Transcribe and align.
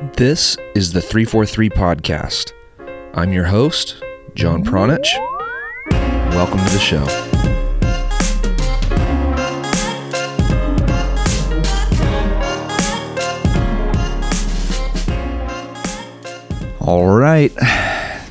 This 0.00 0.56
is 0.76 0.92
the 0.92 1.00
343 1.00 1.70
Podcast. 1.70 2.52
I'm 3.14 3.32
your 3.32 3.46
host, 3.46 4.00
John 4.36 4.62
Pranjic. 4.62 5.08
Welcome 6.30 6.58
to 6.58 6.72
the 6.72 6.78
show. 6.78 7.02
All 16.80 17.08
right, 17.08 17.52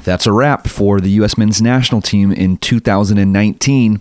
that's 0.05 0.25
a 0.25 0.31
wrap 0.31 0.69
for 0.69 1.01
the 1.01 1.09
U.S. 1.09 1.37
men's 1.37 1.61
national 1.61 2.01
team 2.01 2.31
in 2.31 2.55
2019. 2.55 3.99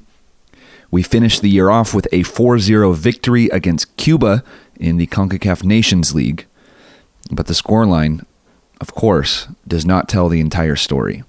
We 0.92 1.02
finished 1.02 1.42
the 1.42 1.50
year 1.50 1.70
off 1.70 1.92
with 1.92 2.06
a 2.12 2.22
4 2.22 2.60
0 2.60 2.92
victory 2.92 3.46
against 3.48 3.96
Cuba 3.96 4.44
in 4.76 4.98
the 4.98 5.08
CONCACAF 5.08 5.64
Nations 5.64 6.14
League. 6.14 6.46
But 7.30 7.46
the 7.46 7.54
scoreline, 7.54 8.24
of 8.80 8.94
course, 8.94 9.48
does 9.66 9.84
not 9.84 10.08
tell 10.08 10.28
the 10.28 10.40
entire 10.40 10.76
story. 10.76 11.24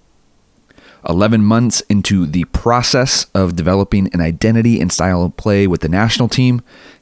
11 1.07 1.43
months 1.43 1.81
into 1.81 2.25
the 2.25 2.43
process 2.45 3.25
of 3.33 3.55
developing 3.55 4.09
an 4.13 4.21
identity 4.21 4.81
and 4.81 4.91
style 4.91 5.23
of 5.23 5.37
play 5.37 5.65
with 5.65 5.81
the 5.81 5.89
national 5.89 6.27
team 6.27 6.61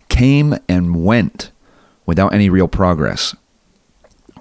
came 0.09 0.55
and 0.69 1.03
went 1.03 1.51
without 2.05 2.33
any 2.33 2.49
real 2.49 2.67
progress. 2.67 3.35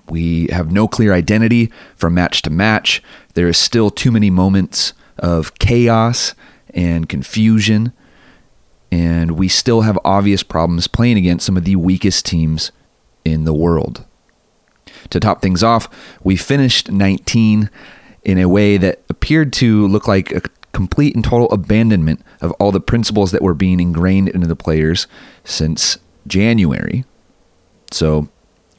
We 0.09 0.49
have 0.53 0.71
no 0.71 0.87
clear 0.87 1.15
identity 1.15 1.73
from 1.97 2.15
match 2.15 2.43
to 2.43 2.51
match. 2.51 3.03
There 3.35 3.49
is 3.49 3.57
still 3.57 3.91
too 3.91 4.13
many 4.13 4.29
moments 4.29 4.93
of 5.19 5.55
chaos 5.59 6.35
and 6.75 7.09
confusion, 7.09 7.93
and 8.93 9.33
we 9.33 9.49
still 9.49 9.83
have 9.83 9.99
obvious 10.05 10.43
problems 10.43 10.89
playing 10.89 11.17
against 11.17 11.47
some 11.47 11.57
of 11.57 11.65
the 11.65 11.77
weakest 11.77 12.27
teams 12.27 12.71
in 13.25 13.45
the 13.45 13.55
world. 13.55 14.05
To 15.15 15.21
top 15.21 15.41
things 15.41 15.63
off, 15.63 15.89
we 16.25 16.35
finished 16.35 16.91
19 16.91 17.71
in 18.25 18.39
a 18.39 18.49
way 18.49 18.77
that 18.77 19.01
appeared 19.09 19.53
to 19.53 19.87
look 19.87 20.09
like 20.09 20.33
a 20.33 20.43
complete 20.73 21.15
and 21.15 21.23
total 21.23 21.49
abandonment 21.53 22.21
of 22.41 22.51
all 22.59 22.73
the 22.73 22.81
principles 22.81 23.31
that 23.31 23.41
were 23.41 23.55
being 23.55 23.79
ingrained 23.79 24.29
into 24.29 24.49
the 24.49 24.57
players 24.57 25.07
since 25.45 25.99
January. 26.27 27.05
So, 27.93 28.29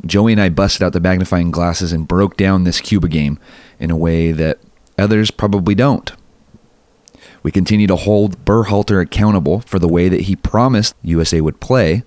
Joey 0.06 0.34
and 0.34 0.42
I 0.42 0.50
busted 0.50 0.84
out 0.84 0.92
the 0.92 1.00
magnifying 1.00 1.52
glasses 1.52 1.94
and 1.94 2.06
broke 2.06 2.36
down 2.36 2.66
this 2.66 2.82
Cuba 2.82 3.08
game 3.08 3.40
in 3.80 3.90
a 3.90 3.96
way 3.96 4.34
that 4.34 4.60
others 4.98 5.32
probably 5.32 5.74
don't. 5.74 6.12
We 7.44 7.52
continue 7.54 7.88
to 7.88 7.96
hold 7.96 8.44
Berhalter 8.44 9.02
accountable 9.02 9.62
for 9.62 9.80
the 9.80 9.88
way 9.88 10.10
that 10.10 10.24
he 10.24 10.36
promised 10.36 10.96
USA 11.02 11.40
would 11.40 11.62
play. 11.62 12.04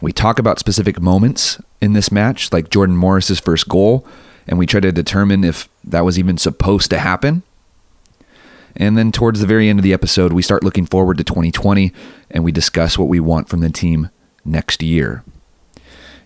We 0.00 0.12
talk 0.12 0.38
about 0.38 0.58
specific 0.58 1.00
moments 1.00 1.60
in 1.80 1.92
this 1.92 2.12
match, 2.12 2.52
like 2.52 2.70
Jordan 2.70 2.96
Morris's 2.96 3.40
first 3.40 3.68
goal, 3.68 4.06
and 4.46 4.58
we 4.58 4.66
try 4.66 4.80
to 4.80 4.92
determine 4.92 5.44
if 5.44 5.68
that 5.84 6.04
was 6.04 6.18
even 6.18 6.38
supposed 6.38 6.90
to 6.90 6.98
happen. 6.98 7.42
And 8.76 8.98
then 8.98 9.12
towards 9.12 9.40
the 9.40 9.46
very 9.46 9.68
end 9.68 9.78
of 9.78 9.84
the 9.84 9.92
episode, 9.92 10.32
we 10.32 10.42
start 10.42 10.64
looking 10.64 10.86
forward 10.86 11.18
to 11.18 11.24
2020 11.24 11.92
and 12.30 12.44
we 12.44 12.52
discuss 12.52 12.98
what 12.98 13.08
we 13.08 13.20
want 13.20 13.48
from 13.48 13.60
the 13.60 13.70
team 13.70 14.10
next 14.44 14.82
year. 14.82 15.22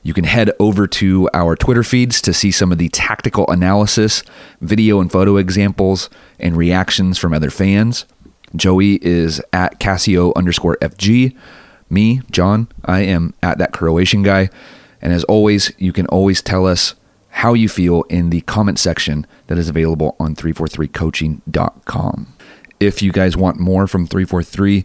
You 0.03 0.15
can 0.15 0.25
head 0.25 0.53
over 0.59 0.87
to 0.87 1.29
our 1.35 1.55
Twitter 1.55 1.83
feeds 1.83 2.23
to 2.23 2.33
see 2.33 2.51
some 2.51 2.73
of 2.73 2.79
the 2.79 2.89
tactical 2.89 3.47
analysis, 3.51 4.23
video 4.61 5.01
and 5.01 5.13
photo 5.13 5.37
examples, 5.37 6.09
and 6.39 6.57
reactions 6.57 7.19
from 7.19 7.35
other 7.35 7.51
fans. 7.51 8.07
Joey 8.57 9.05
is 9.05 9.43
at 9.53 9.79
Cassio 9.79 10.33
underscore 10.35 10.79
FG. 10.81 11.37
Me, 11.91 12.23
John, 12.31 12.69
I 12.85 13.01
am 13.01 13.35
at 13.43 13.59
that 13.59 13.73
Croatian 13.73 14.23
guy. 14.23 14.51
And 15.01 15.13
as 15.13 15.25
always, 15.25 15.73
you 15.79 15.93
can 15.93 16.07
always 16.07 16.43
tell 16.43 16.67
us 16.67 16.95
how 17.31 17.55
you 17.55 17.69
feel 17.69 18.03
in 18.05 18.31
the 18.31 18.41
comment 18.43 18.79
section 18.79 19.27
that 19.47 19.59
is 19.59 19.69
available 19.69 20.17
on 20.19 20.35
343coaching.com. 20.35 22.35
If 22.81 23.03
you 23.03 23.13
guys 23.13 23.37
want 23.37 23.61
more 23.61 23.87
from 23.87 24.07
343, 24.07 24.85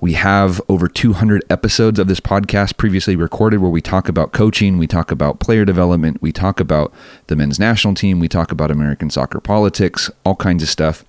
we 0.00 0.14
have 0.14 0.60
over 0.68 0.86
200 0.86 1.44
episodes 1.48 1.98
of 1.98 2.08
this 2.08 2.20
podcast 2.20 2.76
previously 2.76 3.16
recorded 3.16 3.60
where 3.60 3.70
we 3.70 3.80
talk 3.80 4.08
about 4.08 4.32
coaching, 4.32 4.76
we 4.76 4.86
talk 4.86 5.10
about 5.10 5.40
player 5.40 5.64
development, 5.64 6.20
we 6.20 6.30
talk 6.30 6.60
about 6.60 6.92
the 7.28 7.36
men's 7.36 7.58
national 7.58 7.94
team, 7.94 8.18
we 8.18 8.28
talk 8.28 8.52
about 8.52 8.70
American 8.70 9.08
soccer 9.08 9.40
politics, 9.40 10.10
all 10.24 10.36
kinds 10.36 10.62
of 10.62 10.68
stuff. 10.68 11.04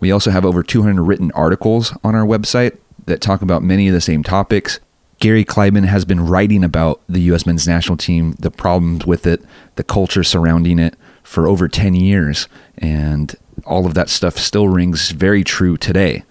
We 0.00 0.10
also 0.10 0.32
have 0.32 0.44
over 0.44 0.64
200 0.64 1.04
written 1.04 1.30
articles 1.32 1.96
on 2.02 2.16
our 2.16 2.26
website 2.26 2.78
that 3.06 3.20
talk 3.20 3.42
about 3.42 3.62
many 3.62 3.88
of 3.88 3.94
the 3.94 4.00
same 4.00 4.22
topics. 4.22 4.80
Gary 5.20 5.44
Kleiban 5.44 5.84
has 5.84 6.04
been 6.04 6.26
writing 6.26 6.64
about 6.64 7.00
the 7.08 7.20
U.S. 7.20 7.46
men's 7.46 7.68
national 7.68 7.96
team, 7.96 8.32
the 8.40 8.50
problems 8.50 9.06
with 9.06 9.26
it, 9.26 9.42
the 9.76 9.84
culture 9.84 10.24
surrounding 10.24 10.78
it 10.78 10.96
for 11.22 11.46
over 11.46 11.68
10 11.68 11.94
years. 11.94 12.48
And 12.76 13.34
all 13.64 13.86
of 13.86 13.94
that 13.94 14.08
stuff 14.08 14.36
still 14.36 14.68
rings 14.68 15.10
very 15.10 15.44
true 15.44 15.76
today. 15.76 16.24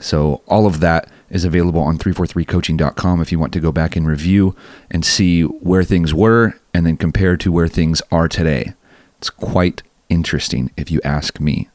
So, 0.00 0.42
all 0.48 0.66
of 0.66 0.80
that 0.80 1.08
is 1.30 1.44
available 1.44 1.80
on 1.80 1.98
343coaching.com 1.98 3.20
if 3.20 3.32
you 3.32 3.38
want 3.38 3.52
to 3.52 3.60
go 3.60 3.72
back 3.72 3.96
and 3.96 4.06
review 4.06 4.54
and 4.90 5.04
see 5.04 5.42
where 5.42 5.84
things 5.84 6.12
were 6.12 6.54
and 6.72 6.84
then 6.84 6.96
compare 6.96 7.36
to 7.36 7.52
where 7.52 7.68
things 7.68 8.02
are 8.10 8.28
today. 8.28 8.74
It's 9.18 9.30
quite 9.30 9.82
interesting 10.08 10.70
if 10.76 10.90
you 10.90 11.00
ask 11.04 11.40
me. 11.40 11.68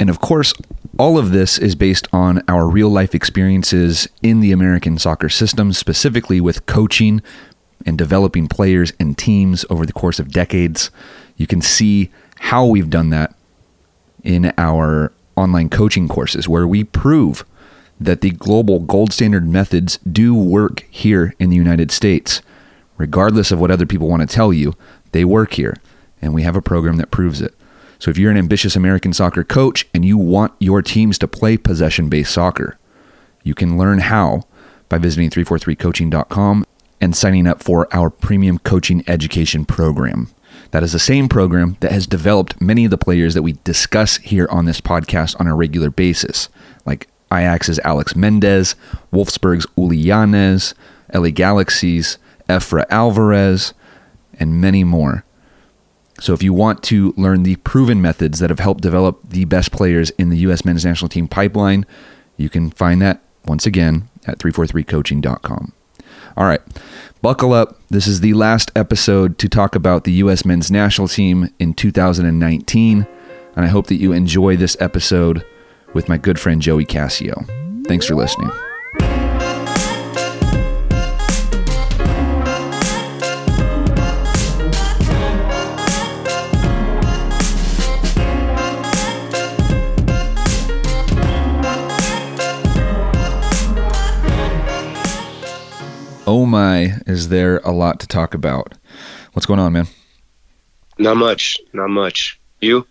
And 0.00 0.08
of 0.08 0.20
course, 0.20 0.54
all 0.98 1.18
of 1.18 1.30
this 1.30 1.58
is 1.58 1.74
based 1.74 2.08
on 2.12 2.42
our 2.48 2.68
real 2.68 2.88
life 2.88 3.14
experiences 3.14 4.08
in 4.22 4.40
the 4.40 4.52
American 4.52 4.98
soccer 4.98 5.28
system, 5.28 5.72
specifically 5.72 6.40
with 6.40 6.66
coaching 6.66 7.22
and 7.86 7.96
developing 7.96 8.48
players 8.48 8.92
and 8.98 9.16
teams 9.16 9.64
over 9.70 9.86
the 9.86 9.92
course 9.92 10.18
of 10.18 10.30
decades. 10.30 10.90
You 11.36 11.46
can 11.46 11.60
see 11.60 12.10
how 12.40 12.66
we've 12.66 12.90
done 12.90 13.10
that 13.10 13.34
in 14.22 14.52
our 14.58 15.12
online 15.36 15.68
coaching 15.68 16.08
courses, 16.08 16.48
where 16.48 16.66
we 16.66 16.84
prove 16.84 17.44
that 18.00 18.20
the 18.20 18.30
global 18.30 18.80
gold 18.80 19.12
standard 19.12 19.48
methods 19.48 19.98
do 19.98 20.34
work 20.34 20.84
here 20.90 21.34
in 21.38 21.50
the 21.50 21.56
United 21.56 21.90
States. 21.90 22.42
Regardless 22.96 23.52
of 23.52 23.60
what 23.60 23.70
other 23.70 23.86
people 23.86 24.08
want 24.08 24.28
to 24.28 24.34
tell 24.34 24.52
you, 24.52 24.74
they 25.12 25.24
work 25.24 25.54
here. 25.54 25.76
And 26.20 26.34
we 26.34 26.42
have 26.42 26.56
a 26.56 26.62
program 26.62 26.96
that 26.96 27.10
proves 27.10 27.40
it. 27.40 27.54
So 27.98 28.10
if 28.10 28.18
you're 28.18 28.30
an 28.30 28.36
ambitious 28.36 28.76
American 28.76 29.12
soccer 29.12 29.42
coach 29.42 29.86
and 29.92 30.04
you 30.04 30.16
want 30.16 30.52
your 30.58 30.82
teams 30.82 31.18
to 31.18 31.28
play 31.28 31.56
possession 31.56 32.08
based 32.08 32.32
soccer, 32.32 32.78
you 33.42 33.54
can 33.54 33.76
learn 33.76 33.98
how 34.00 34.42
by 34.88 34.98
visiting 34.98 35.30
343coaching.com 35.30 36.64
and 37.00 37.16
signing 37.16 37.46
up 37.46 37.62
for 37.62 37.88
our 37.94 38.10
premium 38.10 38.58
coaching 38.58 39.04
education 39.06 39.64
program. 39.64 40.30
That 40.70 40.82
is 40.82 40.92
the 40.92 40.98
same 40.98 41.28
program 41.28 41.76
that 41.80 41.92
has 41.92 42.06
developed 42.06 42.60
many 42.60 42.84
of 42.84 42.90
the 42.90 42.98
players 42.98 43.34
that 43.34 43.42
we 43.42 43.52
discuss 43.64 44.16
here 44.18 44.48
on 44.50 44.64
this 44.64 44.80
podcast 44.80 45.38
on 45.40 45.46
a 45.46 45.54
regular 45.54 45.90
basis, 45.90 46.48
like 46.84 47.08
Ajax's 47.32 47.78
Alex 47.80 48.14
Mendez, 48.14 48.74
Wolfsburg's 49.12 49.66
Uly 49.76 50.04
Llanez, 50.04 50.74
LA 51.14 51.30
Galaxy's 51.30 52.18
Efra 52.48 52.84
Alvarez, 52.90 53.74
and 54.38 54.60
many 54.60 54.84
more. 54.84 55.24
So 56.20 56.32
if 56.32 56.42
you 56.42 56.52
want 56.52 56.82
to 56.84 57.14
learn 57.16 57.44
the 57.44 57.56
proven 57.56 58.02
methods 58.02 58.38
that 58.40 58.50
have 58.50 58.58
helped 58.58 58.80
develop 58.80 59.20
the 59.28 59.44
best 59.44 59.70
players 59.72 60.10
in 60.10 60.30
the 60.30 60.38
U.S. 60.38 60.64
men's 60.64 60.84
national 60.84 61.08
team 61.08 61.28
pipeline, 61.28 61.86
you 62.36 62.48
can 62.48 62.70
find 62.70 63.00
that 63.02 63.22
once 63.46 63.66
again 63.66 64.08
at 64.26 64.38
343coaching.com. 64.38 65.72
All 66.36 66.46
right, 66.46 66.60
buckle 67.22 67.52
up. 67.52 67.80
This 67.88 68.06
is 68.06 68.20
the 68.20 68.34
last 68.34 68.70
episode 68.76 69.38
to 69.38 69.48
talk 69.48 69.74
about 69.74 70.04
the 70.04 70.12
U.S. 70.12 70.44
men's 70.44 70.70
national 70.70 71.08
team 71.08 71.52
in 71.58 71.74
2019. 71.74 73.06
And 73.56 73.64
I 73.64 73.68
hope 73.68 73.88
that 73.88 73.96
you 73.96 74.12
enjoy 74.12 74.56
this 74.56 74.76
episode 74.78 75.44
with 75.94 76.08
my 76.08 76.18
good 76.18 76.38
friend 76.38 76.62
Joey 76.62 76.84
Cassio. 76.84 77.44
Thanks 77.86 78.06
for 78.06 78.14
listening. 78.14 78.50
Oh 96.28 96.44
my, 96.44 97.00
is 97.06 97.30
there 97.30 97.56
a 97.64 97.70
lot 97.70 98.00
to 98.00 98.06
talk 98.06 98.34
about? 98.34 98.74
What's 99.32 99.46
going 99.46 99.60
on, 99.60 99.72
man? 99.72 99.86
Not 100.98 101.16
much. 101.16 101.58
Not 101.72 101.88
much. 101.88 102.38
You? 102.60 102.86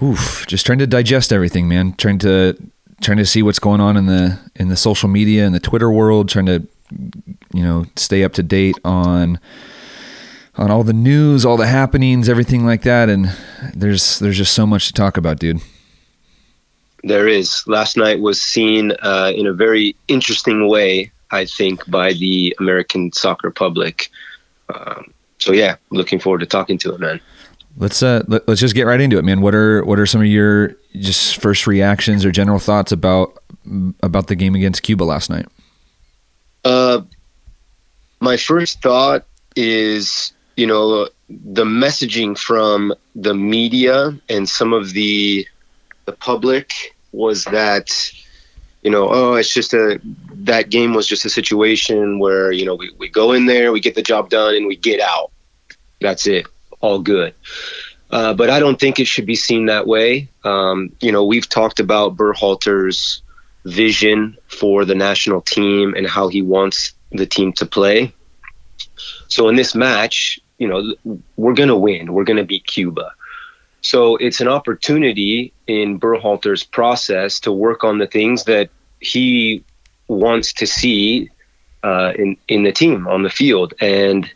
Oof, 0.00 0.46
just 0.46 0.64
trying 0.64 0.78
to 0.78 0.86
digest 0.86 1.32
everything, 1.32 1.66
man. 1.66 1.94
Trying 1.94 2.20
to 2.20 2.56
trying 3.00 3.16
to 3.16 3.26
see 3.26 3.42
what's 3.42 3.58
going 3.58 3.80
on 3.80 3.96
in 3.96 4.06
the 4.06 4.38
in 4.54 4.68
the 4.68 4.76
social 4.76 5.08
media 5.08 5.44
and 5.44 5.52
the 5.52 5.58
Twitter 5.58 5.90
world. 5.90 6.28
Trying 6.28 6.46
to 6.46 6.64
you 7.52 7.64
know 7.64 7.86
stay 7.96 8.22
up 8.22 8.34
to 8.34 8.42
date 8.44 8.78
on 8.84 9.40
on 10.54 10.70
all 10.70 10.84
the 10.84 10.92
news, 10.92 11.44
all 11.44 11.56
the 11.56 11.66
happenings, 11.66 12.28
everything 12.28 12.64
like 12.64 12.82
that. 12.82 13.08
And 13.08 13.36
there's 13.74 14.20
there's 14.20 14.38
just 14.38 14.54
so 14.54 14.64
much 14.64 14.86
to 14.86 14.92
talk 14.92 15.16
about, 15.16 15.40
dude. 15.40 15.60
There 17.02 17.26
is. 17.26 17.64
Last 17.66 17.96
night 17.96 18.20
was 18.20 18.40
seen 18.40 18.92
uh, 19.02 19.32
in 19.34 19.48
a 19.48 19.52
very 19.52 19.96
interesting 20.06 20.68
way, 20.68 21.10
I 21.34 21.44
think, 21.44 21.88
by 21.90 22.12
the 22.12 22.56
American 22.58 23.12
soccer 23.12 23.50
public. 23.50 24.10
Um, 24.72 25.12
so 25.38 25.52
yeah, 25.52 25.76
looking 25.90 26.18
forward 26.18 26.38
to 26.38 26.46
talking 26.46 26.78
to 26.78 26.94
him, 26.94 27.00
man. 27.00 27.20
Let's 27.76 28.02
uh 28.02 28.22
let, 28.28 28.48
us 28.48 28.60
just 28.60 28.74
get 28.74 28.84
right 28.86 29.00
into 29.00 29.18
it, 29.18 29.24
man. 29.24 29.40
What 29.40 29.54
are 29.54 29.84
what 29.84 29.98
are 29.98 30.06
some 30.06 30.20
of 30.20 30.28
your 30.28 30.76
just 30.94 31.38
first 31.38 31.66
reactions 31.66 32.24
or 32.24 32.30
general 32.30 32.60
thoughts 32.60 32.92
about 32.92 33.42
about 34.02 34.28
the 34.28 34.36
game 34.36 34.54
against 34.54 34.82
Cuba 34.82 35.02
last 35.02 35.28
night? 35.28 35.46
Uh, 36.64 37.02
my 38.20 38.36
first 38.36 38.80
thought 38.80 39.26
is 39.56 40.32
you 40.56 40.66
know 40.66 41.08
the 41.28 41.64
messaging 41.64 42.38
from 42.38 42.94
the 43.14 43.34
media 43.34 44.16
and 44.28 44.48
some 44.48 44.72
of 44.72 44.92
the 44.92 45.46
the 46.04 46.12
public 46.12 46.94
was 47.12 47.44
that 47.46 48.12
you 48.82 48.90
know 48.90 49.08
oh 49.10 49.34
it's 49.34 49.52
just 49.52 49.74
a 49.74 50.00
that 50.44 50.70
game 50.70 50.94
was 50.94 51.06
just 51.06 51.24
a 51.24 51.30
situation 51.30 52.18
where 52.18 52.52
you 52.52 52.64
know 52.64 52.74
we, 52.74 52.90
we 52.98 53.08
go 53.08 53.32
in 53.32 53.46
there 53.46 53.72
we 53.72 53.80
get 53.80 53.94
the 53.94 54.02
job 54.02 54.28
done 54.30 54.54
and 54.54 54.66
we 54.66 54.76
get 54.76 55.00
out 55.00 55.30
that's 56.00 56.26
it 56.26 56.46
all 56.80 57.00
good 57.00 57.34
uh, 58.10 58.32
but 58.32 58.48
I 58.48 58.60
don't 58.60 58.78
think 58.78 59.00
it 59.00 59.08
should 59.08 59.26
be 59.26 59.34
seen 59.34 59.66
that 59.66 59.88
way. 59.88 60.28
Um, 60.44 60.92
you 61.00 61.10
know, 61.10 61.24
we've 61.24 61.48
talked 61.48 61.80
about 61.80 62.16
Berhalter's 62.16 63.22
vision 63.64 64.36
for 64.46 64.84
the 64.84 64.94
national 64.94 65.40
team 65.40 65.94
and 65.94 66.06
how 66.06 66.28
he 66.28 66.40
wants 66.40 66.92
the 67.10 67.26
team 67.26 67.52
to 67.54 67.66
play. 67.66 68.12
So 69.26 69.48
in 69.48 69.56
this 69.56 69.74
match, 69.74 70.38
you 70.58 70.68
know, 70.68 70.94
we're 71.36 71.54
going 71.54 71.70
to 71.70 71.76
win. 71.76 72.12
We're 72.12 72.22
going 72.22 72.36
to 72.36 72.44
beat 72.44 72.64
Cuba. 72.64 73.10
So 73.80 74.16
it's 74.16 74.40
an 74.40 74.48
opportunity 74.48 75.52
in 75.66 75.98
Berhalter's 75.98 76.62
process 76.62 77.40
to 77.40 77.52
work 77.52 77.82
on 77.82 77.98
the 77.98 78.06
things 78.06 78.44
that 78.44 78.70
he 79.00 79.64
wants 80.08 80.52
to 80.54 80.66
see 80.66 81.30
uh, 81.82 82.12
in 82.16 82.36
in 82.48 82.62
the 82.64 82.72
team 82.72 83.06
on 83.06 83.22
the 83.22 83.30
field, 83.30 83.74
and 83.80 84.30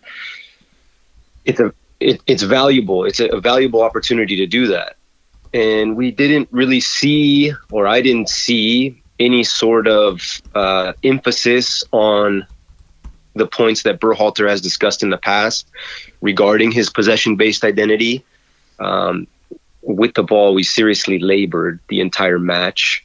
it's 1.44 1.60
a 1.60 1.72
it, 2.00 2.20
it's 2.26 2.42
valuable. 2.42 3.04
It's 3.04 3.20
a, 3.20 3.28
a 3.28 3.40
valuable 3.40 3.82
opportunity 3.82 4.36
to 4.36 4.46
do 4.46 4.68
that, 4.68 4.96
and 5.52 5.96
we 5.96 6.10
didn't 6.10 6.48
really 6.50 6.80
see, 6.80 7.52
or 7.72 7.86
I 7.86 8.02
didn't 8.02 8.28
see 8.28 9.02
any 9.18 9.44
sort 9.44 9.88
of 9.88 10.42
uh, 10.54 10.92
emphasis 11.02 11.82
on 11.90 12.46
the 13.34 13.46
points 13.46 13.82
that 13.82 14.00
Berhalter 14.00 14.48
has 14.48 14.60
discussed 14.60 15.02
in 15.02 15.10
the 15.10 15.18
past 15.18 15.66
regarding 16.20 16.70
his 16.70 16.90
possession-based 16.90 17.64
identity. 17.64 18.24
Um, 18.78 19.26
with 19.82 20.14
the 20.14 20.22
ball, 20.22 20.54
we 20.54 20.62
seriously 20.62 21.18
labored 21.18 21.80
the 21.88 22.00
entire 22.00 22.38
match, 22.38 23.04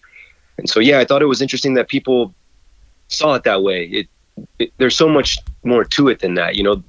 and 0.58 0.70
so 0.70 0.80
yeah, 0.80 1.00
I 1.00 1.06
thought 1.06 1.22
it 1.22 1.28
was 1.28 1.42
interesting 1.42 1.76
that 1.76 1.88
people 1.88 2.34
saw 3.08 3.36
it 3.36 3.44
that 3.44 3.64
way. 3.64 3.86
It, 3.86 4.08
it, 4.60 4.74
there's 4.78 4.96
so 4.96 5.10
much 5.10 5.38
more 5.64 5.84
to 5.84 6.08
it 6.10 6.20
than 6.20 6.36
that. 6.36 6.56
You 6.56 6.64
know, 6.64 6.84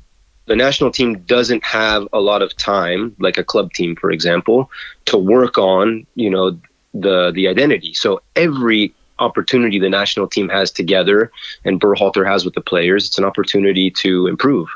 the 0.47 0.57
national 0.57 0.91
team 0.91 1.21
doesn't 1.21 1.65
have 1.65 2.07
a 2.13 2.21
lot 2.21 2.43
of 2.43 2.57
time, 2.57 3.15
like 3.19 3.39
a 3.39 3.45
club 3.45 3.73
team, 3.73 3.97
for 3.97 4.11
example, 4.11 4.71
to 5.07 5.17
work 5.17 5.59
on 5.59 6.07
you 6.15 6.31
know 6.31 6.59
the 6.93 7.33
the 7.33 7.49
identity. 7.49 7.95
So 7.95 8.23
every 8.37 8.95
opportunity 9.19 9.79
the 9.79 9.89
national 9.89 10.27
team 10.27 10.49
has 10.49 10.71
together 10.71 11.31
and 11.65 11.81
Berhalter 11.81 12.27
has 12.27 12.45
with 12.45 12.55
the 12.55 12.61
players, 12.61 13.07
it's 13.07 13.19
an 13.19 13.25
opportunity 13.25 13.91
to 13.91 14.27
improve. 14.27 14.69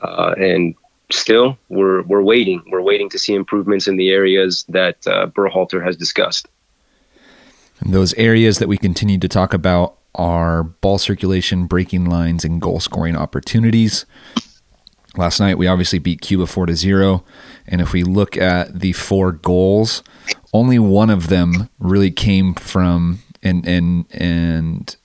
Uh, 0.00 0.34
and 0.38 0.74
still, 1.10 1.58
we're 1.68 2.02
we're 2.02 2.22
waiting. 2.22 2.62
We're 2.70 2.82
waiting 2.82 3.08
to 3.10 3.18
see 3.18 3.34
improvements 3.34 3.86
in 3.86 3.96
the 3.96 4.10
areas 4.10 4.64
that 4.68 5.06
uh, 5.06 5.26
Berhalter 5.26 5.84
has 5.84 5.96
discussed. 5.96 6.48
And 7.80 7.92
those 7.92 8.14
areas 8.14 8.58
that 8.58 8.68
we 8.68 8.78
continue 8.78 9.18
to 9.18 9.28
talk 9.28 9.52
about 9.52 9.98
are 10.14 10.62
ball 10.62 10.98
circulation, 10.98 11.66
breaking 11.66 12.06
lines, 12.06 12.44
and 12.44 12.60
goal 12.60 12.80
scoring 12.80 13.16
opportunities. 13.16 14.06
Last 15.16 15.38
night 15.38 15.58
we 15.58 15.66
obviously 15.66 15.98
beat 15.98 16.20
Cuba 16.20 16.46
four 16.46 16.66
to 16.66 16.74
zero, 16.74 17.24
and 17.66 17.80
if 17.80 17.92
we 17.92 18.02
look 18.02 18.36
at 18.36 18.80
the 18.80 18.92
four 18.92 19.32
goals, 19.32 20.02
only 20.52 20.78
one 20.78 21.10
of 21.10 21.28
them 21.28 21.68
really 21.78 22.10
came 22.10 22.54
from 22.54 23.20
and 23.42 23.66
and 23.66 24.06
and 24.12 24.96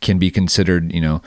can 0.00 0.18
be 0.18 0.30
considered, 0.30 0.92
you 0.92 1.00
know, 1.00 1.22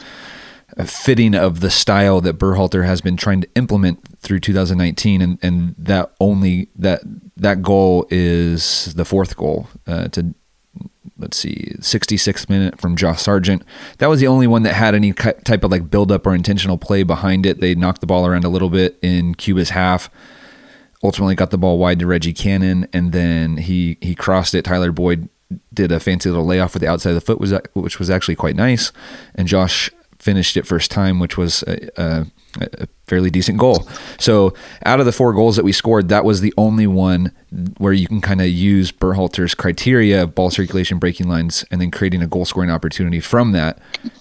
a 0.77 0.85
fitting 0.85 1.35
of 1.35 1.59
the 1.59 1.69
style 1.69 2.21
that 2.21 2.37
Berhalter 2.37 2.85
has 2.85 3.01
been 3.01 3.17
trying 3.17 3.41
to 3.41 3.49
implement 3.55 3.99
through 4.19 4.39
2019, 4.39 5.21
and 5.21 5.39
and 5.41 5.75
that 5.77 6.13
only 6.19 6.69
that 6.75 7.01
that 7.35 7.61
goal 7.61 8.07
is 8.09 8.93
the 8.93 9.05
fourth 9.05 9.35
goal 9.35 9.67
uh, 9.87 10.07
to 10.09 10.33
let's 11.21 11.37
see 11.37 11.73
66th 11.79 12.49
minute 12.49 12.79
from 12.79 12.95
Josh 12.95 13.21
Sargent. 13.21 13.63
That 13.99 14.07
was 14.07 14.19
the 14.19 14.27
only 14.27 14.47
one 14.47 14.63
that 14.63 14.73
had 14.73 14.95
any 14.95 15.13
type 15.13 15.63
of 15.63 15.71
like 15.71 15.89
build 15.89 16.11
up 16.11 16.25
or 16.25 16.35
intentional 16.35 16.77
play 16.77 17.03
behind 17.03 17.45
it. 17.45 17.61
They 17.61 17.75
knocked 17.75 18.01
the 18.01 18.07
ball 18.07 18.25
around 18.25 18.43
a 18.43 18.49
little 18.49 18.69
bit 18.69 18.97
in 19.01 19.35
Cuba's 19.35 19.69
half. 19.71 20.09
Ultimately 21.03 21.35
got 21.35 21.51
the 21.51 21.57
ball 21.57 21.77
wide 21.77 21.99
to 21.99 22.07
Reggie 22.07 22.33
Cannon 22.33 22.87
and 22.93 23.11
then 23.11 23.57
he 23.57 23.97
he 24.01 24.15
crossed 24.15 24.53
it. 24.53 24.65
Tyler 24.65 24.91
Boyd 24.91 25.29
did 25.73 25.91
a 25.91 25.99
fancy 25.99 26.29
little 26.29 26.45
layoff 26.45 26.73
with 26.73 26.81
the 26.81 26.87
outside 26.87 27.11
of 27.11 27.15
the 27.15 27.21
foot, 27.21 27.39
was 27.39 27.53
which 27.73 27.99
was 27.99 28.09
actually 28.09 28.35
quite 28.35 28.55
nice. 28.55 28.91
And 29.35 29.47
Josh 29.47 29.89
finished 30.21 30.55
it 30.55 30.67
first 30.67 30.91
time, 30.91 31.19
which 31.19 31.35
was 31.35 31.63
a, 31.63 31.89
a, 31.97 32.25
a, 32.61 32.87
fairly 33.07 33.29
decent 33.29 33.57
goal. 33.57 33.87
So 34.19 34.53
out 34.85 34.99
of 34.99 35.05
the 35.05 35.11
four 35.11 35.33
goals 35.33 35.55
that 35.55 35.65
we 35.65 35.71
scored, 35.71 36.09
that 36.09 36.23
was 36.23 36.41
the 36.41 36.53
only 36.57 36.85
one 36.87 37.31
where 37.77 37.91
you 37.91 38.07
can 38.07 38.21
kind 38.21 38.39
of 38.39 38.47
use 38.47 38.91
Berhalter's 38.91 39.55
criteria 39.55 40.23
of 40.23 40.35
ball 40.35 40.51
circulation, 40.51 40.99
breaking 40.99 41.27
lines, 41.27 41.65
and 41.71 41.81
then 41.81 41.91
creating 41.91 42.21
a 42.21 42.27
goal 42.27 42.45
scoring 42.45 42.69
opportunity 42.69 43.19
from 43.19 43.51
that 43.51 43.79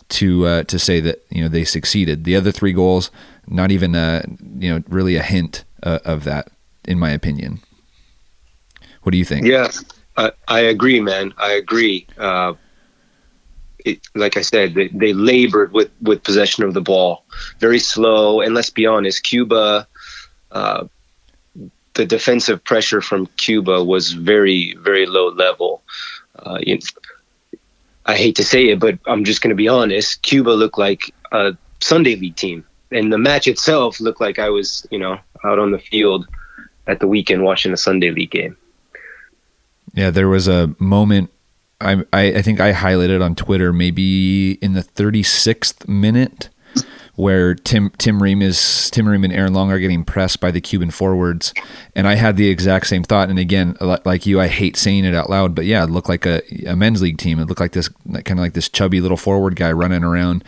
to 0.08 0.46
uh, 0.46 0.62
to 0.64 0.78
say 0.78 1.00
that 1.00 1.24
you 1.30 1.42
know 1.42 1.48
they 1.48 1.64
succeeded. 1.64 2.24
The 2.24 2.34
other 2.34 2.50
three 2.50 2.72
goals, 2.72 3.10
not 3.46 3.70
even 3.70 3.94
a, 3.94 4.24
you 4.58 4.74
know 4.74 4.82
really 4.88 5.16
a 5.16 5.22
hint 5.22 5.64
uh, 5.82 6.00
of 6.04 6.24
that, 6.24 6.48
in 6.86 6.98
my 6.98 7.10
opinion. 7.10 7.60
What 9.02 9.12
do 9.12 9.18
you 9.18 9.24
think? 9.24 9.46
Yeah. 9.46 9.70
I, 10.16 10.32
I 10.48 10.60
agree, 10.60 11.00
man. 11.00 11.32
I 11.38 11.52
agree. 11.52 12.06
Uh, 12.18 12.54
it, 13.84 14.00
like 14.14 14.36
I 14.36 14.42
said, 14.42 14.74
they, 14.74 14.88
they, 14.88 15.12
labored 15.12 15.72
with, 15.72 15.90
with 16.00 16.22
possession 16.22 16.64
of 16.64 16.74
the 16.74 16.80
ball, 16.80 17.24
very 17.58 17.78
slow. 17.78 18.40
And 18.40 18.54
let's 18.54 18.70
be 18.70 18.86
honest, 18.86 19.22
Cuba, 19.22 19.86
uh, 20.50 20.86
the 21.94 22.06
defensive 22.06 22.62
pressure 22.64 23.00
from 23.00 23.26
Cuba 23.36 23.82
was 23.84 24.12
very, 24.12 24.74
very 24.78 25.06
low 25.06 25.28
level. 25.28 25.82
Uh, 26.38 26.58
you 26.62 26.78
I 28.06 28.16
hate 28.16 28.36
to 28.36 28.44
say 28.44 28.70
it, 28.70 28.80
but 28.80 28.98
I'm 29.06 29.24
just 29.24 29.42
going 29.42 29.50
to 29.50 29.56
be 29.56 29.68
honest. 29.68 30.22
Cuba 30.22 30.50
looked 30.50 30.78
like 30.78 31.14
a 31.32 31.56
Sunday 31.80 32.16
league 32.16 32.36
team, 32.36 32.64
and 32.90 33.12
the 33.12 33.18
match 33.18 33.46
itself 33.46 34.00
looked 34.00 34.20
like 34.20 34.38
I 34.38 34.48
was, 34.48 34.86
you 34.90 34.98
know, 34.98 35.18
out 35.44 35.58
on 35.58 35.70
the 35.70 35.78
field 35.78 36.26
at 36.86 37.00
the 37.00 37.06
weekend 37.06 37.44
watching 37.44 37.72
a 37.72 37.76
Sunday 37.76 38.10
league 38.10 38.30
game. 38.30 38.56
Yeah, 39.94 40.10
there 40.10 40.28
was 40.28 40.48
a 40.48 40.74
moment. 40.78 41.30
I, 41.80 42.04
I 42.12 42.42
think 42.42 42.60
I 42.60 42.72
highlighted 42.72 43.24
on 43.24 43.34
Twitter 43.34 43.72
maybe 43.72 44.52
in 44.54 44.74
the 44.74 44.82
36th 44.82 45.88
minute 45.88 46.50
where 47.20 47.54
Tim 47.54 47.90
Tim 47.98 48.22
Ream 48.22 48.40
is 48.40 48.90
Tim 48.90 49.06
Ream 49.06 49.24
and 49.24 49.32
Aaron 49.32 49.52
Long 49.52 49.70
are 49.70 49.78
getting 49.78 50.04
pressed 50.04 50.40
by 50.40 50.50
the 50.50 50.60
Cuban 50.60 50.90
forwards, 50.90 51.52
and 51.94 52.08
I 52.08 52.14
had 52.14 52.38
the 52.38 52.48
exact 52.48 52.86
same 52.86 53.02
thought. 53.02 53.28
And 53.28 53.38
again, 53.38 53.76
like 53.80 54.24
you, 54.24 54.40
I 54.40 54.48
hate 54.48 54.74
saying 54.74 55.04
it 55.04 55.14
out 55.14 55.28
loud, 55.28 55.54
but 55.54 55.66
yeah, 55.66 55.84
it 55.84 55.90
looked 55.90 56.08
like 56.08 56.24
a, 56.24 56.40
a 56.66 56.74
men's 56.74 57.02
league 57.02 57.18
team. 57.18 57.38
It 57.38 57.46
looked 57.46 57.60
like 57.60 57.72
this 57.72 57.88
kind 57.88 58.30
of 58.30 58.38
like 58.38 58.54
this 58.54 58.70
chubby 58.70 59.02
little 59.02 59.18
forward 59.18 59.54
guy 59.54 59.70
running 59.70 60.02
around, 60.02 60.44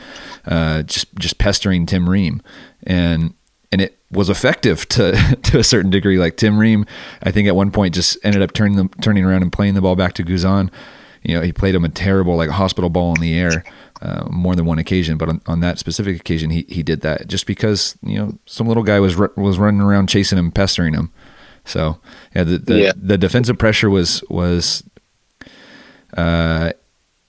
uh, 0.47 0.83
just 0.85 1.15
just 1.17 1.37
pestering 1.37 1.85
Tim 1.85 2.09
Ream, 2.09 2.41
and 2.85 3.35
and 3.71 3.83
it 3.83 3.99
was 4.11 4.31
effective 4.31 4.89
to 4.91 5.13
to 5.43 5.59
a 5.59 5.65
certain 5.65 5.91
degree. 5.91 6.19
Like 6.19 6.39
Tim 6.39 6.59
Ream, 6.59 6.87
I 7.23 7.31
think 7.33 7.49
at 7.49 7.57
one 7.57 7.71
point 7.71 7.95
just 7.95 8.17
ended 8.25 8.41
up 8.41 8.55
turning 8.55 8.77
the 8.77 8.89
turning 9.03 9.27
around 9.27 9.43
and 9.43 9.53
playing 9.53 9.75
the 9.75 9.83
ball 9.83 9.95
back 9.95 10.15
to 10.15 10.25
Guzan. 10.25 10.71
You 11.23 11.35
know, 11.35 11.43
he 11.43 11.53
played 11.53 11.75
him 11.75 11.85
a 11.85 11.89
terrible 11.89 12.37
like 12.37 12.51
hospital 12.51 12.91
ball 12.91 13.15
in 13.15 13.21
the 13.21 13.39
air 13.39 13.65
uh, 14.03 14.27
more 14.29 14.57
than 14.57 14.67
one 14.67 14.79
occasion, 14.79 15.17
but 15.17 15.29
on, 15.29 15.41
on, 15.47 15.61
that 15.61 15.79
specific 15.79 16.17
occasion, 16.17 16.51
he 16.51 16.67
he 16.69 16.83
did 16.83 17.03
that 17.03 17.29
just 17.29 17.47
because 17.47 17.97
you 18.03 18.19
know 18.19 18.37
some 18.47 18.67
little 18.67 18.83
guy 18.83 18.99
was 18.99 19.17
was 19.17 19.59
running 19.59 19.81
around 19.81 20.09
chasing 20.09 20.39
him, 20.39 20.51
pestering 20.51 20.95
him. 20.95 21.13
So 21.65 22.01
yeah, 22.35 22.43
the 22.43 22.59
the, 22.59 22.81
yeah. 22.81 22.93
the 22.97 23.17
defensive 23.17 23.59
pressure 23.59 23.89
was 23.89 24.23
was. 24.29 24.83
Uh, 26.17 26.73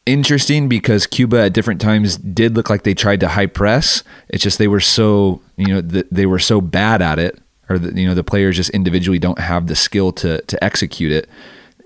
interesting 0.05 0.67
because 0.67 1.07
Cuba 1.07 1.43
at 1.43 1.53
different 1.53 1.79
times 1.79 2.17
did 2.17 2.55
look 2.55 2.69
like 2.69 2.83
they 2.83 2.93
tried 2.93 3.21
to 3.21 3.29
high 3.29 3.45
press. 3.45 4.03
It's 4.27 4.43
just 4.43 4.57
they 4.57 4.67
were 4.67 4.81
so 4.81 5.41
you 5.55 5.67
know 5.67 5.81
they 5.81 6.25
were 6.25 6.39
so 6.39 6.59
bad 6.59 7.01
at 7.01 7.19
it, 7.19 7.39
or 7.69 7.77
the, 7.77 7.99
you 7.99 8.07
know 8.07 8.15
the 8.15 8.23
players 8.23 8.55
just 8.55 8.71
individually 8.71 9.19
don't 9.19 9.39
have 9.39 9.67
the 9.67 9.75
skill 9.75 10.11
to 10.13 10.41
to 10.41 10.63
execute 10.63 11.11
it, 11.11 11.29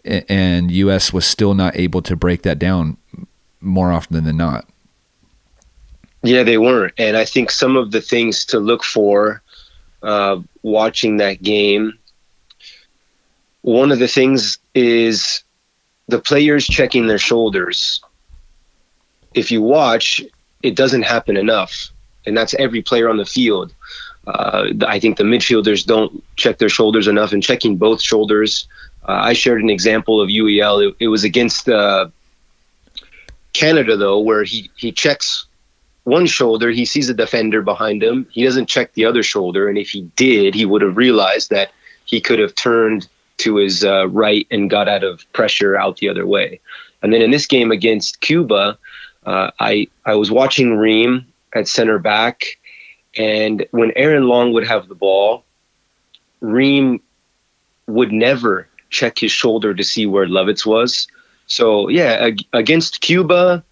and 0.08 0.72
U.S. 0.72 1.14
was 1.14 1.26
still 1.26 1.54
not 1.54 1.76
able 1.76 2.02
to 2.04 2.16
break 2.16 2.44
that 2.44 2.60
down 2.60 2.98
more 3.60 3.92
often 3.92 4.24
than 4.24 4.38
not. 4.38 4.68
Yeah, 6.24 6.44
they 6.44 6.58
weren't, 6.58 6.94
and 6.98 7.16
I 7.16 7.26
think 7.26 7.52
some 7.52 7.78
of 7.78 7.92
the 7.92 8.02
things 8.02 8.46
to 8.46 8.60
look 8.60 8.84
for 8.84 9.42
uh, 10.04 10.40
watching 10.64 11.18
that 11.18 11.42
game. 11.42 11.98
One 13.62 13.92
of 13.92 14.00
the 14.00 14.08
things 14.08 14.58
is 14.74 15.44
the 16.08 16.20
players 16.20 16.66
checking 16.66 17.08
their 17.08 17.18
shoulders 17.18 18.02
if 19.38 19.52
you 19.52 19.62
watch, 19.62 20.24
it 20.64 20.76
doesn't 20.76 21.04
happen 21.04 21.38
enough, 21.38 21.90
and 22.26 22.36
that's 22.36 22.54
every 22.56 22.82
player 22.82 23.10
on 23.10 23.18
the 23.18 23.26
field. 23.26 23.74
Uh, 24.26 24.70
I 24.86 25.00
think 25.00 25.18
the 25.18 25.24
midfielders 25.24 25.86
don't 25.86 26.24
check 26.36 26.58
their 26.58 26.70
shoulders 26.70 27.08
enough, 27.08 27.32
and 27.32 27.42
checking 27.42 27.78
both 27.78 28.02
shoulders. 28.02 28.68
Uh, 29.08 29.14
I 29.14 29.34
shared 29.34 29.62
an 29.62 29.70
example 29.70 30.22
of 30.22 30.30
Yueill. 30.30 30.90
It, 30.90 30.96
it 31.00 31.08
was 31.08 31.24
against 31.24 31.70
uh, 31.70 32.10
Canada, 33.54 33.96
though, 33.96 34.20
where 34.20 34.44
he, 34.44 34.70
he 34.76 34.92
checks 34.92 35.48
one 36.08 36.26
shoulder, 36.26 36.72
he 36.72 36.86
sees 36.86 37.10
a 37.10 37.14
defender 37.14 37.62
behind 37.62 38.02
him. 38.02 38.28
He 38.32 38.46
doesn't 38.46 38.68
check 38.68 38.94
the 38.94 39.04
other 39.04 39.24
shoulder, 39.24 39.68
and 39.68 39.78
if 39.78 39.90
he 39.90 40.04
did, 40.16 40.56
he 40.56 40.66
would 40.66 40.82
have 40.82 40.96
realized 40.96 41.50
that 41.50 41.72
he 42.06 42.22
could 42.22 42.40
have 42.40 42.56
turned 42.56 43.10
to 43.40 43.58
his 43.58 43.84
uh, 43.84 44.08
right 44.08 44.48
and 44.50 44.70
got 44.70 44.88
out 44.88 45.04
of 45.04 45.22
pressure 45.34 45.76
out 45.76 45.98
the 45.98 46.08
other 46.08 46.26
way. 46.26 46.62
And 47.02 47.12
then 47.12 47.22
in 47.22 47.32
this 47.32 47.46
game 47.46 47.72
against 47.72 48.22
Cuba, 48.22 48.78
uh, 49.26 49.52
I 49.60 49.90
I 50.06 50.16
was 50.16 50.32
watching 50.32 50.78
Ream 50.78 51.28
at 51.54 51.68
center 51.68 52.00
back, 52.00 52.58
and 53.18 53.68
when 53.72 53.92
Aaron 53.98 54.30
Long 54.30 54.54
would 54.54 54.66
have 54.66 54.88
the 54.88 54.96
ball, 54.96 55.44
Ream 56.40 57.02
would 57.86 58.14
never 58.14 58.70
check 58.90 59.20
his 59.20 59.32
shoulder 59.32 59.74
to 59.74 59.84
see 59.84 60.06
where 60.06 60.26
Lovitz 60.26 60.66
was. 60.66 61.08
So 61.48 61.90
yeah, 61.90 62.30
against 62.54 63.02
Cuba, 63.02 63.64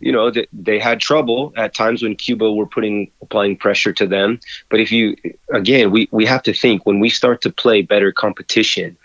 you 0.00 0.12
know 0.12 0.30
they, 0.30 0.46
they 0.52 0.78
had 0.78 1.00
trouble 1.00 1.52
at 1.56 1.74
times 1.74 2.02
when 2.02 2.16
Cuba 2.16 2.52
were 2.52 2.66
putting 2.66 3.10
applying 3.22 3.56
pressure 3.56 3.92
to 3.94 4.06
them. 4.06 4.40
But 4.68 4.80
if 4.80 4.92
you 4.92 5.16
again, 5.52 5.90
we 5.90 6.08
we 6.10 6.26
have 6.26 6.42
to 6.44 6.52
think 6.52 6.86
when 6.86 7.00
we 7.00 7.08
start 7.08 7.42
to 7.42 7.50
play 7.50 7.82
better 7.82 8.12
competition. 8.12 8.96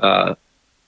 Uh, 0.00 0.34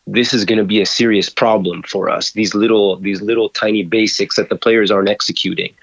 this 0.08 0.32
is 0.32 0.44
going 0.44 0.58
to 0.58 0.64
be 0.64 0.80
a 0.80 0.86
serious 0.86 1.28
problem 1.28 1.82
for 1.82 2.08
us. 2.08 2.30
These 2.30 2.54
little, 2.54 2.96
these 2.96 3.20
little 3.20 3.48
tiny 3.48 3.82
basics 3.82 4.36
that 4.36 4.48
the 4.48 4.56
players 4.56 4.90
aren't 4.90 5.08
executing. 5.08 5.74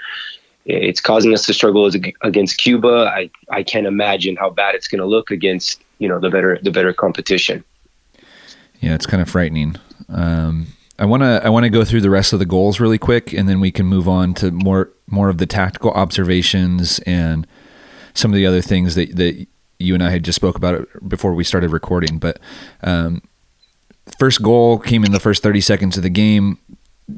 It's 0.66 1.02
causing 1.02 1.34
us 1.34 1.46
to 1.48 1.54
struggle 1.54 1.90
against 2.22 2.58
Cuba. 2.58 3.12
I, 3.14 3.30
I 3.50 3.64
can't 3.64 3.86
imagine 3.86 4.38
how 4.38 4.50
bad 4.50 4.76
it's 4.76 4.88
going 4.88 5.02
to 5.02 5.06
look 5.06 5.30
against 5.30 5.82
you 6.00 6.08
know 6.08 6.20
the 6.20 6.30
better 6.30 6.58
the 6.62 6.72
better 6.72 6.94
competition. 6.94 7.64
Yeah, 8.84 8.96
it's 8.96 9.06
kind 9.06 9.22
of 9.22 9.30
frightening. 9.30 9.78
Um, 10.10 10.68
I 11.00 11.06
want 11.06 11.24
to 11.24 11.42
I 11.44 11.48
want 11.48 11.64
to 11.64 11.70
go 11.70 11.86
through 11.86 12.02
the 12.02 12.10
rest 12.10 12.34
of 12.34 12.40
the 12.40 12.46
goals 12.46 12.82
really 12.82 12.98
quick, 12.98 13.32
and 13.32 13.48
then 13.48 13.62
we 13.62 13.72
can 13.72 13.86
move 13.86 14.10
on 14.10 14.34
to 14.36 14.52
more 14.52 14.90
more 15.08 15.30
of 15.30 15.38
the 15.38 15.46
tactical 15.46 15.92
observations 15.92 17.00
and 17.00 17.48
some 18.14 18.32
of 18.32 18.36
the 18.36 18.46
other 18.46 18.62
things 18.62 18.96
that 18.96 19.16
that 19.16 19.48
you 19.80 19.94
and 19.94 20.04
I 20.04 20.10
had 20.10 20.26
just 20.26 20.36
spoke 20.36 20.58
about 20.58 20.86
before 21.08 21.34
we 21.34 21.46
started 21.46 21.72
recording. 21.72 22.20
But 22.20 22.40
um, 22.82 23.22
first 24.20 24.42
goal 24.42 24.80
came 24.80 25.06
in 25.06 25.14
the 25.14 25.20
first 25.20 25.44
30 25.44 25.62
seconds 25.62 25.96
of 25.96 26.04
the 26.04 26.10
game. 26.10 26.60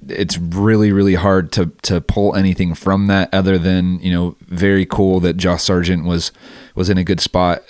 It's 0.08 0.38
really, 0.38 0.92
really 0.92 1.16
hard 1.16 1.52
to 1.54 1.68
to 1.84 2.02
pull 2.02 2.36
anything 2.36 2.74
from 2.74 3.08
that 3.08 3.34
other 3.34 3.58
than 3.58 4.00
you 4.00 4.12
know 4.12 4.36
very 4.42 4.86
cool 4.86 5.20
that 5.22 5.38
Josh 5.38 5.64
Sargent 5.64 6.06
was 6.06 6.32
was 6.74 6.90
in 6.90 6.98
a 6.98 7.04
good 7.04 7.22
spot 7.22 7.62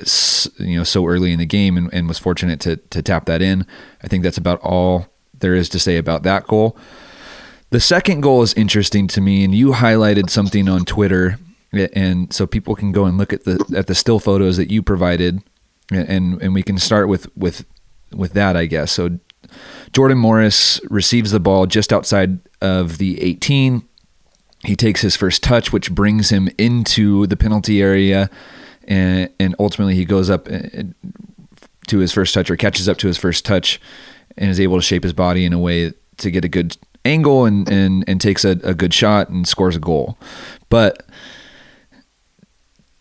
you 0.57 0.77
know 0.77 0.83
so 0.83 1.05
early 1.05 1.31
in 1.33 1.39
the 1.39 1.45
game 1.45 1.77
and, 1.77 1.93
and 1.93 2.07
was 2.07 2.17
fortunate 2.17 2.59
to 2.61 2.77
to 2.77 3.01
tap 3.01 3.25
that 3.25 3.41
in. 3.41 3.65
I 4.03 4.07
think 4.07 4.23
that's 4.23 4.37
about 4.37 4.61
all 4.61 5.07
there 5.39 5.55
is 5.55 5.69
to 5.69 5.79
say 5.79 5.97
about 5.97 6.23
that 6.23 6.47
goal. 6.47 6.77
The 7.71 7.79
second 7.79 8.21
goal 8.21 8.41
is 8.41 8.53
interesting 8.53 9.07
to 9.09 9.21
me, 9.21 9.43
and 9.43 9.53
you 9.53 9.73
highlighted 9.73 10.29
something 10.29 10.69
on 10.69 10.85
Twitter, 10.85 11.39
and 11.73 12.31
so 12.31 12.47
people 12.47 12.75
can 12.75 12.91
go 12.91 13.05
and 13.05 13.17
look 13.17 13.33
at 13.33 13.43
the 13.43 13.63
at 13.75 13.87
the 13.87 13.95
still 13.95 14.19
photos 14.19 14.57
that 14.57 14.71
you 14.71 14.81
provided, 14.81 15.41
and 15.91 16.41
and 16.41 16.53
we 16.53 16.63
can 16.63 16.77
start 16.77 17.09
with 17.09 17.27
with 17.35 17.65
with 18.13 18.33
that, 18.33 18.55
I 18.55 18.65
guess. 18.65 18.91
So 18.91 19.19
Jordan 19.93 20.17
Morris 20.17 20.79
receives 20.89 21.31
the 21.31 21.39
ball 21.39 21.65
just 21.65 21.91
outside 21.93 22.39
of 22.61 22.97
the 22.97 23.21
18. 23.21 23.87
He 24.63 24.75
takes 24.75 25.01
his 25.01 25.15
first 25.15 25.43
touch, 25.43 25.71
which 25.71 25.91
brings 25.91 26.29
him 26.29 26.49
into 26.57 27.27
the 27.27 27.37
penalty 27.37 27.81
area, 27.81 28.29
and, 28.87 29.29
and 29.39 29.55
ultimately 29.59 29.95
he 29.95 30.05
goes 30.05 30.29
up 30.29 30.47
uh, 30.49 30.83
to 31.87 31.99
his 31.99 32.11
first 32.11 32.33
touch 32.33 32.49
or 32.49 32.55
catches 32.55 32.89
up 32.89 32.97
to 32.97 33.07
his 33.07 33.17
first 33.17 33.45
touch 33.45 33.79
and 34.37 34.49
is 34.49 34.59
able 34.59 34.77
to 34.77 34.81
shape 34.81 35.03
his 35.03 35.13
body 35.13 35.45
in 35.45 35.53
a 35.53 35.59
way 35.59 35.93
to 36.17 36.31
get 36.31 36.43
a 36.43 36.49
good 36.49 36.77
angle 37.03 37.45
and 37.45 37.69
and, 37.69 38.03
and 38.07 38.19
takes 38.19 38.43
a, 38.43 38.51
a 38.63 38.73
good 38.73 38.93
shot 38.93 39.29
and 39.29 39.47
scores 39.47 39.75
a 39.75 39.79
goal. 39.79 40.17
But 40.69 41.05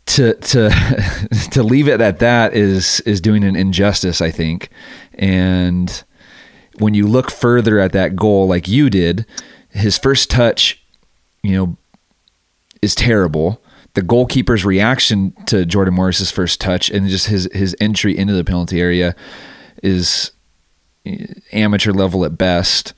to 0.07 0.35
to 0.35 0.71
to 1.51 1.63
leave 1.63 1.89
it 1.89 2.01
at 2.01 2.19
that 2.19 2.55
is 2.55 3.01
is 3.01 3.21
doing 3.21 3.43
an 3.45 3.57
injustice, 3.57 4.21
I 4.21 4.31
think. 4.31 4.69
And 5.15 6.05
when 6.79 6.95
you 6.95 7.07
look 7.07 7.31
further 7.31 7.79
at 7.79 7.93
that 7.93 8.17
goal, 8.17 8.47
like 8.47 8.69
you 8.69 8.91
did, 8.91 9.27
his 9.71 9.99
first 9.99 10.31
touch, 10.31 10.83
you 11.43 11.53
know, 11.53 11.77
is 12.83 12.95
terrible. 12.95 13.61
The 13.95 14.03
goalkeeper's 14.03 14.65
reaction 14.65 15.33
to 15.47 15.65
Jordan 15.65 15.95
Morris's 15.95 16.31
first 16.31 16.61
touch 16.61 16.91
and 16.91 17.09
just 17.09 17.29
his 17.29 17.49
his 17.53 17.77
entry 17.81 18.17
into 18.17 18.35
the 18.35 18.45
penalty 18.45 18.81
area 18.81 19.15
is 19.83 20.33
amateur 21.53 21.93
level 21.93 22.25
at 22.25 22.37
best 22.37 22.95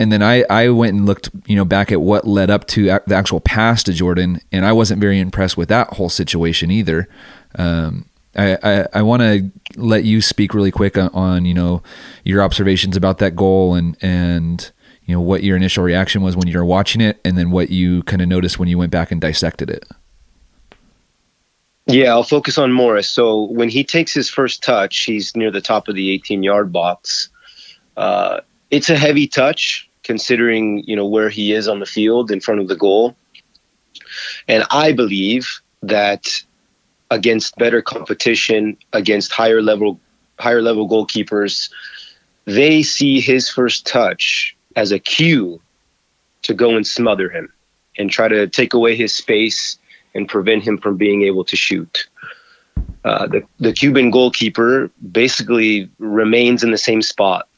and 0.00 0.12
then 0.12 0.22
I, 0.22 0.44
I 0.48 0.68
went 0.68 0.94
and 0.96 1.06
looked 1.06 1.30
you 1.46 1.56
know 1.56 1.64
back 1.64 1.90
at 1.90 2.00
what 2.00 2.26
led 2.26 2.50
up 2.50 2.66
to 2.68 2.84
the 2.84 3.14
actual 3.14 3.40
pass 3.40 3.82
to 3.84 3.92
Jordan, 3.92 4.40
and 4.52 4.64
I 4.64 4.72
wasn't 4.72 5.00
very 5.00 5.18
impressed 5.18 5.56
with 5.56 5.68
that 5.68 5.94
whole 5.94 6.08
situation 6.08 6.70
either. 6.70 7.08
Um, 7.56 8.07
I, 8.38 8.86
I, 8.94 9.02
want 9.02 9.22
to 9.22 9.50
let 9.76 10.04
you 10.04 10.20
speak 10.20 10.54
really 10.54 10.70
quick 10.70 10.96
on, 10.96 11.08
on, 11.08 11.44
you 11.44 11.54
know 11.54 11.82
your 12.24 12.42
observations 12.42 12.96
about 12.96 13.18
that 13.18 13.34
goal 13.34 13.74
and 13.74 13.96
and 14.00 14.70
you 15.04 15.14
know 15.14 15.20
what 15.20 15.42
your 15.42 15.56
initial 15.56 15.82
reaction 15.82 16.22
was 16.22 16.36
when 16.36 16.46
you 16.46 16.56
were 16.56 16.64
watching 16.64 17.00
it, 17.00 17.18
and 17.24 17.36
then 17.36 17.50
what 17.50 17.70
you 17.70 18.02
kind 18.04 18.22
of 18.22 18.28
noticed 18.28 18.58
when 18.58 18.68
you 18.68 18.78
went 18.78 18.92
back 18.92 19.10
and 19.10 19.20
dissected 19.20 19.70
it. 19.70 19.84
Yeah, 21.86 22.10
I'll 22.10 22.22
focus 22.22 22.58
on 22.58 22.70
Morris. 22.70 23.08
So 23.08 23.44
when 23.44 23.70
he 23.70 23.82
takes 23.82 24.12
his 24.12 24.28
first 24.28 24.62
touch, 24.62 25.04
he's 25.04 25.34
near 25.34 25.50
the 25.50 25.62
top 25.62 25.88
of 25.88 25.94
the 25.94 26.10
18 26.10 26.42
yard 26.42 26.70
box. 26.70 27.30
Uh, 27.96 28.40
it's 28.70 28.90
a 28.90 28.96
heavy 28.96 29.26
touch 29.26 29.88
considering 30.02 30.84
you 30.86 30.94
know 30.94 31.06
where 31.06 31.30
he 31.30 31.52
is 31.52 31.66
on 31.66 31.80
the 31.80 31.86
field 31.86 32.30
in 32.30 32.40
front 32.40 32.60
of 32.60 32.68
the 32.68 32.76
goal. 32.76 33.16
And 34.46 34.64
I 34.70 34.92
believe 34.92 35.60
that 35.82 36.42
against 37.10 37.56
better 37.56 37.82
competition, 37.82 38.76
against 38.92 39.32
higher 39.32 39.62
level 39.62 40.00
higher 40.38 40.62
level 40.62 40.88
goalkeepers, 40.88 41.70
they 42.44 42.82
see 42.82 43.20
his 43.20 43.50
first 43.50 43.86
touch 43.86 44.56
as 44.76 44.92
a 44.92 44.98
cue 44.98 45.60
to 46.42 46.54
go 46.54 46.76
and 46.76 46.86
smother 46.86 47.28
him 47.28 47.52
and 47.98 48.10
try 48.10 48.28
to 48.28 48.46
take 48.46 48.72
away 48.72 48.94
his 48.94 49.12
space 49.12 49.78
and 50.14 50.28
prevent 50.28 50.62
him 50.62 50.78
from 50.78 50.96
being 50.96 51.22
able 51.22 51.44
to 51.44 51.56
shoot. 51.56 52.08
Uh, 53.04 53.26
the, 53.26 53.42
the 53.58 53.72
Cuban 53.72 54.10
goalkeeper 54.10 54.90
basically 55.10 55.90
remains 55.98 56.62
in 56.62 56.70
the 56.70 56.78
same 56.78 57.02
spot 57.02 57.48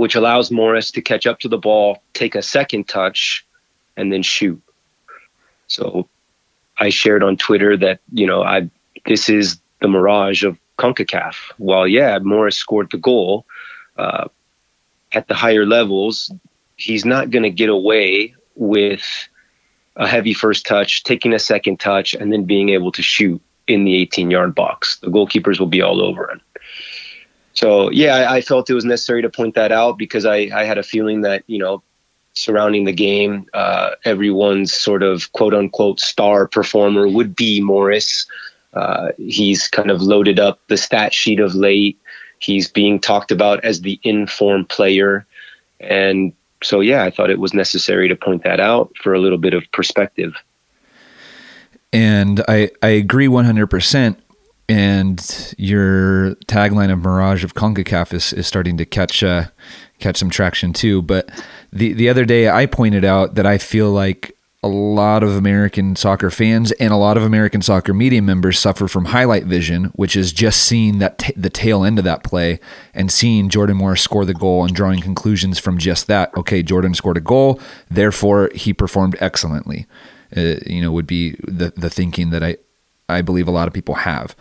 which 0.00 0.14
allows 0.14 0.50
Morris 0.50 0.92
to 0.92 1.02
catch 1.02 1.26
up 1.26 1.40
to 1.40 1.48
the 1.48 1.58
ball, 1.58 2.02
take 2.14 2.34
a 2.34 2.40
second 2.40 2.88
touch, 2.88 3.44
and 3.98 4.10
then 4.10 4.22
shoot. 4.22 4.62
So 5.66 6.08
I 6.80 6.88
shared 6.88 7.22
on 7.22 7.36
Twitter 7.36 7.76
that, 7.76 8.00
you 8.12 8.26
know, 8.26 8.42
I 8.42 8.70
this 9.06 9.28
is 9.28 9.60
the 9.80 9.88
mirage 9.88 10.42
of 10.42 10.58
CONCACAF. 10.78 11.34
While, 11.58 11.86
yeah, 11.86 12.18
Morris 12.18 12.56
scored 12.56 12.90
the 12.90 12.98
goal 12.98 13.46
uh, 13.96 14.28
at 15.12 15.28
the 15.28 15.34
higher 15.34 15.66
levels, 15.66 16.32
he's 16.76 17.04
not 17.04 17.30
going 17.30 17.44
to 17.44 17.50
get 17.50 17.68
away 17.68 18.34
with 18.56 19.28
a 19.96 20.08
heavy 20.08 20.34
first 20.34 20.66
touch, 20.66 21.02
taking 21.02 21.34
a 21.34 21.38
second 21.38 21.78
touch, 21.80 22.14
and 22.14 22.32
then 22.32 22.44
being 22.44 22.70
able 22.70 22.92
to 22.92 23.02
shoot 23.02 23.40
in 23.66 23.84
the 23.84 23.96
18 23.96 24.30
yard 24.30 24.54
box. 24.54 24.96
The 24.96 25.08
goalkeepers 25.08 25.60
will 25.60 25.66
be 25.66 25.82
all 25.82 26.00
over 26.00 26.30
him 26.30 26.40
so 27.52 27.90
yeah, 27.90 28.14
I, 28.14 28.36
I, 28.36 28.40
felt 28.40 28.70
it 28.70 28.74
was 28.74 28.84
necessary 28.84 29.22
to 29.22 29.30
point 29.30 29.54
that 29.54 29.72
out 29.72 29.98
because 29.98 30.24
I, 30.24 30.48
I 30.54 30.64
had 30.64 30.78
a 30.78 30.82
feeling 30.82 31.22
that 31.22 31.44
you 31.46 31.58
know 31.58 31.82
surrounding 32.34 32.84
the 32.84 32.92
game, 32.92 33.46
uh, 33.54 33.90
everyone's 34.04 34.72
sort 34.72 35.02
of 35.02 35.32
quote 35.32 35.54
unquote 35.54 36.00
star 36.00 36.46
performer 36.46 37.08
would 37.08 37.34
be 37.34 37.60
Morris. 37.60 38.26
Uh, 38.72 39.08
he's 39.18 39.68
kind 39.68 39.90
of 39.90 40.00
loaded 40.00 40.38
up 40.38 40.60
the 40.68 40.76
stat 40.76 41.12
sheet 41.12 41.40
of 41.40 41.54
late. 41.54 41.98
He's 42.38 42.68
being 42.68 43.00
talked 43.00 43.32
about 43.32 43.64
as 43.64 43.82
the 43.82 44.00
informed 44.02 44.68
player, 44.68 45.26
and 45.78 46.32
so 46.62 46.80
yeah, 46.80 47.04
I 47.04 47.10
thought 47.10 47.30
it 47.30 47.38
was 47.38 47.52
necessary 47.52 48.08
to 48.08 48.16
point 48.16 48.44
that 48.44 48.60
out 48.60 48.92
for 49.02 49.12
a 49.12 49.18
little 49.18 49.38
bit 49.38 49.54
of 49.54 49.70
perspective. 49.72 50.34
And 51.92 52.42
I 52.48 52.70
I 52.82 52.88
agree 52.88 53.28
one 53.28 53.44
hundred 53.44 53.66
percent 53.66 54.22
and 54.70 55.54
your 55.58 56.36
tagline 56.46 56.92
of 56.92 57.00
Mirage 57.00 57.42
of 57.42 57.54
CONCACAF 57.54 58.14
is, 58.14 58.32
is 58.32 58.46
starting 58.46 58.76
to 58.76 58.86
catch 58.86 59.24
uh, 59.24 59.46
catch 59.98 60.16
some 60.16 60.30
traction 60.30 60.72
too. 60.72 61.02
But 61.02 61.28
the 61.72 61.92
the 61.92 62.08
other 62.08 62.24
day 62.24 62.48
I 62.48 62.66
pointed 62.66 63.04
out 63.04 63.34
that 63.34 63.46
I 63.46 63.58
feel 63.58 63.90
like 63.90 64.36
a 64.62 64.68
lot 64.68 65.24
of 65.24 65.34
American 65.34 65.96
soccer 65.96 66.30
fans 66.30 66.70
and 66.72 66.92
a 66.92 66.96
lot 66.96 67.16
of 67.16 67.24
American 67.24 67.62
soccer 67.62 67.92
media 67.92 68.22
members 68.22 68.60
suffer 68.60 68.86
from 68.86 69.06
highlight 69.06 69.44
vision, 69.44 69.86
which 69.96 70.14
is 70.14 70.32
just 70.32 70.62
seeing 70.62 70.98
that 70.98 71.18
t- 71.18 71.32
the 71.34 71.50
tail 71.50 71.82
end 71.82 71.98
of 71.98 72.04
that 72.04 72.22
play 72.22 72.60
and 72.94 73.10
seeing 73.10 73.48
Jordan 73.48 73.78
Morris 73.78 74.02
score 74.02 74.24
the 74.24 74.34
goal 74.34 74.64
and 74.64 74.72
drawing 74.72 75.00
conclusions 75.00 75.58
from 75.58 75.78
just 75.78 76.06
that. 76.06 76.30
Okay, 76.36 76.62
Jordan 76.62 76.94
scored 76.94 77.16
a 77.16 77.20
goal, 77.20 77.58
therefore 77.90 78.50
he 78.54 78.72
performed 78.72 79.16
excellently. 79.18 79.86
Uh, 80.36 80.56
you 80.64 80.80
know, 80.80 80.92
would 80.92 81.08
be 81.08 81.34
the 81.42 81.72
the 81.76 81.90
thinking 81.90 82.30
that 82.30 82.44
I 82.44 82.58
I 83.10 83.22
believe 83.22 83.48
a 83.48 83.52
lot 83.52 83.68
of 83.68 83.74
people 83.74 83.94
have. 83.96 84.34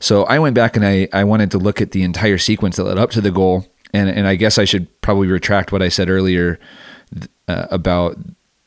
So 0.00 0.24
I 0.24 0.38
went 0.38 0.54
back 0.54 0.76
and 0.76 0.84
I, 0.84 1.08
I 1.12 1.24
wanted 1.24 1.50
to 1.52 1.58
look 1.58 1.80
at 1.80 1.92
the 1.92 2.02
entire 2.02 2.38
sequence 2.38 2.76
that 2.76 2.84
led 2.84 2.98
up 2.98 3.10
to 3.12 3.20
the 3.20 3.30
goal. 3.30 3.66
And, 3.92 4.08
and 4.08 4.26
I 4.26 4.34
guess 4.34 4.58
I 4.58 4.64
should 4.64 5.00
probably 5.00 5.28
retract 5.28 5.70
what 5.70 5.82
I 5.82 5.88
said 5.88 6.08
earlier 6.08 6.58
uh, 7.46 7.66
about 7.70 8.18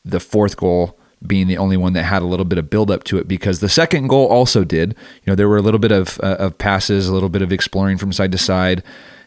the 0.04 0.20
fourth 0.20 0.56
goal 0.56 0.98
being 1.26 1.48
the 1.48 1.58
only 1.58 1.76
one 1.76 1.92
that 1.94 2.04
had 2.04 2.22
a 2.22 2.26
little 2.26 2.44
bit 2.44 2.58
of 2.58 2.70
buildup 2.70 3.04
to 3.04 3.18
it 3.18 3.26
because 3.26 3.60
the 3.60 3.68
second 3.68 4.06
goal 4.06 4.26
also 4.28 4.64
did. 4.64 4.90
You 5.24 5.32
know, 5.32 5.34
there 5.34 5.48
were 5.48 5.56
a 5.56 5.62
little 5.62 5.80
bit 5.80 5.92
of, 5.92 6.18
uh, 6.22 6.36
of 6.38 6.58
passes, 6.58 7.08
a 7.08 7.12
little 7.12 7.28
bit 7.28 7.42
of 7.42 7.52
exploring 7.52 7.98
from 7.98 8.12
side 8.12 8.32
to 8.32 8.38
side, 8.38 8.82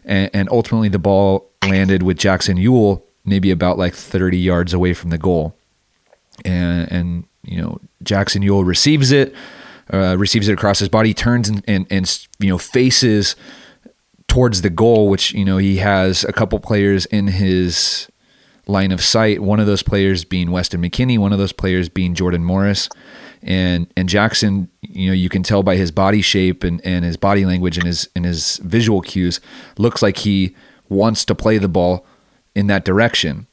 and, 0.06 0.30
and 0.34 0.50
ultimately 0.50 0.90
the 0.90 1.00
ball 1.00 1.50
landed 1.64 2.02
with 2.02 2.18
Jackson 2.18 2.58
Yueill 2.58 3.04
maybe 3.26 3.52
about 3.52 3.78
like 3.78 3.94
30 3.94 4.38
yards 4.38 4.74
away 4.74 4.94
from 4.94 5.10
the 5.10 5.18
goal. 5.18 5.56
And, 6.44 6.92
and 6.92 7.24
you 7.44 7.62
know, 7.62 7.80
Jackson 8.04 8.42
Yueill 8.42 8.66
receives 8.66 9.12
it, 9.12 9.34
uh, 9.92 10.18
receives 10.18 10.48
it 10.48 10.54
across 10.54 10.80
his 10.80 10.90
body, 10.90 11.14
turns 11.14 11.50
and, 11.50 11.64
and, 11.68 11.86
and, 11.90 12.28
you 12.40 12.50
know, 12.50 12.58
faces 12.58 13.36
towards 14.28 14.62
the 14.62 14.70
goal, 14.70 15.10
which, 15.10 15.34
you 15.34 15.44
know, 15.44 15.58
he 15.58 15.78
has 15.78 16.24
a 16.24 16.32
couple 16.32 16.60
players 16.60 17.06
in 17.08 17.28
his 17.28 18.08
line 18.68 18.92
of 18.92 19.02
sight. 19.02 19.42
One 19.42 19.60
of 19.60 19.68
those 19.68 19.84
players 19.84 20.24
being 20.24 20.52
Weston 20.52 20.82
McKennie, 20.82 21.18
one 21.18 21.34
of 21.34 21.40
those 21.40 21.52
players 21.52 21.90
being 21.90 22.16
Jordan 22.16 22.44
Morris. 22.44 22.88
And 23.44 23.92
and 23.98 24.08
Jackson, 24.08 24.70
you 24.82 25.08
know, 25.08 25.14
you 25.14 25.28
can 25.28 25.42
tell 25.42 25.64
by 25.64 25.76
his 25.76 25.92
body 25.92 26.22
shape 26.22 26.64
and, 26.64 26.80
and 26.86 27.04
his 27.04 27.18
body 27.18 27.44
language 27.44 27.78
and 27.78 27.88
his 27.88 28.08
and 28.16 28.24
his 28.24 28.58
visual 28.58 29.02
cues, 29.02 29.42
looks 29.78 30.02
like 30.04 30.18
he 30.18 30.56
wants 30.90 31.26
to 31.26 31.34
play 31.34 31.58
the 31.58 31.68
ball 31.68 32.06
in 32.54 32.68
that 32.68 32.86
direction. 32.86 33.48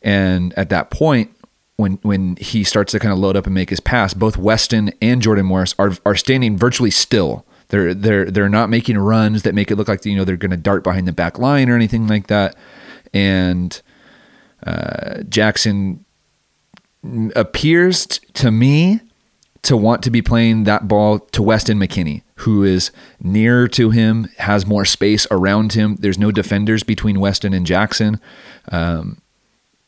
And 0.00 0.56
at 0.56 0.68
that 0.68 0.90
point, 0.90 1.34
when 1.76 1.94
when 2.02 2.36
he 2.36 2.64
starts 2.64 2.92
to 2.92 2.98
kind 2.98 3.12
of 3.12 3.18
load 3.18 3.36
up 3.36 3.46
and 3.46 3.54
make 3.54 3.70
his 3.70 3.80
pass, 3.80 4.14
both 4.14 4.36
Weston 4.36 4.92
and 5.00 5.22
Jordan 5.22 5.46
Morris 5.46 5.74
are 5.78 5.92
are 6.04 6.16
standing 6.16 6.56
virtually 6.56 6.90
still. 6.90 7.46
They're 7.68 7.94
they're 7.94 8.30
they're 8.30 8.48
not 8.48 8.68
making 8.70 8.98
runs 8.98 9.42
that 9.42 9.54
make 9.54 9.70
it 9.70 9.76
look 9.76 9.88
like 9.88 10.04
you 10.04 10.14
know 10.14 10.24
they're 10.24 10.36
going 10.36 10.50
to 10.50 10.56
dart 10.56 10.84
behind 10.84 11.08
the 11.08 11.12
back 11.12 11.38
line 11.38 11.68
or 11.68 11.74
anything 11.74 12.06
like 12.06 12.26
that. 12.26 12.54
And 13.14 13.80
uh, 14.66 15.22
Jackson 15.22 16.04
appears 17.34 18.06
t- 18.06 18.26
to 18.34 18.50
me 18.50 19.00
to 19.62 19.76
want 19.76 20.02
to 20.02 20.10
be 20.10 20.20
playing 20.20 20.64
that 20.64 20.88
ball 20.88 21.20
to 21.20 21.42
Weston 21.42 21.78
McKennie, 21.78 22.22
who 22.36 22.64
is 22.64 22.90
nearer 23.20 23.68
to 23.68 23.90
him, 23.90 24.28
has 24.38 24.66
more 24.66 24.84
space 24.84 25.26
around 25.30 25.72
him. 25.72 25.96
There's 25.96 26.18
no 26.18 26.30
defenders 26.30 26.82
between 26.82 27.20
Weston 27.20 27.54
and 27.54 27.64
Jackson. 27.64 28.20
Um, 28.70 29.21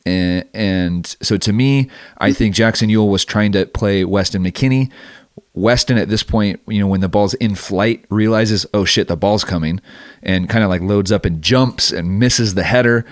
and, 0.06 0.44
and, 0.52 1.06
so 1.23 1.37
to 1.38 1.52
me, 1.52 1.90
I 2.18 2.32
think 2.32 2.54
Jackson 2.54 2.90
Yueill 2.90 3.11
was 3.11 3.25
trying 3.25 3.52
to 3.52 3.66
play 3.66 4.04
Weston 4.04 4.44
McKennie. 4.44 4.90
Weston 5.54 5.99
at 5.99 6.08
this 6.08 6.23
point, 6.23 6.61
you 6.66 6.80
know, 6.80 6.87
when 6.87 7.00
the 7.00 7.08
ball's 7.08 7.34
in 7.34 7.54
flight, 7.54 8.04
realizes, 8.08 8.66
oh 8.75 8.84
shit, 8.84 9.08
the 9.08 9.16
ball's 9.16 9.44
coming, 9.44 9.80
and 10.23 10.49
kind 10.49 10.64
of 10.64 10.70
like 10.70 10.82
loads 10.82 11.11
up 11.11 11.25
and 11.25 11.42
jumps 11.42 11.90
and 11.90 12.18
misses 12.18 12.54
the 12.54 12.64
header 12.64 13.04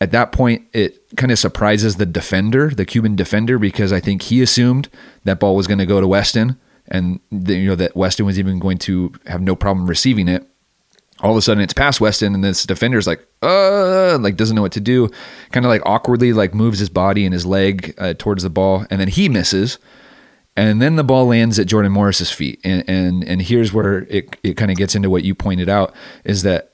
at 0.00 0.12
that 0.12 0.32
point, 0.32 0.66
it 0.72 0.98
kind 1.16 1.30
of 1.30 1.38
surprises 1.38 1.96
the 1.96 2.06
defender, 2.06 2.70
the 2.70 2.86
Cuban 2.86 3.16
defender, 3.16 3.58
because 3.58 3.92
I 3.92 4.00
think 4.00 4.22
he 4.22 4.40
assumed 4.40 4.88
that 5.24 5.38
ball 5.38 5.54
was 5.54 5.66
going 5.66 5.78
to 5.78 5.86
go 5.86 6.00
to 6.00 6.08
Weston, 6.08 6.58
and 6.88 7.20
the, 7.30 7.54
you 7.54 7.68
know 7.68 7.74
that 7.76 7.94
Weston 7.94 8.24
was 8.24 8.38
even 8.38 8.58
going 8.58 8.78
to 8.78 9.12
have 9.26 9.42
no 9.42 9.54
problem 9.54 9.86
receiving 9.86 10.26
it. 10.26 10.46
All 11.22 11.32
of 11.32 11.36
a 11.36 11.42
sudden, 11.42 11.62
it's 11.62 11.74
past 11.74 12.00
Weston, 12.00 12.34
and 12.34 12.42
this 12.42 12.64
defender's 12.64 13.06
like, 13.06 13.26
uh, 13.42 14.18
like 14.20 14.36
doesn't 14.36 14.56
know 14.56 14.62
what 14.62 14.72
to 14.72 14.80
do, 14.80 15.10
kind 15.52 15.66
of 15.66 15.70
like 15.70 15.82
awkwardly 15.84 16.32
like 16.32 16.54
moves 16.54 16.78
his 16.78 16.88
body 16.88 17.24
and 17.24 17.34
his 17.34 17.44
leg 17.44 17.94
uh, 17.98 18.14
towards 18.14 18.42
the 18.42 18.50
ball, 18.50 18.86
and 18.90 19.00
then 19.00 19.08
he 19.08 19.28
misses, 19.28 19.78
and 20.56 20.80
then 20.80 20.96
the 20.96 21.04
ball 21.04 21.26
lands 21.26 21.58
at 21.58 21.66
Jordan 21.66 21.92
Morris's 21.92 22.30
feet, 22.30 22.60
and 22.64 22.84
and 22.88 23.22
and 23.24 23.42
here's 23.42 23.72
where 23.72 24.06
it 24.08 24.36
it 24.42 24.56
kind 24.56 24.70
of 24.70 24.76
gets 24.76 24.94
into 24.94 25.10
what 25.10 25.24
you 25.24 25.34
pointed 25.34 25.68
out 25.68 25.94
is 26.24 26.42
that 26.42 26.70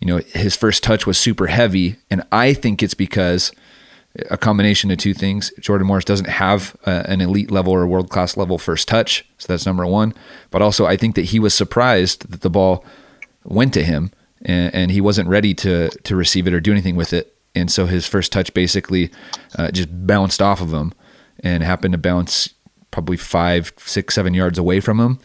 you 0.00 0.06
know, 0.06 0.18
his 0.18 0.56
first 0.56 0.82
touch 0.82 1.06
was 1.06 1.18
super 1.18 1.48
heavy. 1.48 1.96
And 2.10 2.22
I 2.30 2.54
think 2.54 2.82
it's 2.82 2.94
because 2.94 3.52
a 4.30 4.38
combination 4.38 4.90
of 4.90 4.98
two 4.98 5.14
things. 5.14 5.52
Jordan 5.60 5.86
Morris 5.86 6.04
doesn't 6.04 6.28
have 6.28 6.76
uh, 6.86 7.02
an 7.06 7.20
elite 7.20 7.50
level 7.50 7.72
or 7.72 7.86
world 7.86 8.10
class 8.10 8.36
level 8.36 8.58
first 8.58 8.88
touch. 8.88 9.26
So 9.38 9.52
that's 9.52 9.66
number 9.66 9.86
one. 9.86 10.14
But 10.50 10.62
also, 10.62 10.86
I 10.86 10.96
think 10.96 11.14
that 11.16 11.26
he 11.26 11.38
was 11.38 11.54
surprised 11.54 12.30
that 12.30 12.40
the 12.42 12.50
ball 12.50 12.84
went 13.48 13.74
to 13.74 13.84
him 13.84 14.12
and, 14.42 14.74
and 14.74 14.90
he 14.90 15.00
wasn't 15.00 15.28
ready 15.28 15.54
to, 15.54 15.88
to 15.88 16.16
receive 16.16 16.46
it 16.46 16.54
or 16.54 16.60
do 16.60 16.72
anything 16.72 16.96
with 16.96 17.12
it. 17.12 17.34
And 17.54 17.70
so 17.70 17.86
his 17.86 18.06
first 18.06 18.30
touch 18.30 18.54
basically 18.54 19.10
uh, 19.58 19.70
just 19.70 19.88
bounced 20.06 20.40
off 20.40 20.60
of 20.60 20.72
him 20.72 20.92
and 21.40 21.62
happened 21.62 21.92
to 21.92 21.98
bounce 21.98 22.54
probably 22.90 23.16
five, 23.16 23.72
six, 23.78 24.14
seven 24.14 24.34
yards 24.34 24.58
away 24.58 24.80
from 24.80 25.00
him 25.00 25.18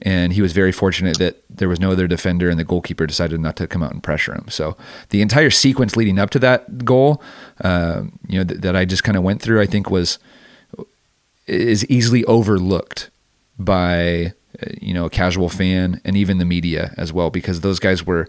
and 0.00 0.32
he 0.32 0.42
was 0.42 0.52
very 0.52 0.72
fortunate 0.72 1.18
that 1.18 1.42
there 1.50 1.68
was 1.68 1.80
no 1.80 1.90
other 1.90 2.06
defender 2.06 2.48
and 2.48 2.58
the 2.58 2.64
goalkeeper 2.64 3.06
decided 3.06 3.40
not 3.40 3.56
to 3.56 3.66
come 3.66 3.82
out 3.82 3.92
and 3.92 4.02
pressure 4.02 4.34
him 4.34 4.46
so 4.48 4.76
the 5.10 5.20
entire 5.20 5.50
sequence 5.50 5.96
leading 5.96 6.18
up 6.18 6.30
to 6.30 6.38
that 6.38 6.84
goal 6.84 7.22
uh, 7.62 8.02
you 8.28 8.38
know 8.38 8.44
th- 8.44 8.60
that 8.60 8.76
i 8.76 8.84
just 8.84 9.04
kind 9.04 9.16
of 9.16 9.22
went 9.22 9.42
through 9.42 9.60
i 9.60 9.66
think 9.66 9.90
was 9.90 10.18
is 11.46 11.84
easily 11.86 12.24
overlooked 12.26 13.10
by 13.58 14.32
you 14.80 14.94
know 14.94 15.06
a 15.06 15.10
casual 15.10 15.48
fan 15.48 16.00
and 16.04 16.16
even 16.16 16.38
the 16.38 16.44
media 16.44 16.94
as 16.96 17.12
well 17.12 17.30
because 17.30 17.60
those 17.60 17.78
guys 17.78 18.06
were 18.06 18.28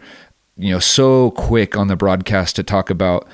you 0.58 0.72
know 0.72 0.80
so 0.80 1.32
quick 1.32 1.76
on 1.76 1.88
the 1.88 1.96
broadcast 1.96 2.56
to 2.56 2.64
talk 2.64 2.90
about 2.90 3.28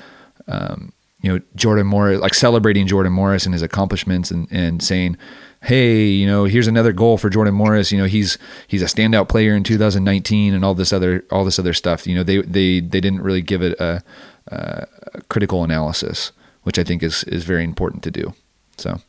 um, 0.48 0.92
you 1.20 1.32
know 1.32 1.40
Jordan 1.54 1.86
Morris 1.86 2.20
like 2.20 2.34
celebrating 2.34 2.86
Jordan 2.86 3.12
Morris 3.12 3.44
and 3.44 3.54
his 3.54 3.62
accomplishments 3.62 4.30
and, 4.30 4.48
and 4.50 4.82
saying 4.82 5.16
hey, 5.62 6.06
you 6.06 6.26
know, 6.26 6.44
here's 6.44 6.68
another 6.68 6.92
goal 6.92 7.18
for 7.18 7.28
Jordan 7.28 7.54
Morris. 7.54 7.90
You 7.90 7.98
know, 7.98 8.04
he's 8.04 8.38
he's 8.68 8.82
a 8.82 8.86
standout 8.86 9.28
player 9.28 9.54
in 9.54 9.64
2019 9.64 10.54
and 10.54 10.64
all 10.64 10.74
this 10.74 10.92
other 10.92 11.24
all 11.30 11.44
this 11.44 11.58
other 11.58 11.74
stuff. 11.74 12.06
You 12.06 12.14
know, 12.14 12.22
they 12.22 12.42
they 12.42 12.80
they 12.80 13.00
didn't 13.00 13.22
really 13.22 13.42
give 13.42 13.62
it 13.62 13.78
a, 13.80 14.02
a 14.48 14.86
critical 15.28 15.64
analysis, 15.64 16.32
which 16.62 16.78
I 16.78 16.84
think 16.84 17.02
is 17.02 17.24
is 17.24 17.44
very 17.44 17.64
important 17.64 18.02
to 18.04 18.10
do. 18.10 18.34
So 18.78 19.00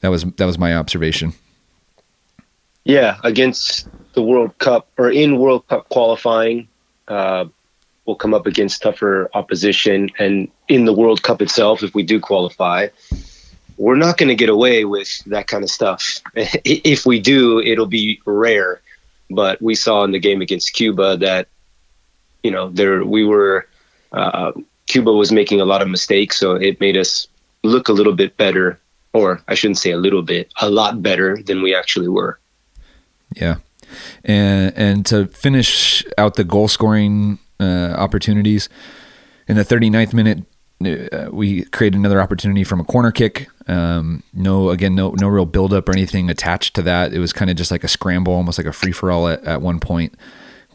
that 0.00 0.08
was 0.08 0.24
that 0.24 0.46
was 0.46 0.58
my 0.58 0.74
observation. 0.74 1.34
Yeah, 2.86 3.18
against 3.24 3.88
the 4.12 4.22
World 4.22 4.56
Cup 4.58 4.86
or 4.96 5.10
in 5.10 5.40
World 5.40 5.66
Cup 5.66 5.88
qualifying, 5.88 6.68
uh, 7.08 7.46
we'll 8.04 8.14
come 8.14 8.32
up 8.32 8.46
against 8.46 8.80
tougher 8.80 9.28
opposition, 9.34 10.08
and 10.20 10.48
in 10.68 10.84
the 10.84 10.92
World 10.92 11.20
Cup 11.20 11.42
itself, 11.42 11.82
if 11.82 11.96
we 11.96 12.04
do 12.04 12.20
qualify, 12.20 12.86
we're 13.76 13.96
not 13.96 14.18
going 14.18 14.28
to 14.28 14.36
get 14.36 14.50
away 14.50 14.84
with 14.84 15.08
that 15.24 15.48
kind 15.48 15.64
of 15.64 15.70
stuff. 15.70 16.20
if 16.36 17.04
we 17.04 17.18
do, 17.18 17.58
it'll 17.58 17.86
be 17.86 18.20
rare. 18.24 18.80
But 19.30 19.60
we 19.60 19.74
saw 19.74 20.04
in 20.04 20.12
the 20.12 20.20
game 20.20 20.40
against 20.40 20.72
Cuba 20.72 21.16
that, 21.16 21.48
you 22.44 22.52
know, 22.52 22.68
there 22.68 23.04
we 23.04 23.24
were. 23.24 23.66
Uh, 24.12 24.52
Cuba 24.86 25.10
was 25.10 25.32
making 25.32 25.60
a 25.60 25.64
lot 25.64 25.82
of 25.82 25.88
mistakes, 25.88 26.38
so 26.38 26.52
it 26.52 26.80
made 26.80 26.96
us 26.96 27.26
look 27.64 27.88
a 27.88 27.92
little 27.92 28.14
bit 28.14 28.36
better, 28.36 28.78
or 29.12 29.42
I 29.48 29.54
shouldn't 29.56 29.78
say 29.78 29.90
a 29.90 29.96
little 29.96 30.22
bit, 30.22 30.52
a 30.60 30.70
lot 30.70 31.02
better 31.02 31.42
than 31.42 31.62
we 31.62 31.74
actually 31.74 32.06
were. 32.06 32.38
Yeah, 33.36 33.56
and 34.24 34.72
and 34.76 35.06
to 35.06 35.26
finish 35.28 36.04
out 36.18 36.34
the 36.34 36.44
goal 36.44 36.68
scoring 36.68 37.38
uh, 37.60 37.94
opportunities 37.96 38.68
in 39.48 39.56
the 39.56 39.64
39th 39.64 40.12
minute, 40.12 40.42
uh, 40.84 41.30
we 41.30 41.64
created 41.66 41.96
another 41.96 42.20
opportunity 42.20 42.64
from 42.64 42.80
a 42.80 42.84
corner 42.84 43.10
kick. 43.10 43.48
Um, 43.68 44.22
no, 44.32 44.70
again, 44.70 44.94
no, 44.94 45.14
no 45.18 45.28
real 45.28 45.46
buildup 45.46 45.88
or 45.88 45.92
anything 45.92 46.30
attached 46.30 46.74
to 46.74 46.82
that. 46.82 47.12
It 47.12 47.18
was 47.18 47.32
kind 47.32 47.50
of 47.50 47.56
just 47.56 47.70
like 47.70 47.84
a 47.84 47.88
scramble, 47.88 48.34
almost 48.34 48.58
like 48.58 48.66
a 48.66 48.72
free 48.72 48.92
for 48.92 49.10
all 49.10 49.28
at, 49.28 49.42
at 49.44 49.62
one 49.62 49.80
point, 49.80 50.14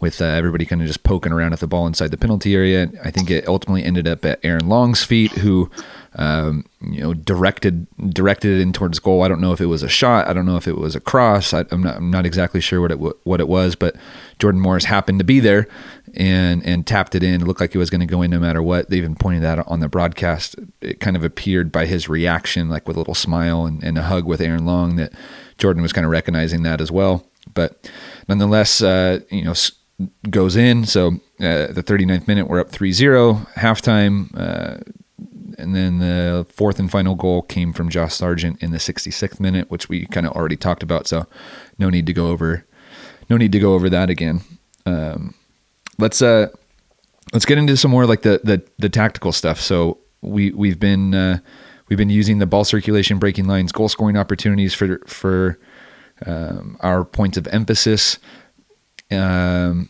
with 0.01 0.19
uh, 0.21 0.25
everybody 0.25 0.65
kind 0.65 0.81
of 0.81 0.87
just 0.87 1.03
poking 1.03 1.31
around 1.31 1.53
at 1.53 1.59
the 1.59 1.67
ball 1.67 1.85
inside 1.87 2.11
the 2.11 2.17
penalty 2.17 2.55
area. 2.55 2.91
I 3.03 3.11
think 3.11 3.29
it 3.29 3.47
ultimately 3.47 3.83
ended 3.83 4.07
up 4.07 4.25
at 4.25 4.39
Aaron 4.43 4.67
Long's 4.67 5.03
feet, 5.03 5.31
who 5.31 5.69
um, 6.15 6.65
you 6.81 6.99
know 6.99 7.13
directed 7.13 7.87
directed 8.11 8.57
it 8.57 8.61
in 8.61 8.73
towards 8.73 8.99
goal. 8.99 9.21
I 9.21 9.27
don't 9.27 9.39
know 9.39 9.53
if 9.53 9.61
it 9.61 9.67
was 9.67 9.83
a 9.83 9.89
shot. 9.89 10.27
I 10.27 10.33
don't 10.33 10.45
know 10.45 10.57
if 10.57 10.67
it 10.67 10.77
was 10.77 10.95
a 10.95 10.99
cross. 10.99 11.53
I, 11.53 11.65
am 11.71 11.83
not 11.83 11.97
I'm 11.97 12.09
not 12.09 12.25
exactly 12.25 12.59
sure 12.59 12.81
what 12.81 12.91
it 12.91 12.99
what 13.25 13.39
it 13.39 13.47
was, 13.47 13.75
but 13.75 13.95
Jordan 14.39 14.59
Morris 14.59 14.85
happened 14.85 15.19
to 15.19 15.25
be 15.25 15.39
there 15.39 15.67
and 16.15 16.65
and 16.65 16.85
tapped 16.85 17.13
it 17.13 17.23
in. 17.23 17.41
It 17.41 17.47
looked 17.47 17.61
like 17.61 17.75
it 17.75 17.77
was 17.77 17.91
going 17.91 18.01
to 18.01 18.07
go 18.07 18.23
in 18.23 18.31
no 18.31 18.39
matter 18.39 18.61
what. 18.61 18.89
They 18.89 18.97
even 18.97 19.15
pointed 19.15 19.43
that 19.43 19.59
on 19.67 19.79
the 19.79 19.87
broadcast. 19.87 20.55
It 20.81 20.99
kind 20.99 21.15
of 21.15 21.23
appeared 21.23 21.71
by 21.71 21.85
his 21.85 22.09
reaction, 22.09 22.69
like 22.69 22.87
with 22.87 22.97
a 22.97 22.99
little 22.99 23.15
smile 23.15 23.65
and, 23.65 23.83
and 23.83 23.97
a 23.97 24.03
hug 24.03 24.25
with 24.25 24.41
Aaron 24.41 24.65
Long, 24.65 24.95
that 24.95 25.13
Jordan 25.59 25.83
was 25.83 25.93
kind 25.93 26.05
of 26.05 26.11
recognizing 26.11 26.63
that 26.63 26.81
as 26.81 26.91
well. 26.91 27.27
But 27.53 27.89
nonetheless, 28.27 28.81
uh, 28.81 29.19
you 29.29 29.43
know, 29.43 29.53
goes 30.29 30.55
in. 30.55 30.85
So 30.85 31.19
uh, 31.39 31.67
the 31.67 31.83
39th 31.85 32.27
minute, 32.27 32.47
we're 32.47 32.59
up 32.59 32.71
3-0 32.71 33.47
halftime. 33.53 34.29
Uh, 34.35 34.79
and 35.57 35.75
then 35.75 35.99
the 35.99 36.45
fourth 36.49 36.79
and 36.79 36.89
final 36.89 37.15
goal 37.15 37.43
came 37.43 37.73
from 37.73 37.89
Josh 37.89 38.15
Sargent 38.15 38.61
in 38.63 38.71
the 38.71 38.77
66th 38.77 39.39
minute, 39.39 39.69
which 39.69 39.89
we 39.89 40.05
kind 40.07 40.25
of 40.25 40.33
already 40.33 40.55
talked 40.55 40.83
about. 40.83 41.07
So 41.07 41.27
no 41.77 41.89
need 41.89 42.05
to 42.07 42.13
go 42.13 42.27
over, 42.27 42.65
no 43.29 43.37
need 43.37 43.51
to 43.51 43.59
go 43.59 43.73
over 43.73 43.89
that 43.89 44.09
again. 44.09 44.41
Um, 44.85 45.35
let's 45.99 46.21
uh, 46.21 46.47
let's 47.33 47.45
get 47.45 47.57
into 47.57 47.77
some 47.77 47.91
more 47.91 48.05
like 48.05 48.23
the 48.23 48.41
the, 48.43 48.63
the 48.79 48.89
tactical 48.89 49.31
stuff. 49.31 49.61
So 49.61 49.99
we 50.21 50.51
we've 50.51 50.79
been 50.79 51.13
uh, 51.13 51.39
we've 51.89 51.97
been 51.97 52.09
using 52.09 52.39
the 52.39 52.47
ball 52.47 52.63
circulation, 52.63 53.19
breaking 53.19 53.45
lines, 53.45 53.71
goal 53.71 53.89
scoring 53.89 54.17
opportunities 54.17 54.73
for 54.73 54.99
for 55.05 55.59
um, 56.25 56.77
our 56.81 57.05
points 57.05 57.37
of 57.37 57.47
emphasis. 57.47 58.17
Um, 59.11 59.89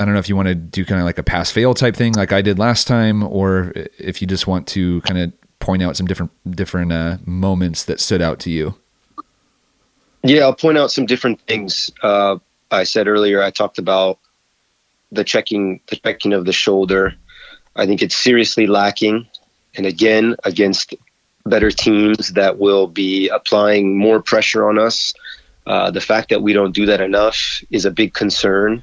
I 0.00 0.04
don't 0.04 0.14
know 0.14 0.20
if 0.20 0.28
you 0.28 0.36
want 0.36 0.48
to 0.48 0.54
do 0.54 0.84
kind 0.84 1.00
of 1.00 1.04
like 1.04 1.18
a 1.18 1.22
pass 1.22 1.50
fail 1.50 1.74
type 1.74 1.96
thing, 1.96 2.14
like 2.14 2.32
I 2.32 2.40
did 2.42 2.58
last 2.58 2.86
time, 2.86 3.22
or 3.22 3.72
if 3.98 4.20
you 4.20 4.28
just 4.28 4.46
want 4.46 4.66
to 4.68 5.00
kind 5.02 5.18
of 5.18 5.32
point 5.58 5.82
out 5.82 5.96
some 5.96 6.06
different 6.06 6.30
different 6.56 6.92
uh, 6.92 7.18
moments 7.26 7.84
that 7.84 8.00
stood 8.00 8.22
out 8.22 8.38
to 8.40 8.50
you. 8.50 8.74
Yeah, 10.22 10.42
I'll 10.42 10.54
point 10.54 10.78
out 10.78 10.90
some 10.90 11.06
different 11.06 11.40
things. 11.42 11.90
Uh, 12.02 12.38
I 12.70 12.84
said 12.84 13.08
earlier, 13.08 13.42
I 13.42 13.50
talked 13.50 13.78
about 13.78 14.18
the 15.10 15.24
checking, 15.24 15.80
the 15.88 15.96
checking 15.96 16.32
of 16.32 16.44
the 16.44 16.52
shoulder. 16.52 17.14
I 17.74 17.86
think 17.86 18.02
it's 18.02 18.16
seriously 18.16 18.66
lacking, 18.66 19.28
and 19.74 19.86
again, 19.86 20.36
against 20.44 20.94
better 21.46 21.70
teams 21.70 22.32
that 22.34 22.58
will 22.58 22.86
be 22.86 23.28
applying 23.28 23.96
more 23.96 24.20
pressure 24.20 24.68
on 24.68 24.78
us. 24.78 25.14
Uh, 25.68 25.90
the 25.90 26.00
fact 26.00 26.30
that 26.30 26.40
we 26.42 26.54
don't 26.54 26.72
do 26.72 26.86
that 26.86 27.00
enough 27.00 27.62
is 27.70 27.84
a 27.84 27.90
big 27.90 28.14
concern. 28.14 28.82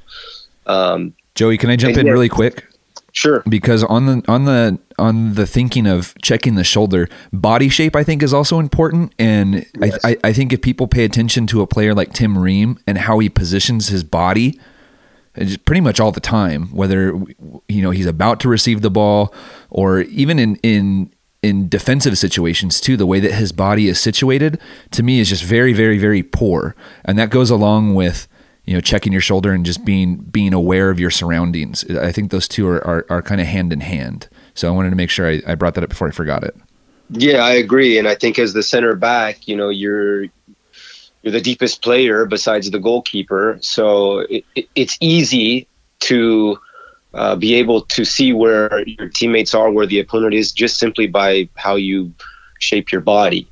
Um, 0.66 1.14
Joey, 1.34 1.58
can 1.58 1.68
I 1.68 1.76
jump 1.76 1.96
in 1.96 2.06
really 2.06 2.28
quick? 2.28 2.64
Sure. 3.12 3.42
Because 3.48 3.82
on 3.82 4.06
the 4.06 4.22
on 4.28 4.44
the 4.44 4.78
on 4.98 5.34
the 5.34 5.46
thinking 5.46 5.86
of 5.86 6.14
checking 6.22 6.54
the 6.54 6.62
shoulder, 6.62 7.08
body 7.32 7.68
shape 7.68 7.96
I 7.96 8.04
think 8.04 8.22
is 8.22 8.32
also 8.32 8.60
important. 8.60 9.14
And 9.18 9.66
yes. 9.80 9.98
I, 10.04 10.10
I, 10.10 10.16
I 10.24 10.32
think 10.32 10.52
if 10.52 10.62
people 10.62 10.86
pay 10.86 11.04
attention 11.04 11.46
to 11.48 11.60
a 11.60 11.66
player 11.66 11.94
like 11.94 12.12
Tim 12.12 12.38
Ream 12.38 12.78
and 12.86 12.98
how 12.98 13.18
he 13.18 13.28
positions 13.28 13.88
his 13.88 14.04
body, 14.04 14.60
pretty 15.64 15.80
much 15.80 15.98
all 15.98 16.12
the 16.12 16.20
time, 16.20 16.68
whether 16.68 17.18
you 17.68 17.82
know 17.82 17.90
he's 17.90 18.06
about 18.06 18.38
to 18.40 18.48
receive 18.48 18.82
the 18.82 18.90
ball 18.90 19.34
or 19.70 20.00
even 20.02 20.38
in 20.38 20.56
in 20.56 21.10
in 21.42 21.68
defensive 21.68 22.18
situations 22.18 22.80
too, 22.80 22.96
the 22.96 23.06
way 23.06 23.20
that 23.20 23.32
his 23.32 23.52
body 23.52 23.88
is 23.88 24.00
situated 24.00 24.60
to 24.92 25.02
me 25.02 25.20
is 25.20 25.28
just 25.28 25.44
very 25.44 25.72
very 25.72 25.98
very 25.98 26.22
poor, 26.22 26.74
and 27.04 27.18
that 27.18 27.30
goes 27.30 27.50
along 27.50 27.94
with 27.94 28.28
you 28.64 28.74
know 28.74 28.80
checking 28.80 29.12
your 29.12 29.20
shoulder 29.20 29.52
and 29.52 29.64
just 29.64 29.84
being 29.84 30.16
being 30.16 30.52
aware 30.52 30.90
of 30.90 30.98
your 30.98 31.10
surroundings. 31.10 31.84
I 31.90 32.12
think 32.12 32.30
those 32.30 32.48
two 32.48 32.66
are 32.68 32.84
are, 32.86 33.06
are 33.08 33.22
kind 33.22 33.40
of 33.40 33.46
hand 33.46 33.72
in 33.72 33.80
hand. 33.80 34.28
So 34.54 34.68
i 34.68 34.70
wanted 34.70 34.90
to 34.90 34.96
make 34.96 35.10
sure 35.10 35.28
I, 35.28 35.42
I 35.46 35.54
brought 35.54 35.74
that 35.74 35.84
up 35.84 35.90
before 35.90 36.08
i 36.08 36.10
forgot 36.10 36.42
it. 36.42 36.56
Yeah 37.10 37.44
i 37.44 37.52
agree. 37.52 37.98
And 37.98 38.08
i 38.08 38.14
think 38.14 38.38
as 38.38 38.52
the 38.52 38.62
center 38.62 38.94
back 38.94 39.46
you 39.46 39.56
know 39.56 39.68
you're 39.68 40.24
you're 41.26 41.32
the 41.32 41.40
deepest 41.40 41.82
player 41.82 42.24
besides 42.24 42.70
the 42.70 42.78
goalkeeper. 42.78 43.58
So 43.60 44.20
it, 44.20 44.44
it, 44.54 44.68
it's 44.76 44.96
easy 45.00 45.66
to 46.00 46.60
uh, 47.16 47.34
be 47.34 47.54
able 47.54 47.80
to 47.80 48.04
see 48.04 48.32
where 48.32 48.86
your 48.86 49.08
teammates 49.08 49.54
are 49.54 49.70
where 49.70 49.86
the 49.86 49.98
opponent 49.98 50.34
is 50.34 50.52
just 50.52 50.78
simply 50.78 51.06
by 51.06 51.48
how 51.56 51.74
you 51.74 52.12
shape 52.60 52.92
your 52.92 53.00
body 53.00 53.48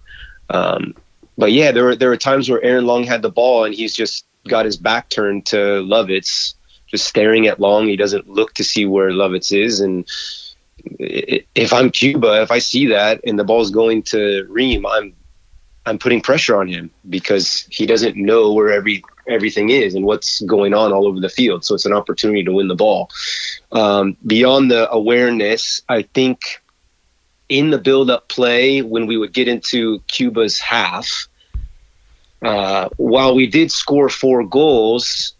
um, 0.51 0.95
but 1.37 1.53
yeah, 1.53 1.73
there 1.73 1.85
were 1.85 1.97
there 1.97 2.09
were 2.09 2.17
times 2.17 2.49
where 2.49 2.63
Aaron 2.63 2.87
Long 2.87 3.05
had 3.05 3.23
the 3.23 3.31
ball 3.31 3.65
and 3.65 3.75
he's 3.75 3.95
just 3.95 4.27
got 4.47 4.67
his 4.67 4.77
back 4.77 5.09
turned 5.09 5.47
to 5.47 5.57
Lovitz, 5.57 6.55
just 6.87 7.07
staring 7.07 7.47
at 7.47 7.61
Long. 7.61 7.89
He 7.89 7.97
doesn't 7.97 8.29
look 8.29 8.55
to 8.55 8.65
see 8.65 8.87
where 8.87 9.11
Lovitz 9.11 9.57
is. 9.57 9.81
And 9.81 10.09
if 10.99 11.73
I'm 11.73 11.91
Cuba, 11.91 12.43
if 12.43 12.51
I 12.51 12.59
see 12.59 12.87
that 12.87 13.21
and 13.25 13.39
the 13.39 13.45
ball's 13.45 13.71
going 13.71 14.03
to 14.05 14.47
Ream, 14.49 14.87
I'm 14.87 15.15
I'm 15.87 15.99
putting 15.99 16.21
pressure 16.21 16.57
on 16.57 16.69
him 16.69 16.91
because 17.09 17.67
he 17.71 17.85
doesn't 17.85 18.17
know 18.17 18.53
where 18.53 18.73
every 18.73 19.03
everything 19.29 19.71
is 19.71 19.95
and 19.95 20.05
what's 20.05 20.41
going 20.43 20.75
on 20.75 20.93
all 20.93 21.07
over 21.07 21.21
the 21.21 21.29
field. 21.29 21.65
So 21.65 21.75
it's 21.75 21.87
an 21.87 21.93
opportunity 21.93 22.45
to 22.45 22.53
win 22.53 22.69
the 22.69 22.75
ball. 22.75 23.11
Um, 23.73 24.17
beyond 24.27 24.71
the 24.71 24.91
awareness, 24.91 25.83
I 25.89 26.03
think 26.03 26.63
in 27.49 27.71
the 27.71 27.79
build-up 27.79 28.29
play 28.29 28.83
when 28.83 29.07
we 29.07 29.17
would 29.17 29.33
get 29.33 29.49
into 29.49 30.01
Cuba's 30.09 30.59
half, 30.59 31.29
uh, 32.43 32.89
while 32.97 33.35
we 33.35 33.47
did 33.47 33.71
score 33.71 34.09
four 34.09 34.45
goals, 34.45 35.35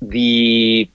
the 0.00 0.88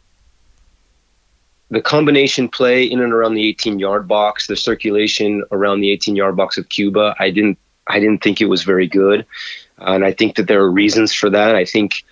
the 1.70 1.82
combination 1.82 2.48
play 2.48 2.86
in 2.86 3.02
and 3.02 3.12
around 3.12 3.34
the 3.34 3.46
18 3.48 3.80
yard 3.80 4.08
box, 4.08 4.48
the 4.48 4.56
circulation 4.56 5.44
around 5.52 5.82
the 5.82 5.92
18 5.92 6.16
yard 6.16 6.36
box 6.36 6.58
of 6.58 6.70
Cuba, 6.70 7.16
I 7.20 7.30
didn't 7.30 7.58
I 7.88 8.00
didn't 8.00 8.22
think 8.22 8.42
it 8.42 8.46
was 8.46 8.64
very 8.64 8.88
good, 8.88 9.26
and 9.78 10.06
I 10.06 10.12
think 10.12 10.36
that 10.36 10.48
there 10.48 10.62
are 10.62 10.72
reasons 10.72 11.14
for 11.14 11.30
that. 11.30 11.56
I 11.56 11.66
think. 11.66 12.04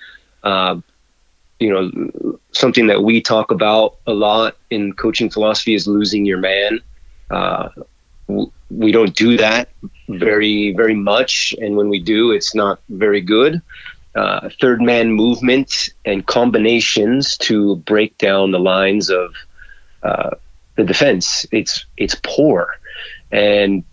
Uh, 0.43 0.81
you 1.59 1.69
know, 1.69 2.37
something 2.51 2.87
that 2.87 3.01
we 3.01 3.21
talk 3.21 3.49
about 3.49 3.95
a 4.05 4.13
lot 4.13 4.57
in 4.69 4.91
coaching 4.91 5.29
philosophy 5.29 5.73
is 5.73 5.87
losing 5.87 6.25
your 6.25 6.37
man. 6.37 6.81
Uh, 7.31 7.69
we 8.69 8.91
don't 8.91 9.15
do 9.15 9.37
that 9.37 9.69
very 10.09 10.73
very 10.73 10.95
much, 10.95 11.55
and 11.59 11.75
when 11.77 11.89
we 11.89 11.99
do, 11.99 12.31
it's 12.31 12.53
not 12.55 12.79
very 12.89 13.21
good. 13.21 13.61
Uh, 14.15 14.49
third 14.61 14.81
man 14.81 15.11
movement 15.11 15.89
and 16.05 16.25
combinations 16.25 17.37
to 17.37 17.75
break 17.77 18.17
down 18.17 18.51
the 18.51 18.59
lines 18.59 19.09
of 19.09 19.33
uh, 20.03 20.31
the 20.75 20.83
defense. 20.83 21.45
It's 21.51 21.85
it's 21.97 22.15
poor, 22.23 22.79
and 23.31 23.83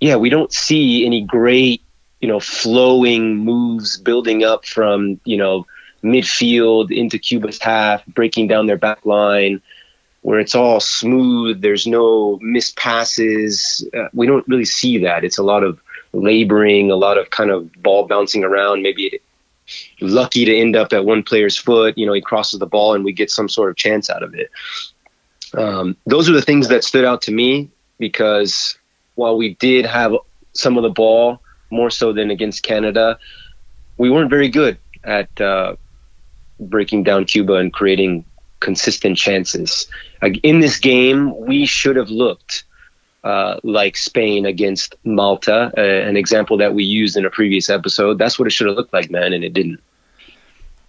yeah, 0.00 0.16
we 0.16 0.30
don't 0.30 0.52
see 0.52 1.04
any 1.06 1.22
great 1.22 1.82
you 2.24 2.28
know 2.28 2.40
flowing 2.40 3.36
moves 3.36 3.98
building 3.98 4.44
up 4.44 4.64
from 4.64 5.20
you 5.26 5.36
know 5.36 5.66
midfield 6.02 6.90
into 6.90 7.18
Cuba's 7.18 7.60
half, 7.60 8.02
breaking 8.06 8.46
down 8.46 8.66
their 8.66 8.78
back 8.78 9.04
line 9.04 9.60
where 10.22 10.40
it's 10.40 10.54
all 10.54 10.80
smooth. 10.80 11.60
There's 11.60 11.86
no 11.86 12.38
missed 12.40 12.78
passes. 12.78 13.86
Uh, 13.92 14.08
we 14.14 14.26
don't 14.26 14.48
really 14.48 14.64
see 14.64 14.96
that. 15.00 15.22
It's 15.22 15.36
a 15.36 15.42
lot 15.42 15.62
of 15.62 15.78
laboring, 16.14 16.90
a 16.90 16.96
lot 16.96 17.18
of 17.18 17.28
kind 17.28 17.50
of 17.50 17.70
ball 17.82 18.06
bouncing 18.06 18.42
around. 18.42 18.80
Maybe 18.80 19.20
lucky 20.00 20.46
to 20.46 20.56
end 20.56 20.76
up 20.76 20.94
at 20.94 21.04
one 21.04 21.24
player's 21.24 21.58
foot. 21.58 21.98
You 21.98 22.06
know, 22.06 22.14
he 22.14 22.22
crosses 22.22 22.58
the 22.58 22.66
ball 22.66 22.94
and 22.94 23.04
we 23.04 23.12
get 23.12 23.30
some 23.30 23.50
sort 23.50 23.68
of 23.68 23.76
chance 23.76 24.08
out 24.08 24.22
of 24.22 24.34
it. 24.34 24.50
Um, 25.52 25.94
those 26.06 26.30
are 26.30 26.32
the 26.32 26.40
things 26.40 26.68
that 26.68 26.84
stood 26.84 27.04
out 27.04 27.20
to 27.22 27.30
me 27.30 27.68
because 27.98 28.78
while 29.16 29.36
we 29.36 29.56
did 29.56 29.84
have 29.84 30.16
some 30.54 30.78
of 30.78 30.84
the 30.84 30.88
ball 30.88 31.42
more 31.70 31.90
so 31.90 32.12
than 32.12 32.30
against 32.30 32.62
Canada, 32.62 33.18
we 33.96 34.10
weren't 34.10 34.30
very 34.30 34.48
good 34.48 34.78
at 35.04 35.40
uh, 35.40 35.76
breaking 36.60 37.02
down 37.02 37.24
Cuba 37.24 37.54
and 37.54 37.72
creating 37.72 38.24
consistent 38.60 39.18
chances. 39.18 39.86
in 40.42 40.60
this 40.60 40.78
game, 40.78 41.38
we 41.46 41.66
should 41.66 41.96
have 41.96 42.08
looked 42.08 42.64
uh, 43.24 43.58
like 43.62 43.96
Spain 43.96 44.46
against 44.46 44.94
Malta, 45.04 45.72
uh, 45.76 45.80
an 45.80 46.16
example 46.16 46.56
that 46.58 46.74
we 46.74 46.84
used 46.84 47.16
in 47.16 47.24
a 47.24 47.30
previous 47.30 47.70
episode. 47.70 48.18
That's 48.18 48.38
what 48.38 48.46
it 48.46 48.50
should 48.50 48.66
have 48.66 48.76
looked 48.76 48.92
like, 48.92 49.10
man, 49.10 49.32
and 49.32 49.44
it 49.44 49.52
didn't. 49.52 49.80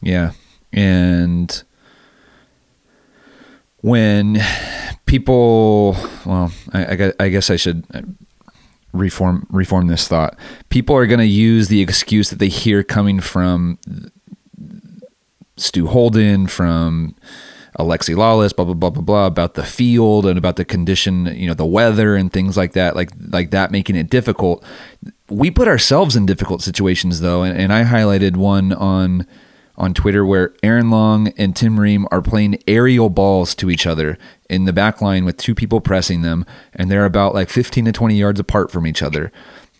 Yeah. 0.01 0.31
And 0.73 1.63
when 3.81 4.41
people, 5.05 5.95
well, 6.25 6.51
I, 6.73 7.13
I 7.19 7.29
guess 7.29 7.49
I 7.49 7.55
should 7.55 7.85
reform 8.95 9.47
reform 9.49 9.87
this 9.87 10.07
thought. 10.07 10.37
People 10.69 10.95
are 10.95 11.07
going 11.07 11.19
to 11.19 11.25
use 11.25 11.67
the 11.67 11.81
excuse 11.81 12.29
that 12.29 12.39
they 12.39 12.47
hear 12.47 12.83
coming 12.83 13.19
from 13.19 13.79
Stu 15.57 15.87
Holden, 15.87 16.47
from 16.47 17.15
Alexi 17.79 18.15
Lalas, 18.15 18.55
blah 18.55 18.65
blah 18.65 18.73
blah 18.73 18.89
blah 18.89 19.01
blah 19.01 19.25
about 19.25 19.55
the 19.55 19.63
field 19.63 20.25
and 20.25 20.37
about 20.37 20.55
the 20.55 20.65
condition, 20.65 21.25
you 21.35 21.47
know, 21.47 21.53
the 21.53 21.65
weather 21.65 22.15
and 22.15 22.31
things 22.31 22.55
like 22.55 22.73
that, 22.73 22.95
like 22.95 23.11
like 23.29 23.51
that 23.51 23.71
making 23.71 23.95
it 23.95 24.09
difficult. 24.09 24.63
We 25.29 25.51
put 25.51 25.67
ourselves 25.67 26.15
in 26.15 26.25
difficult 26.25 26.61
situations 26.61 27.21
though, 27.21 27.43
and, 27.43 27.57
and 27.57 27.73
I 27.73 27.83
highlighted 27.83 28.37
one 28.37 28.73
on 28.73 29.27
on 29.77 29.93
Twitter 29.93 30.25
where 30.25 30.53
Aaron 30.63 30.89
Long 30.89 31.29
and 31.37 31.55
Tim 31.55 31.79
Ream 31.79 32.07
are 32.11 32.21
playing 32.21 32.59
aerial 32.67 33.09
balls 33.09 33.53
to 33.55 33.69
each 33.69 33.85
other 33.85 34.17
in 34.49 34.65
the 34.65 34.73
back 34.73 35.01
line 35.01 35.25
with 35.25 35.37
two 35.37 35.55
people 35.55 35.81
pressing 35.81 36.21
them, 36.21 36.45
and 36.73 36.89
they're 36.89 37.05
about 37.05 37.33
like 37.33 37.49
15 37.49 37.85
to 37.85 37.91
20 37.91 38.15
yards 38.15 38.39
apart 38.39 38.71
from 38.71 38.85
each 38.85 39.01
other 39.01 39.31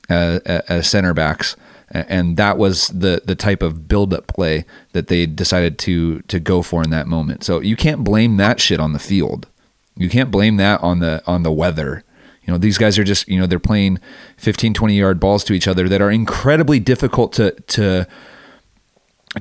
uh, 0.09 0.39
as 0.45 0.89
center 0.89 1.13
backs 1.13 1.55
and 1.89 2.37
that 2.37 2.57
was 2.57 2.87
the 2.89 3.21
the 3.25 3.35
type 3.35 3.61
of 3.61 3.87
build 3.87 4.13
up 4.13 4.27
play 4.27 4.65
that 4.93 5.07
they 5.07 5.25
decided 5.25 5.77
to 5.79 6.21
to 6.23 6.39
go 6.39 6.61
for 6.61 6.83
in 6.83 6.89
that 6.89 7.07
moment. 7.07 7.43
So 7.43 7.59
you 7.59 7.75
can't 7.75 8.03
blame 8.03 8.37
that 8.37 8.59
shit 8.59 8.79
on 8.79 8.93
the 8.93 8.99
field. 8.99 9.47
You 9.95 10.09
can't 10.09 10.31
blame 10.31 10.57
that 10.57 10.81
on 10.81 10.99
the 10.99 11.21
on 11.27 11.43
the 11.43 11.51
weather. 11.51 12.03
You 12.43 12.53
know, 12.53 12.57
these 12.59 12.77
guys 12.77 12.99
are 12.99 13.03
just, 13.03 13.27
you 13.27 13.39
know, 13.39 13.47
they're 13.47 13.59
playing 13.59 13.99
15 14.37 14.73
20 14.73 14.97
yard 14.97 15.19
balls 15.19 15.43
to 15.45 15.53
each 15.53 15.67
other 15.67 15.87
that 15.89 16.01
are 16.01 16.11
incredibly 16.11 16.79
difficult 16.79 17.33
to 17.33 17.51
to 17.51 18.07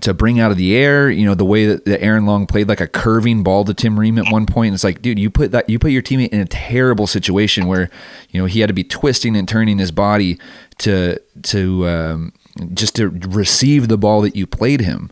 to 0.00 0.12
bring 0.12 0.40
out 0.40 0.50
of 0.50 0.56
the 0.56 0.74
air, 0.74 1.08
you 1.10 1.24
know, 1.24 1.34
the 1.34 1.44
way 1.44 1.66
that, 1.66 1.84
that 1.84 2.02
Aaron 2.02 2.26
Long 2.26 2.46
played 2.46 2.68
like 2.68 2.80
a 2.80 2.88
curving 2.88 3.42
ball 3.42 3.64
to 3.64 3.74
Tim 3.74 3.98
Ream 3.98 4.18
at 4.18 4.30
one 4.32 4.44
point. 4.44 4.74
It's 4.74 4.84
like, 4.84 5.00
dude, 5.02 5.18
you 5.18 5.30
put 5.30 5.52
that 5.52 5.68
you 5.70 5.78
put 5.78 5.92
your 5.92 6.02
teammate 6.02 6.30
in 6.30 6.40
a 6.40 6.46
terrible 6.46 7.06
situation 7.06 7.66
where, 7.66 7.90
you 8.30 8.40
know, 8.40 8.46
he 8.46 8.60
had 8.60 8.68
to 8.68 8.74
be 8.74 8.84
twisting 8.84 9.36
and 9.36 9.48
turning 9.48 9.78
his 9.78 9.92
body 9.92 10.38
to 10.78 11.20
to 11.42 11.88
um, 11.88 12.32
just 12.72 12.96
to 12.96 13.08
receive 13.08 13.88
the 13.88 13.98
ball 13.98 14.20
that 14.22 14.34
you 14.34 14.46
played 14.46 14.80
him. 14.80 15.10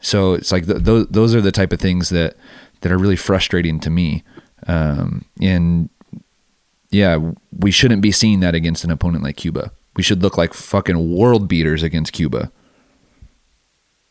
So 0.00 0.34
it's 0.34 0.52
like 0.52 0.66
th- 0.66 0.82
those 0.82 1.06
those 1.08 1.34
are 1.34 1.40
the 1.40 1.52
type 1.52 1.72
of 1.72 1.80
things 1.80 2.10
that 2.10 2.36
that 2.82 2.92
are 2.92 2.98
really 2.98 3.16
frustrating 3.16 3.80
to 3.80 3.90
me. 3.90 4.22
Um, 4.66 5.24
and 5.40 5.88
yeah, 6.90 7.32
we 7.56 7.70
shouldn't 7.70 8.02
be 8.02 8.12
seeing 8.12 8.40
that 8.40 8.54
against 8.54 8.84
an 8.84 8.90
opponent 8.90 9.24
like 9.24 9.36
Cuba. 9.36 9.72
We 9.96 10.02
should 10.02 10.22
look 10.22 10.38
like 10.38 10.54
fucking 10.54 11.16
world 11.16 11.48
beaters 11.48 11.82
against 11.82 12.12
Cuba. 12.12 12.52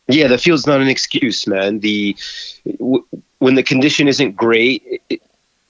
Yeah, 0.08 0.28
the 0.28 0.38
field's 0.38 0.66
not 0.66 0.80
an 0.80 0.88
excuse, 0.88 1.46
man. 1.46 1.80
The 1.80 2.16
w- 2.78 3.06
when 3.38 3.54
the 3.54 3.62
condition 3.62 4.08
isn't 4.08 4.36
great, 4.36 5.02
it, 5.10 5.22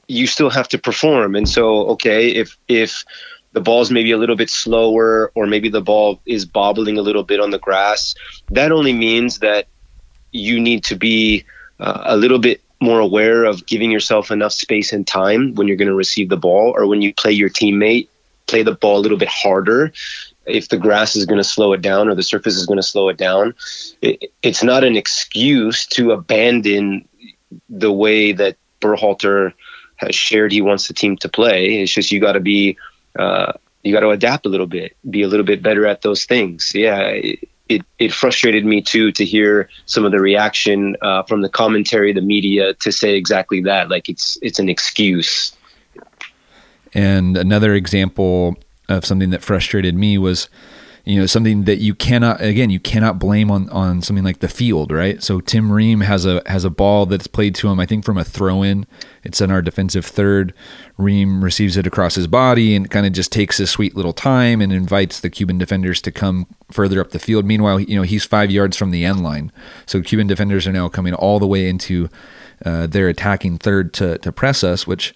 you 0.06 0.26
still 0.26 0.48
have 0.48 0.68
to 0.68 0.78
perform. 0.78 1.34
And 1.34 1.48
so, 1.48 1.88
okay, 1.88 2.28
if 2.28 2.56
if 2.68 3.04
the 3.52 3.60
ball's 3.60 3.90
maybe 3.90 4.12
a 4.12 4.16
little 4.16 4.36
bit 4.36 4.48
slower, 4.48 5.32
or 5.34 5.46
maybe 5.46 5.68
the 5.68 5.80
ball 5.80 6.20
is 6.24 6.44
bobbling 6.44 6.98
a 6.98 7.02
little 7.02 7.24
bit 7.24 7.40
on 7.40 7.50
the 7.50 7.58
grass, 7.58 8.14
that 8.50 8.70
only 8.70 8.92
means 8.92 9.40
that 9.40 9.66
you 10.30 10.60
need 10.60 10.84
to 10.84 10.94
be 10.96 11.44
uh, 11.80 12.02
a 12.04 12.16
little 12.16 12.38
bit 12.38 12.60
more 12.80 13.00
aware 13.00 13.44
of 13.44 13.66
giving 13.66 13.90
yourself 13.90 14.30
enough 14.30 14.52
space 14.52 14.92
and 14.92 15.04
time 15.04 15.54
when 15.54 15.66
you're 15.66 15.76
going 15.76 15.88
to 15.88 15.94
receive 15.94 16.28
the 16.28 16.36
ball, 16.36 16.72
or 16.76 16.86
when 16.86 17.02
you 17.02 17.12
play 17.12 17.32
your 17.32 17.50
teammate, 17.50 18.08
play 18.46 18.62
the 18.62 18.72
ball 18.72 18.98
a 18.98 19.02
little 19.02 19.18
bit 19.18 19.28
harder 19.28 19.92
if 20.48 20.68
the 20.68 20.76
grass 20.76 21.16
is 21.16 21.26
going 21.26 21.38
to 21.38 21.44
slow 21.44 21.72
it 21.72 21.82
down 21.82 22.08
or 22.08 22.14
the 22.14 22.22
surface 22.22 22.56
is 22.56 22.66
going 22.66 22.78
to 22.78 22.82
slow 22.82 23.08
it 23.08 23.16
down. 23.16 23.54
It, 24.00 24.32
it's 24.42 24.62
not 24.62 24.84
an 24.84 24.96
excuse 24.96 25.86
to 25.88 26.12
abandon 26.12 27.08
the 27.68 27.92
way 27.92 28.32
that 28.32 28.56
Berhalter 28.80 29.52
has 29.96 30.14
shared 30.14 30.52
he 30.52 30.60
wants 30.60 30.88
the 30.88 30.94
team 30.94 31.16
to 31.18 31.28
play. 31.28 31.80
It's 31.82 31.92
just 31.92 32.10
you 32.10 32.20
got 32.20 32.32
to 32.32 32.40
be 32.40 32.76
uh, 33.18 33.52
you 33.82 33.92
got 33.92 34.00
to 34.00 34.10
adapt 34.10 34.46
a 34.46 34.48
little 34.48 34.66
bit, 34.66 34.96
be 35.08 35.22
a 35.22 35.28
little 35.28 35.46
bit 35.46 35.62
better 35.62 35.86
at 35.86 36.02
those 36.02 36.24
things. 36.24 36.72
Yeah. 36.74 37.00
It, 37.00 37.48
it, 37.68 37.82
it 37.98 38.12
frustrated 38.12 38.64
me 38.64 38.80
too 38.80 39.12
to 39.12 39.24
hear 39.24 39.68
some 39.86 40.04
of 40.04 40.12
the 40.12 40.20
reaction 40.20 40.96
uh, 41.02 41.22
from 41.24 41.42
the 41.42 41.48
commentary, 41.48 42.12
the 42.12 42.22
media, 42.22 42.74
to 42.74 42.90
say 42.90 43.14
exactly 43.14 43.62
that. 43.62 43.90
Like 43.90 44.08
it's 44.08 44.38
it's 44.40 44.58
an 44.58 44.68
excuse. 44.70 45.54
And 46.94 47.36
another 47.36 47.74
example 47.74 48.56
of 48.88 49.04
something 49.04 49.30
that 49.30 49.42
frustrated 49.42 49.94
me 49.94 50.18
was 50.18 50.48
you 51.04 51.18
know 51.18 51.26
something 51.26 51.64
that 51.64 51.78
you 51.78 51.94
cannot 51.94 52.40
again 52.42 52.68
you 52.68 52.78
cannot 52.78 53.18
blame 53.18 53.50
on 53.50 53.68
on 53.70 54.02
something 54.02 54.24
like 54.24 54.40
the 54.40 54.48
field 54.48 54.92
right? 54.92 55.22
So 55.22 55.40
tim 55.40 55.72
ream 55.72 56.00
has 56.00 56.26
a 56.26 56.42
has 56.46 56.64
a 56.64 56.70
ball 56.70 57.06
that's 57.06 57.26
played 57.26 57.54
to 57.56 57.68
him 57.68 57.80
i 57.80 57.86
think 57.86 58.04
from 58.04 58.18
a 58.18 58.24
throw 58.24 58.62
in 58.62 58.86
it's 59.24 59.40
in 59.40 59.50
our 59.50 59.60
defensive 59.60 60.06
third. 60.06 60.54
Ream 60.96 61.44
receives 61.44 61.76
it 61.76 61.86
across 61.86 62.14
his 62.14 62.26
body 62.26 62.74
and 62.74 62.90
kind 62.90 63.06
of 63.06 63.12
just 63.12 63.30
takes 63.30 63.58
his 63.58 63.70
sweet 63.70 63.94
little 63.94 64.12
time 64.12 64.60
and 64.60 64.72
invites 64.72 65.20
the 65.20 65.30
cuban 65.30 65.58
defenders 65.58 66.00
to 66.02 66.10
come 66.10 66.46
further 66.70 67.00
up 67.00 67.10
the 67.10 67.18
field. 67.18 67.44
Meanwhile 67.44 67.80
you 67.80 67.96
know 67.96 68.02
he's 68.02 68.24
five 68.24 68.50
yards 68.50 68.76
from 68.76 68.90
the 68.90 69.04
end 69.04 69.22
line. 69.22 69.50
So 69.86 70.02
cuban 70.02 70.26
defenders 70.26 70.66
are 70.66 70.72
now 70.72 70.88
coming 70.88 71.14
all 71.14 71.38
the 71.38 71.46
way 71.46 71.68
into 71.68 72.08
uh, 72.64 72.86
their 72.86 73.08
attacking 73.08 73.58
third 73.58 73.92
to 73.94 74.18
to 74.18 74.32
press 74.32 74.64
us 74.64 74.86
which 74.86 75.14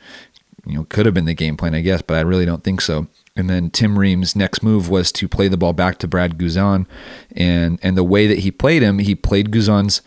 you 0.65 0.75
know 0.75 0.85
could 0.85 1.07
have 1.07 1.15
been 1.15 1.25
the 1.25 1.35
game 1.35 1.57
plan 1.57 1.75
i 1.75 1.81
guess 1.81 2.03
but 2.03 2.17
i 2.17 2.21
really 2.21 2.47
don't 2.47 2.63
think 2.63 2.81
so 2.81 3.09
and 3.35 3.49
then 3.49 3.71
Tim 3.71 3.99
Ream's 3.99 4.37
next 4.37 4.63
move 4.63 4.89
was 4.89 5.11
to 5.13 5.29
play 5.29 5.49
the 5.49 5.57
ball 5.57 5.73
back 5.73 5.99
to 5.99 6.09
Brad 6.09 6.39
Guzan, 6.39 6.87
and 7.35 7.79
and 7.83 7.97
the 7.97 8.05
way 8.05 8.27
that 8.27 8.41
he 8.41 8.51
played 8.51 8.83
him, 8.83 8.99
he 8.99 9.15
played 9.15 9.51
Guzan's 9.51 10.03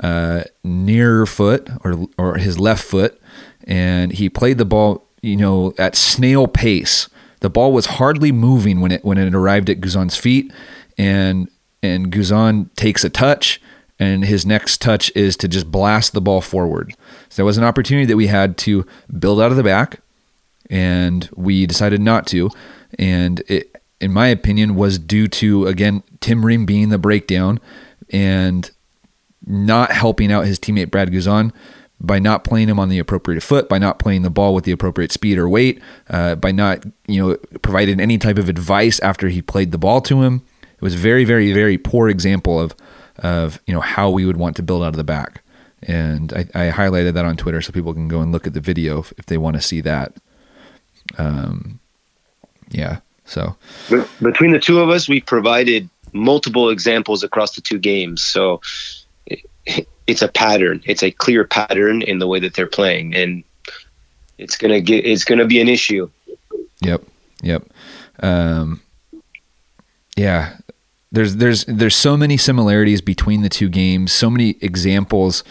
uh, 0.00 0.44
near 0.64 1.26
foot 1.26 1.68
or 1.84 2.06
or 2.18 2.36
his 2.38 2.58
left 2.58 2.84
foot, 2.84 3.20
and 3.64 4.12
he 4.12 4.28
played 4.28 4.58
the 4.58 4.64
ball, 4.64 5.06
you 5.22 5.36
know, 5.36 5.74
at 5.78 5.94
snail 5.94 6.46
pace. 6.46 7.08
The 7.40 7.50
ball 7.50 7.72
was 7.72 7.86
hardly 7.86 8.32
moving 8.32 8.80
when 8.80 8.92
it 8.92 9.04
when 9.04 9.18
it 9.18 9.34
arrived 9.34 9.70
at 9.70 9.80
Guzan's 9.80 10.16
feet, 10.16 10.52
and 10.98 11.48
and 11.82 12.10
Guzan 12.10 12.74
takes 12.74 13.04
a 13.04 13.10
touch, 13.10 13.60
and 13.98 14.24
his 14.24 14.44
next 14.44 14.80
touch 14.80 15.12
is 15.14 15.36
to 15.36 15.46
just 15.46 15.70
blast 15.70 16.14
the 16.14 16.20
ball 16.20 16.40
forward. 16.40 16.94
So 17.28 17.42
that 17.42 17.46
was 17.46 17.58
an 17.58 17.64
opportunity 17.64 18.06
that 18.06 18.16
we 18.16 18.26
had 18.26 18.56
to 18.58 18.84
build 19.18 19.40
out 19.40 19.52
of 19.52 19.56
the 19.56 19.62
back 19.62 20.00
and 20.70 21.28
we 21.34 21.66
decided 21.66 22.00
not 22.00 22.26
to. 22.28 22.50
And 22.98 23.42
it, 23.48 23.82
in 24.00 24.12
my 24.12 24.28
opinion, 24.28 24.74
was 24.74 24.98
due 24.98 25.28
to 25.28 25.66
again 25.66 26.02
Tim 26.20 26.44
Ream 26.44 26.66
being 26.66 26.88
the 26.88 26.98
breakdown 26.98 27.60
and 28.10 28.70
not 29.46 29.92
helping 29.92 30.32
out 30.32 30.46
his 30.46 30.58
teammate 30.58 30.90
Brad 30.90 31.10
Guzan 31.10 31.52
by 31.98 32.18
not 32.18 32.44
playing 32.44 32.68
him 32.68 32.78
on 32.78 32.88
the 32.88 32.98
appropriate 32.98 33.42
foot, 33.42 33.68
by 33.68 33.78
not 33.78 33.98
playing 33.98 34.22
the 34.22 34.30
ball 34.30 34.54
with 34.54 34.64
the 34.64 34.72
appropriate 34.72 35.12
speed 35.12 35.38
or 35.38 35.48
weight, 35.48 35.80
uh, 36.10 36.34
by 36.34 36.52
not 36.52 36.84
you 37.06 37.20
know 37.20 37.36
providing 37.62 38.00
any 38.00 38.18
type 38.18 38.38
of 38.38 38.48
advice 38.48 39.00
after 39.00 39.28
he 39.28 39.40
played 39.40 39.72
the 39.72 39.78
ball 39.78 40.00
to 40.02 40.22
him. 40.22 40.42
It 40.62 40.82
was 40.82 40.94
very, 40.94 41.24
very, 41.24 41.52
very 41.52 41.78
poor 41.78 42.08
example 42.08 42.60
of 42.60 42.74
of 43.18 43.60
you 43.66 43.72
know 43.72 43.80
how 43.80 44.10
we 44.10 44.26
would 44.26 44.36
want 44.36 44.56
to 44.56 44.62
build 44.62 44.82
out 44.82 44.88
of 44.88 44.96
the 44.96 45.04
back. 45.04 45.42
And 45.82 46.32
I, 46.32 46.68
I 46.68 46.70
highlighted 46.70 47.14
that 47.14 47.24
on 47.24 47.36
Twitter 47.36 47.60
so 47.60 47.72
people 47.72 47.94
can 47.94 48.08
go 48.08 48.20
and 48.20 48.32
look 48.32 48.46
at 48.46 48.54
the 48.54 48.60
video 48.60 49.00
if, 49.00 49.12
if 49.18 49.26
they 49.26 49.38
want 49.38 49.56
to 49.56 49.62
see 49.62 49.80
that. 49.82 50.14
Um, 51.18 51.78
yeah. 52.70 52.98
So 53.24 53.56
between 54.22 54.52
the 54.52 54.58
two 54.58 54.80
of 54.80 54.88
us, 54.88 55.08
we 55.08 55.20
provided 55.20 55.88
multiple 56.12 56.70
examples 56.70 57.22
across 57.22 57.56
the 57.56 57.60
two 57.60 57.78
games. 57.78 58.22
So 58.22 58.60
it's 60.06 60.22
a 60.22 60.28
pattern. 60.28 60.82
It's 60.86 61.02
a 61.02 61.10
clear 61.10 61.44
pattern 61.44 62.02
in 62.02 62.18
the 62.18 62.26
way 62.26 62.40
that 62.40 62.54
they're 62.54 62.66
playing, 62.66 63.14
and 63.14 63.42
it's 64.38 64.56
gonna 64.56 64.80
get. 64.80 65.04
It's 65.04 65.24
gonna 65.24 65.46
be 65.46 65.60
an 65.60 65.68
issue. 65.68 66.08
Yep. 66.82 67.02
Yep. 67.42 67.68
Um, 68.22 68.80
yeah. 70.16 70.56
There's 71.10 71.36
there's 71.36 71.64
there's 71.64 71.96
so 71.96 72.16
many 72.16 72.36
similarities 72.36 73.00
between 73.00 73.42
the 73.42 73.48
two 73.48 73.68
games. 73.68 74.12
So 74.12 74.30
many 74.30 74.56
examples 74.60 75.42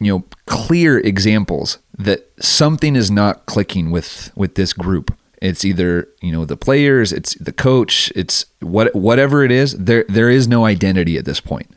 you 0.00 0.12
know 0.12 0.24
clear 0.46 0.98
examples 0.98 1.78
that 2.04 2.30
something 2.40 2.96
is 2.96 3.10
not 3.10 3.46
clicking 3.46 3.90
with 3.90 4.32
with 4.34 4.54
this 4.54 4.72
group. 4.72 5.16
It's 5.40 5.64
either 5.64 6.08
you 6.20 6.32
know 6.32 6.44
the 6.44 6.56
players 6.56 7.12
it's 7.12 7.34
the 7.34 7.52
coach 7.52 8.12
it's 8.14 8.46
what 8.60 8.94
whatever 8.94 9.42
it 9.42 9.50
is 9.50 9.76
there 9.76 10.04
there 10.08 10.30
is 10.30 10.48
no 10.48 10.64
identity 10.64 11.16
at 11.16 11.24
this 11.24 11.40
point. 11.40 11.70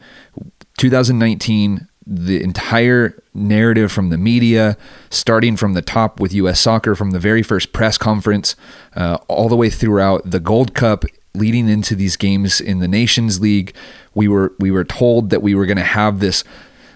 2019 0.77 1.88
the 2.05 2.43
entire 2.43 3.17
narrative 3.33 3.89
from 3.89 4.09
the 4.09 4.17
media 4.17 4.77
starting 5.09 5.55
from 5.55 5.73
the 5.73 5.81
top 5.81 6.19
with 6.19 6.33
US 6.33 6.59
soccer 6.59 6.95
from 6.95 7.12
the 7.12 7.19
very 7.19 7.41
first 7.41 7.71
press 7.71 7.97
conference 7.97 8.55
uh, 8.95 9.17
all 9.29 9.47
the 9.47 9.55
way 9.55 9.69
throughout 9.69 10.29
the 10.29 10.41
Gold 10.41 10.73
Cup 10.73 11.05
leading 11.33 11.69
into 11.69 11.95
these 11.95 12.17
games 12.17 12.59
in 12.59 12.79
the 12.79 12.88
Nations 12.88 13.39
League 13.39 13.73
we 14.13 14.27
were 14.27 14.53
we 14.59 14.71
were 14.71 14.83
told 14.83 15.29
that 15.29 15.41
we 15.41 15.55
were 15.55 15.65
going 15.65 15.77
to 15.77 15.83
have 15.83 16.19
this 16.19 16.43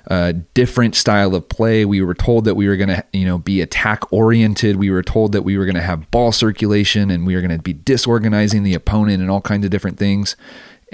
a 0.09 0.33
different 0.33 0.95
style 0.95 1.35
of 1.35 1.49
play. 1.49 1.83
We 1.83 2.01
were 2.01 2.13
told 2.13 2.45
that 2.45 2.55
we 2.55 2.67
were 2.67 2.77
going 2.77 2.89
to, 2.89 3.03
you 3.11 3.25
know, 3.25 3.37
be 3.37 3.61
attack 3.61 4.11
oriented. 4.11 4.77
We 4.77 4.89
were 4.89 5.03
told 5.03 5.33
that 5.33 5.41
we 5.41 5.57
were 5.57 5.65
going 5.65 5.75
to 5.75 5.81
have 5.81 6.09
ball 6.11 6.31
circulation 6.31 7.11
and 7.11 7.27
we 7.27 7.35
were 7.35 7.41
going 7.41 7.55
to 7.55 7.61
be 7.61 7.73
disorganizing 7.73 8.63
the 8.63 8.73
opponent 8.73 9.21
and 9.21 9.29
all 9.29 9.41
kinds 9.41 9.65
of 9.65 9.71
different 9.71 9.97
things. 9.97 10.37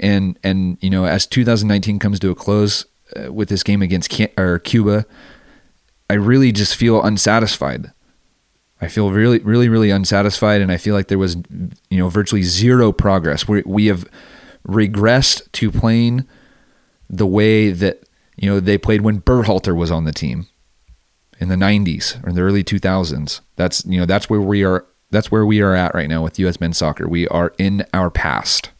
And 0.00 0.36
and 0.42 0.78
you 0.80 0.90
know, 0.90 1.04
as 1.04 1.26
2019 1.26 2.00
comes 2.00 2.18
to 2.20 2.30
a 2.30 2.34
close 2.34 2.86
uh, 3.14 3.32
with 3.32 3.48
this 3.48 3.62
game 3.62 3.82
against 3.82 4.20
or 4.36 4.58
Cuba, 4.58 5.06
I 6.10 6.14
really 6.14 6.50
just 6.50 6.74
feel 6.74 7.00
unsatisfied. 7.00 7.92
I 8.80 8.88
feel 8.88 9.12
really, 9.12 9.38
really, 9.38 9.68
really 9.68 9.90
unsatisfied, 9.90 10.60
and 10.60 10.72
I 10.72 10.76
feel 10.76 10.94
like 10.94 11.06
there 11.06 11.18
was, 11.18 11.36
you 11.88 11.98
know, 11.98 12.08
virtually 12.08 12.42
zero 12.42 12.90
progress. 12.90 13.46
We 13.46 13.62
we 13.64 13.86
have 13.86 14.04
regressed 14.66 15.50
to 15.52 15.70
playing 15.70 16.26
the 17.08 17.26
way 17.26 17.70
that 17.70 18.02
you 18.36 18.50
know, 18.50 18.60
they 18.60 18.78
played 18.78 19.02
when 19.02 19.20
Berhalter 19.20 19.76
was 19.76 19.90
on 19.90 20.04
the 20.04 20.12
team 20.12 20.46
in 21.38 21.48
the 21.48 21.56
90s 21.56 22.24
or 22.24 22.30
in 22.30 22.34
the 22.34 22.42
early 22.42 22.64
2000s. 22.64 23.40
That's, 23.56 23.84
you 23.86 23.98
know, 23.98 24.06
that's 24.06 24.28
where 24.28 24.40
we 24.40 24.64
are 24.64 24.86
that's 25.10 25.30
where 25.30 25.46
we 25.46 25.60
are 25.60 25.74
at 25.74 25.94
right 25.94 26.08
now 26.08 26.24
with 26.24 26.40
US 26.40 26.60
men's 26.60 26.78
soccer. 26.78 27.08
We 27.08 27.28
are 27.28 27.54
in 27.56 27.86
our 27.94 28.10
past. 28.10 28.70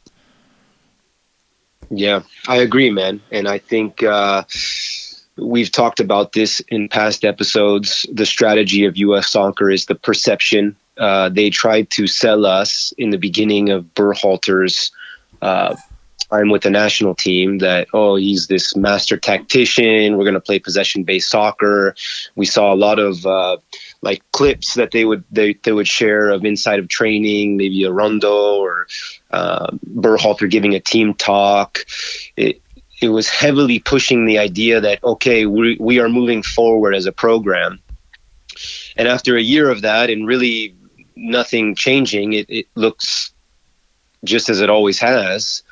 Yeah, 1.90 2.22
I 2.48 2.56
agree, 2.56 2.90
man. 2.90 3.20
And 3.30 3.46
I 3.46 3.58
think 3.58 4.02
uh, 4.02 4.42
we've 5.36 5.70
talked 5.70 6.00
about 6.00 6.32
this 6.32 6.60
in 6.68 6.88
past 6.88 7.24
episodes. 7.24 8.04
The 8.12 8.26
strategy 8.26 8.84
of 8.84 8.96
US 8.96 9.28
soccer 9.30 9.70
is 9.70 9.86
the 9.86 9.94
perception. 9.94 10.74
Uh, 10.96 11.28
they 11.28 11.50
tried 11.50 11.90
to 11.90 12.06
sell 12.08 12.46
us 12.46 12.92
in 12.98 13.10
the 13.10 13.18
beginning 13.18 13.70
of 13.70 13.84
Berhalter's 13.94 14.90
uh, 15.40 15.76
time 16.28 16.50
with 16.50 16.62
the 16.62 16.70
national 16.70 17.14
team 17.14 17.58
that 17.58 17.88
oh 17.92 18.16
he's 18.16 18.46
this 18.46 18.76
master 18.76 19.16
tactician. 19.16 20.16
We're 20.16 20.24
going 20.24 20.34
to 20.34 20.40
play 20.40 20.58
possession 20.58 21.04
based 21.04 21.30
soccer. 21.30 21.94
We 22.34 22.46
saw 22.46 22.72
a 22.72 22.76
lot 22.76 22.98
of 22.98 23.24
uh, 23.26 23.58
like 24.02 24.22
clips 24.32 24.74
that 24.74 24.90
they 24.90 25.04
would 25.04 25.24
they, 25.30 25.54
they 25.54 25.72
would 25.72 25.88
share 25.88 26.30
of 26.30 26.44
inside 26.44 26.78
of 26.78 26.88
training 26.88 27.56
maybe 27.56 27.84
a 27.84 27.92
rondo 27.92 28.56
or 28.56 28.87
uh, 29.30 29.68
Berhalter 29.87 30.50
giving 30.50 30.74
a 30.74 30.80
team 30.80 31.14
talk. 31.14 31.84
It, 32.37 32.60
it 33.00 33.08
was 33.08 33.28
heavily 33.28 33.80
pushing 33.80 34.24
the 34.24 34.38
idea 34.38 34.80
that 34.80 35.02
okay 35.02 35.46
we, 35.46 35.76
we 35.80 36.00
are 36.00 36.08
moving 36.08 36.42
forward 36.42 36.94
as 36.94 37.06
a 37.06 37.12
program. 37.12 37.80
And 38.96 39.08
after 39.08 39.37
a 39.37 39.42
year 39.42 39.70
of 39.70 39.82
that 39.82 40.10
and 40.10 40.26
really 40.26 40.76
nothing 41.16 41.74
changing 41.74 42.32
it, 42.32 42.46
it 42.48 42.66
looks 42.74 43.32
just 44.24 44.48
as 44.48 44.60
it 44.60 44.70
always 44.70 44.98
has 45.00 45.62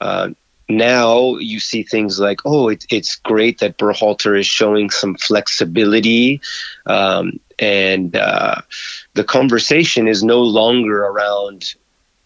uh, 0.00 0.30
now 0.68 1.36
you 1.36 1.58
see 1.60 1.82
things 1.82 2.20
like, 2.20 2.40
oh, 2.44 2.68
it, 2.68 2.86
it's 2.90 3.16
great 3.16 3.58
that 3.58 3.78
Berhalter 3.78 4.38
is 4.38 4.46
showing 4.46 4.90
some 4.90 5.16
flexibility, 5.16 6.40
um, 6.86 7.40
and 7.58 8.14
uh, 8.16 8.60
the 9.14 9.24
conversation 9.24 10.08
is 10.08 10.22
no 10.22 10.40
longer 10.42 11.04
around 11.04 11.74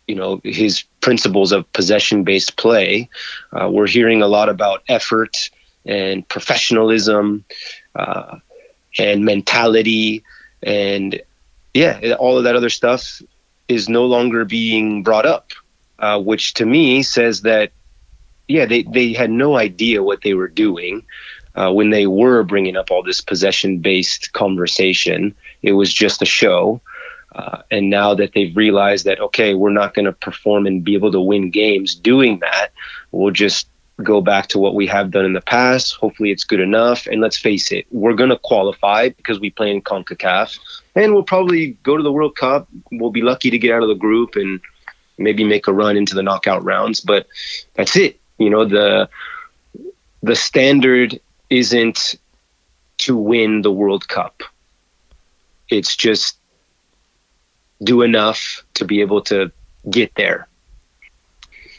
you 0.07 0.15
know 0.15 0.41
his 0.45 0.83
principles 1.01 1.53
of 1.53 1.71
possession 1.73 2.25
based 2.25 2.57
play. 2.57 3.09
Uh, 3.53 3.69
we're 3.71 3.87
hearing 3.87 4.23
a 4.23 4.29
lot 4.29 4.49
about 4.49 4.83
effort 4.89 5.51
and 5.87 6.27
professionalism 6.29 7.45
uh, 7.95 8.39
and 8.99 9.25
mentality 9.25 10.23
and 10.63 11.21
yeah, 11.75 12.15
all 12.19 12.39
of 12.39 12.45
that 12.45 12.57
other 12.57 12.71
stuff 12.71 13.21
is 13.69 13.89
no 13.89 14.07
longer 14.07 14.45
being 14.45 15.03
brought 15.03 15.27
up, 15.27 15.51
uh, 16.05 16.21
which 16.21 16.55
to 16.55 16.67
me 16.67 17.03
says 17.03 17.43
that 17.43 17.73
yeah, 18.47 18.67
they 18.67 18.83
they 18.83 19.14
had 19.14 19.31
no 19.31 19.57
idea 19.57 20.03
what 20.03 20.21
they 20.23 20.35
were 20.35 20.49
doing. 20.49 21.05
Uh, 21.57 21.73
when 21.73 21.90
they 21.90 22.07
were 22.09 22.43
bringing 22.43 22.77
up 22.77 22.90
all 22.90 23.05
this 23.05 23.21
possession 23.21 23.79
based 23.79 24.33
conversation. 24.33 25.37
It 25.62 25.75
was 25.75 25.95
just 25.95 26.21
a 26.21 26.27
show. 26.27 26.81
Uh, 27.33 27.62
and 27.71 27.90
now 27.90 28.12
that 28.14 28.33
they've 28.35 28.57
realized 28.57 29.05
that, 29.07 29.21
okay, 29.21 29.55
we're 29.55 29.71
not 29.71 29.95
going 29.95 30.07
to 30.07 30.12
perform 30.12 30.67
and 30.67 30.83
be 30.83 30.95
able 30.95 31.12
to 31.12 31.21
win 31.21 31.51
games 31.51 31.95
doing 31.95 32.40
that, 32.40 32.71
we'll 33.12 33.31
just 33.31 33.69
go 34.03 34.21
back 34.21 34.49
to 34.49 34.59
what 34.59 34.75
we 34.75 34.88
have 34.88 35.12
done 35.12 35.25
in 35.25 35.33
the 35.33 35.40
past. 35.40 35.95
Hopefully, 35.95 36.33
it's 36.33 36.43
good 36.43 36.61
enough. 36.61 37.07
And 37.07 37.21
let's 37.21 37.38
face 37.38 37.71
it, 37.71 37.87
we're 37.93 38.14
going 38.14 38.31
to 38.31 38.38
qualify 38.38 39.11
because 39.11 39.38
we 39.38 39.51
play 39.51 39.71
in 39.71 39.81
CONCACAF. 39.81 40.59
And 40.97 41.12
we'll 41.14 41.23
probably 41.23 41.79
go 41.85 41.97
to 41.97 42.03
the 42.03 42.12
World 42.12 42.37
Cup. 42.37 42.69
We'll 42.90 43.11
be 43.11 43.23
lucky 43.23 43.51
to 43.51 43.59
get 43.59 43.73
out 43.73 43.83
of 43.83 43.88
the 43.88 43.95
group 43.95 44.35
and 44.35 44.61
maybe 45.18 45.44
make 45.44 45.66
a 45.66 45.72
run 45.72 45.96
into 45.96 46.14
the 46.14 46.22
knockout 46.22 46.64
rounds. 46.64 47.00
But 47.00 47.27
that's 47.74 47.96
it. 47.96 48.20
You 48.38 48.50
know, 48.50 48.64
the 48.64 49.09
the 50.22 50.37
standard 50.37 51.20
isn't 51.50 52.16
to 52.98 53.16
win 53.16 53.62
the 53.62 53.72
World 53.72 54.09
Cup. 54.09 54.42
It's 55.68 55.96
just 55.96 56.38
do 57.83 58.03
enough 58.03 58.64
to 58.74 58.85
be 58.85 59.00
able 59.00 59.22
to 59.22 59.50
get 59.90 60.14
there. 60.14 60.48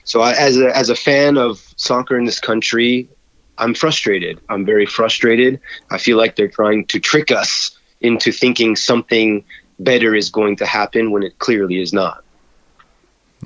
So 0.03 0.21
I, 0.21 0.33
as 0.33 0.57
a, 0.57 0.75
as 0.75 0.89
a 0.89 0.95
fan 0.95 1.37
of 1.37 1.65
soccer 1.77 2.17
in 2.17 2.25
this 2.25 2.39
country, 2.39 3.09
I'm 3.57 3.73
frustrated. 3.73 4.39
I'm 4.49 4.65
very 4.65 4.85
frustrated. 4.85 5.59
I 5.89 5.97
feel 5.97 6.17
like 6.17 6.35
they're 6.35 6.47
trying 6.47 6.85
to 6.87 6.99
trick 6.99 7.31
us 7.31 7.77
into 8.01 8.31
thinking 8.31 8.75
something 8.75 9.45
better 9.79 10.13
is 10.13 10.29
going 10.29 10.57
to 10.57 10.65
happen 10.65 11.11
when 11.11 11.23
it 11.23 11.39
clearly 11.39 11.81
is 11.81 11.93
not. 11.93 12.24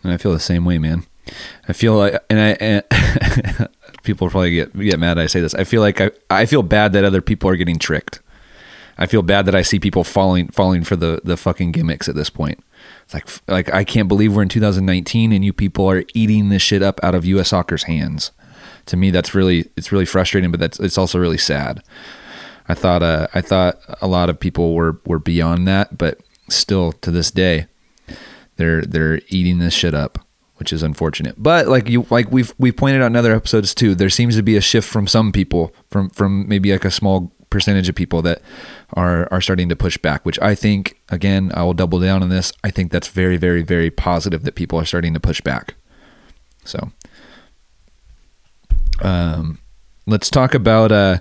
And 0.03 0.11
I 0.11 0.17
feel 0.17 0.31
the 0.31 0.39
same 0.39 0.65
way, 0.65 0.77
man. 0.77 1.05
I 1.67 1.73
feel 1.73 1.95
like, 1.95 2.15
and 2.29 2.39
I, 2.39 2.49
and 2.59 3.69
people 4.03 4.29
probably 4.29 4.51
get 4.51 4.77
get 4.77 4.99
mad. 4.99 5.19
I 5.19 5.27
say 5.27 5.41
this. 5.41 5.53
I 5.53 5.63
feel 5.63 5.81
like 5.81 6.01
I, 6.01 6.11
I 6.29 6.45
feel 6.45 6.63
bad 6.63 6.93
that 6.93 7.03
other 7.03 7.21
people 7.21 7.49
are 7.49 7.55
getting 7.55 7.77
tricked. 7.77 8.21
I 8.97 9.05
feel 9.05 9.21
bad 9.21 9.45
that 9.45 9.55
I 9.55 9.61
see 9.61 9.79
people 9.79 10.03
falling 10.03 10.49
falling 10.49 10.83
for 10.83 10.95
the 10.95 11.21
the 11.23 11.37
fucking 11.37 11.71
gimmicks 11.71 12.09
at 12.09 12.15
this 12.15 12.29
point. 12.29 12.63
It's 13.03 13.13
like 13.13 13.27
like 13.47 13.73
I 13.73 13.83
can't 13.83 14.07
believe 14.07 14.35
we're 14.35 14.41
in 14.41 14.49
2019 14.49 15.31
and 15.31 15.43
you 15.45 15.53
people 15.53 15.89
are 15.89 16.03
eating 16.13 16.49
this 16.49 16.61
shit 16.61 16.81
up 16.81 16.99
out 17.03 17.15
of 17.15 17.25
U.S. 17.25 17.49
soccer's 17.49 17.83
hands. 17.83 18.31
To 18.87 18.97
me, 18.97 19.11
that's 19.11 19.35
really 19.35 19.69
it's 19.77 19.91
really 19.91 20.05
frustrating, 20.05 20.51
but 20.51 20.59
that's 20.59 20.79
it's 20.79 20.97
also 20.97 21.19
really 21.19 21.37
sad. 21.37 21.83
I 22.67 22.73
thought 22.73 23.01
uh, 23.01 23.27
I 23.33 23.41
thought 23.41 23.79
a 24.01 24.07
lot 24.07 24.29
of 24.29 24.39
people 24.39 24.73
were 24.73 24.99
were 25.05 25.19
beyond 25.19 25.67
that, 25.67 25.97
but 25.97 26.19
still 26.49 26.91
to 26.93 27.11
this 27.11 27.31
day, 27.31 27.67
they're 28.59 28.81
they're 28.81 29.21
eating 29.29 29.59
this 29.59 29.73
shit 29.73 29.95
up, 29.95 30.19
which 30.57 30.73
is 30.73 30.83
unfortunate. 30.83 31.35
But 31.37 31.67
like 31.67 31.87
you 31.87 32.05
like 32.09 32.29
we've 32.29 32.53
we 32.59 32.71
pointed 32.73 33.01
out 33.01 33.07
in 33.07 33.15
other 33.15 33.33
episodes 33.33 33.73
too, 33.73 33.95
there 33.95 34.09
seems 34.09 34.35
to 34.35 34.43
be 34.43 34.57
a 34.57 34.61
shift 34.61 34.87
from 34.87 35.07
some 35.07 35.31
people 35.31 35.73
from 35.89 36.09
from 36.09 36.47
maybe 36.47 36.71
like 36.73 36.85
a 36.85 36.91
small 36.91 37.31
percentage 37.49 37.87
of 37.87 37.95
people 37.95 38.21
that 38.21 38.41
are 38.93 39.29
are 39.31 39.39
starting 39.39 39.69
to 39.69 39.77
push 39.77 39.97
back, 39.97 40.25
which 40.25 40.37
I 40.41 40.55
think 40.55 40.99
again 41.07 41.51
I 41.55 41.63
will 41.63 41.73
double 41.73 41.99
down 41.99 42.21
on 42.21 42.27
this. 42.27 42.51
I 42.61 42.69
think 42.69 42.91
that's 42.91 43.07
very 43.07 43.37
very 43.37 43.63
very 43.63 43.89
positive 43.89 44.43
that 44.43 44.55
people 44.55 44.77
are 44.77 44.85
starting 44.85 45.13
to 45.13 45.21
push 45.21 45.39
back. 45.39 45.75
So, 46.65 46.91
um, 49.01 49.59
let's 50.05 50.29
talk 50.29 50.53
about 50.53 50.91
uh, 50.91 51.19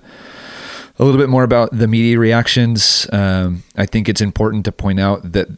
a 0.99 1.05
little 1.05 1.21
bit 1.21 1.29
more 1.29 1.45
about 1.45 1.71
the 1.71 1.87
media 1.87 2.19
reactions. 2.19 3.07
Um, 3.13 3.63
I 3.77 3.87
think 3.87 4.09
it's 4.09 4.21
important 4.21 4.65
to 4.65 4.73
point 4.73 4.99
out 4.99 5.33
that 5.33 5.49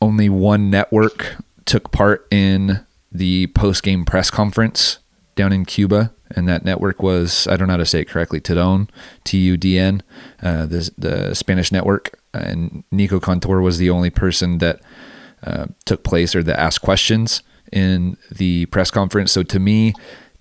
only 0.00 0.28
one 0.28 0.70
network 0.70 1.36
took 1.64 1.90
part 1.90 2.26
in 2.30 2.84
the 3.10 3.46
post 3.48 3.82
game 3.82 4.04
press 4.04 4.30
conference 4.30 4.98
down 5.34 5.52
in 5.52 5.64
Cuba 5.64 6.12
and 6.30 6.48
that 6.48 6.64
network 6.64 7.02
was 7.02 7.46
I 7.46 7.56
don't 7.56 7.68
know 7.68 7.74
how 7.74 7.78
to 7.78 7.86
say 7.86 8.00
it 8.00 8.08
correctly. 8.08 8.40
Tudon, 8.40 8.88
T 9.24 9.38
U 9.38 9.56
D 9.56 9.78
N, 9.78 10.02
uh, 10.42 10.66
the 10.66 10.90
the 10.98 11.34
Spanish 11.34 11.72
network, 11.72 12.18
and 12.34 12.84
Nico 12.90 13.20
Cantor 13.20 13.60
was 13.60 13.78
the 13.78 13.90
only 13.90 14.10
person 14.10 14.58
that 14.58 14.80
uh, 15.42 15.66
took 15.84 16.04
place 16.04 16.34
or 16.34 16.42
that 16.42 16.60
asked 16.60 16.82
questions 16.82 17.42
in 17.72 18.16
the 18.30 18.66
press 18.66 18.90
conference. 18.90 19.32
So 19.32 19.42
to 19.44 19.58
me, 19.58 19.94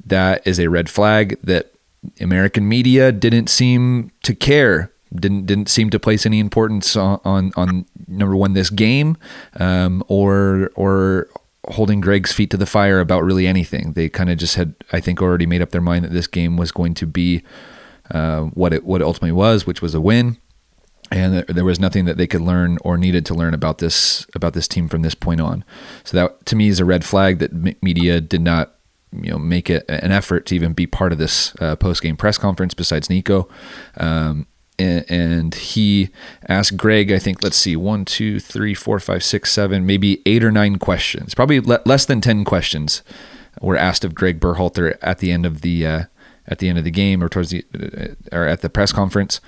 that 0.05 0.45
is 0.45 0.59
a 0.59 0.69
red 0.69 0.89
flag 0.89 1.37
that 1.43 1.73
American 2.19 2.67
media 2.67 3.11
didn't 3.11 3.47
seem 3.47 4.11
to 4.23 4.33
care. 4.35 4.91
Didn't 5.13 5.45
didn't 5.45 5.69
seem 5.69 5.89
to 5.91 5.99
place 5.99 6.25
any 6.25 6.39
importance 6.39 6.95
on 6.95 7.19
on, 7.23 7.51
on 7.55 7.85
number 8.07 8.35
one 8.35 8.53
this 8.53 8.69
game, 8.69 9.17
um, 9.59 10.03
or 10.07 10.71
or 10.75 11.29
holding 11.69 11.99
Greg's 12.01 12.31
feet 12.31 12.49
to 12.51 12.57
the 12.57 12.65
fire 12.65 12.99
about 12.99 13.23
really 13.23 13.47
anything. 13.47 13.93
They 13.93 14.09
kind 14.09 14.29
of 14.29 14.37
just 14.37 14.55
had, 14.55 14.73
I 14.91 14.99
think, 14.99 15.21
already 15.21 15.45
made 15.45 15.61
up 15.61 15.71
their 15.71 15.81
mind 15.81 16.05
that 16.05 16.13
this 16.13 16.27
game 16.27 16.57
was 16.57 16.71
going 16.71 16.93
to 16.95 17.05
be 17.05 17.43
uh, 18.11 18.43
what 18.43 18.73
it 18.73 18.85
what 18.85 19.01
it 19.01 19.05
ultimately 19.05 19.33
was, 19.33 19.65
which 19.65 19.81
was 19.81 19.93
a 19.93 20.01
win. 20.01 20.37
And 21.09 21.45
there 21.47 21.63
was 21.63 21.79
nothing 21.79 22.03
that 22.05 22.17
they 22.17 22.27
could 22.27 22.41
learn 22.41 22.77
or 22.83 22.97
needed 22.97 23.25
to 23.27 23.33
learn 23.33 23.53
about 23.53 23.77
this 23.77 24.25
about 24.35 24.53
this 24.53 24.67
team 24.67 24.89
from 24.89 25.03
this 25.03 25.15
point 25.15 25.39
on. 25.39 25.63
So 26.03 26.17
that 26.17 26.45
to 26.47 26.55
me 26.55 26.67
is 26.67 26.81
a 26.81 26.85
red 26.85 27.05
flag 27.05 27.39
that 27.39 27.81
media 27.81 28.19
did 28.19 28.41
not 28.41 28.75
you 29.13 29.31
know 29.31 29.39
make 29.39 29.69
it 29.69 29.85
an 29.87 30.11
effort 30.11 30.45
to 30.47 30.55
even 30.55 30.73
be 30.73 30.85
part 30.85 31.13
of 31.13 31.17
this 31.17 31.55
uh, 31.61 31.77
post 31.77 32.01
game 32.01 32.17
press 32.17 32.37
conference. 32.37 32.73
Besides 32.73 33.09
Nico, 33.09 33.47
um, 33.95 34.47
and 34.79 35.55
he 35.55 36.09
asked 36.47 36.77
Greg, 36.77 37.11
I 37.11 37.19
think, 37.19 37.43
let's 37.43 37.57
see, 37.57 37.75
one, 37.75 38.05
two, 38.05 38.39
three, 38.39 38.73
four, 38.73 38.99
five, 38.99 39.23
six, 39.23 39.51
seven, 39.51 39.85
maybe 39.85 40.21
eight 40.25 40.43
or 40.43 40.51
nine 40.51 40.77
questions, 40.77 41.33
probably 41.33 41.59
le- 41.59 41.81
less 41.85 42.05
than 42.05 42.21
10 42.21 42.45
questions 42.45 43.01
were 43.61 43.77
asked 43.77 44.05
of 44.05 44.13
Greg 44.13 44.39
Berhalter 44.39 44.97
at 45.01 45.17
the 45.17 45.31
end 45.31 45.45
of 45.45 45.61
the, 45.61 45.85
uh, 45.85 46.03
at 46.47 46.59
the 46.59 46.69
end 46.69 46.77
of 46.77 46.83
the 46.83 46.91
game 46.91 47.23
or 47.23 47.29
towards 47.29 47.49
the, 47.49 47.65
uh, 47.73 48.35
or 48.35 48.45
at 48.45 48.61
the 48.61 48.69
press 48.69 48.91
conference. 48.91 49.41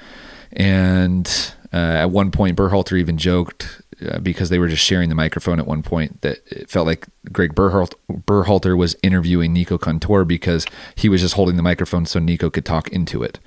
And 0.52 1.28
uh, 1.72 1.76
at 1.76 2.10
one 2.10 2.32
point, 2.32 2.58
Berhalter 2.58 2.98
even 2.98 3.20
joked 3.20 3.82
uh, 4.08 4.20
because 4.20 4.50
they 4.50 4.58
were 4.58 4.68
just 4.68 4.84
sharing 4.84 5.10
the 5.10 5.15
microphone 5.15 5.60
at 5.60 5.68
one 5.68 5.84
point 5.84 6.22
that 6.22 6.39
it 6.48 6.70
felt 6.70 6.88
like 6.88 7.06
Greg 7.32 7.54
Berhalter, 7.54 7.96
Berhalter 8.10 8.76
was 8.78 8.96
interviewing 9.04 9.54
Nico 9.54 9.78
Cantor 9.78 10.26
because 10.26 10.65
he 10.96 11.10
was 11.10 11.22
just 11.22 11.36
holding 11.36 11.58
the 11.58 11.63
microphone 11.63 12.06
so 12.06 12.18
Nico 12.20 12.50
could 12.50 12.65
talk 12.65 12.89
into 12.89 13.22
it. 13.22 13.39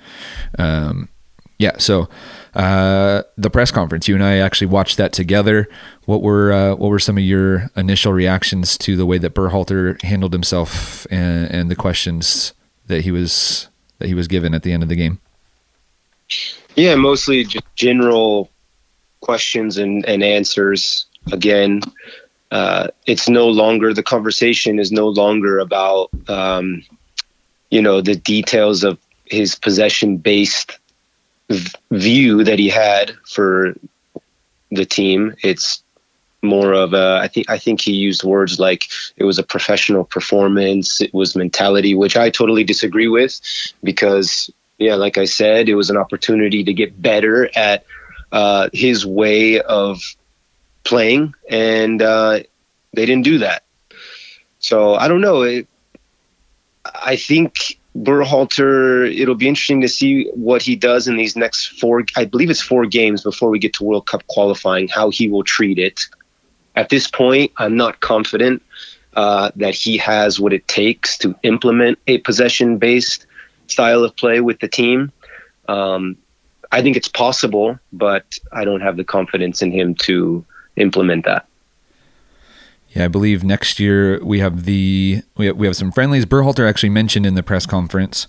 Um, 0.57 1.09
yeah, 1.63 1.77
so 1.77 2.09
uh, 2.55 3.23
the 3.37 3.49
press 3.49 3.71
conference, 3.71 4.09
you 4.09 4.15
and 4.15 4.23
I 4.23 4.39
actually 4.39 4.67
watched 4.67 4.97
that 4.97 5.13
together. 5.13 5.69
What 6.03 6.21
were 6.21 6.51
uh, 6.51 6.75
what 6.75 6.89
were 6.89 6.99
some 6.99 7.17
of 7.17 7.23
your 7.23 7.71
initial 7.77 8.11
reactions 8.11 8.77
to 8.79 8.97
the 8.97 9.05
way 9.05 9.17
that 9.19 9.33
Berhalter 9.33 10.01
handled 10.03 10.33
himself 10.33 11.07
and, 11.09 11.49
and 11.49 11.71
the 11.71 11.75
questions 11.77 12.53
that 12.87 13.03
he 13.03 13.11
was 13.11 13.69
that 13.99 14.09
he 14.09 14.13
was 14.13 14.27
given 14.27 14.53
at 14.53 14.63
the 14.63 14.73
end 14.73 14.83
of 14.83 14.89
the 14.89 14.97
game? 14.97 15.21
Yeah, 16.75 16.95
mostly 16.95 17.45
just 17.45 17.65
general 17.75 18.49
questions 19.21 19.77
and, 19.77 20.05
and 20.05 20.21
answers. 20.21 21.05
Again, 21.31 21.79
uh, 22.51 22.89
it's 23.05 23.29
no 23.29 23.47
longer 23.47 23.93
the 23.93 24.03
conversation 24.03 24.79
is 24.79 24.91
no 24.91 25.07
longer 25.07 25.59
about 25.59 26.09
um, 26.27 26.83
you 27.69 27.81
know 27.81 28.01
the 28.01 28.15
details 28.15 28.83
of 28.83 28.99
his 29.23 29.55
possession 29.55 30.17
based 30.17 30.77
view 31.91 32.43
that 32.43 32.59
he 32.59 32.69
had 32.69 33.15
for 33.25 33.75
the 34.71 34.85
team. 34.85 35.35
It's 35.43 35.83
more 36.41 36.73
of 36.73 36.93
a 36.93 37.19
I 37.21 37.27
think 37.27 37.49
I 37.49 37.57
think 37.57 37.81
he 37.81 37.93
used 37.93 38.23
words 38.23 38.59
like 38.59 38.85
it 39.15 39.23
was 39.23 39.39
a 39.39 39.43
professional 39.43 40.03
performance, 40.03 40.99
it 40.99 41.13
was 41.13 41.35
mentality, 41.35 41.95
which 41.95 42.17
I 42.17 42.29
totally 42.29 42.63
disagree 42.63 43.07
with 43.07 43.39
because 43.83 44.49
yeah, 44.77 44.95
like 44.95 45.17
I 45.17 45.25
said, 45.25 45.69
it 45.69 45.75
was 45.75 45.89
an 45.89 45.97
opportunity 45.97 46.63
to 46.63 46.73
get 46.73 47.01
better 47.01 47.49
at 47.55 47.85
uh, 48.31 48.69
his 48.73 49.05
way 49.05 49.61
of 49.61 50.01
playing, 50.83 51.35
and 51.49 52.01
uh, 52.01 52.39
they 52.93 53.05
didn't 53.05 53.23
do 53.23 53.37
that. 53.39 53.63
So 54.59 54.95
I 54.95 55.07
don't 55.07 55.21
know. 55.21 55.43
It, 55.43 55.67
I 56.85 57.15
think 57.15 57.79
Berhalter, 57.95 59.15
it'll 59.15 59.35
be 59.35 59.47
interesting 59.47 59.81
to 59.81 59.87
see 59.87 60.27
what 60.33 60.61
he 60.61 60.75
does 60.75 61.07
in 61.07 61.15
these 61.15 61.35
next 61.35 61.79
four, 61.79 62.03
I 62.15 62.25
believe 62.25 62.49
it's 62.49 62.61
four 62.61 62.85
games 62.85 63.23
before 63.23 63.49
we 63.49 63.59
get 63.59 63.73
to 63.75 63.83
World 63.83 64.07
Cup 64.07 64.25
qualifying, 64.27 64.87
how 64.87 65.11
he 65.11 65.29
will 65.29 65.43
treat 65.43 65.77
it. 65.77 66.01
At 66.75 66.89
this 66.89 67.07
point, 67.07 67.51
I'm 67.57 67.77
not 67.77 67.99
confident 67.99 68.63
uh, 69.15 69.51
that 69.57 69.75
he 69.75 69.97
has 69.97 70.39
what 70.39 70.53
it 70.53 70.67
takes 70.67 71.19
to 71.19 71.35
implement 71.43 71.99
a 72.07 72.17
possession 72.19 72.79
based 72.79 73.27
style 73.67 74.03
of 74.03 74.15
play 74.15 74.41
with 74.41 74.59
the 74.59 74.67
team. 74.67 75.11
Um, 75.67 76.17
I 76.71 76.81
think 76.81 76.97
it's 76.97 77.07
possible, 77.07 77.79
but 77.91 78.39
I 78.51 78.65
don't 78.65 78.81
have 78.81 78.97
the 78.97 79.03
confidence 79.03 79.61
in 79.61 79.71
him 79.71 79.93
to 79.95 80.43
implement 80.75 81.25
that. 81.25 81.45
Yeah, 82.93 83.05
I 83.05 83.07
believe 83.07 83.43
next 83.43 83.79
year 83.79 84.23
we 84.23 84.39
have 84.39 84.65
the 84.65 85.23
we 85.35 85.47
have, 85.47 85.57
we 85.57 85.65
have 85.65 85.75
some 85.75 85.91
friendlies. 85.91 86.25
Berhalter 86.25 86.69
actually 86.69 86.89
mentioned 86.89 87.25
in 87.25 87.33
the 87.33 87.41
press 87.41 87.65
conference 87.65 88.27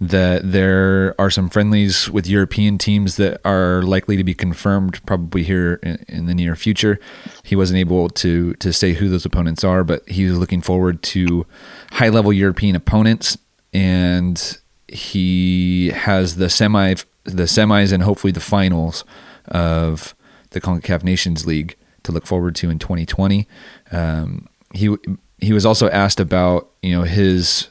that 0.00 0.52
there 0.52 1.14
are 1.18 1.30
some 1.30 1.48
friendlies 1.48 2.08
with 2.10 2.26
European 2.26 2.78
teams 2.78 3.16
that 3.16 3.40
are 3.44 3.82
likely 3.82 4.16
to 4.16 4.24
be 4.24 4.34
confirmed 4.34 5.04
probably 5.06 5.42
here 5.42 5.74
in, 5.82 6.04
in, 6.08 6.26
the 6.26 6.34
near 6.34 6.56
future. 6.56 6.98
He 7.42 7.56
wasn't 7.56 7.78
able 7.78 8.08
to 8.10 8.54
to 8.54 8.72
say 8.72 8.92
who 8.92 9.08
those 9.08 9.26
opponents 9.26 9.64
are, 9.64 9.82
but 9.82 10.08
he 10.08 10.26
was 10.26 10.38
looking 10.38 10.60
forward 10.60 11.02
to 11.14 11.44
high 11.92 12.08
level 12.08 12.32
European 12.32 12.76
opponents, 12.76 13.36
and 13.72 14.58
he 14.86 15.88
has 15.88 16.36
the 16.36 16.48
semi 16.48 16.94
the 17.24 17.44
semis 17.44 17.92
and 17.92 18.04
hopefully 18.04 18.32
the 18.32 18.40
finals 18.40 19.04
of 19.46 20.14
the 20.50 20.60
CONCACAF 20.60 21.02
Nations 21.02 21.46
League 21.46 21.74
to 22.04 22.12
look 22.12 22.26
forward 22.26 22.54
to 22.56 22.70
in 22.70 22.78
2020. 22.78 23.48
Um, 23.94 24.48
he 24.72 24.94
he 25.38 25.52
was 25.52 25.64
also 25.64 25.88
asked 25.90 26.20
about 26.20 26.70
you 26.82 26.94
know 26.94 27.02
his 27.04 27.68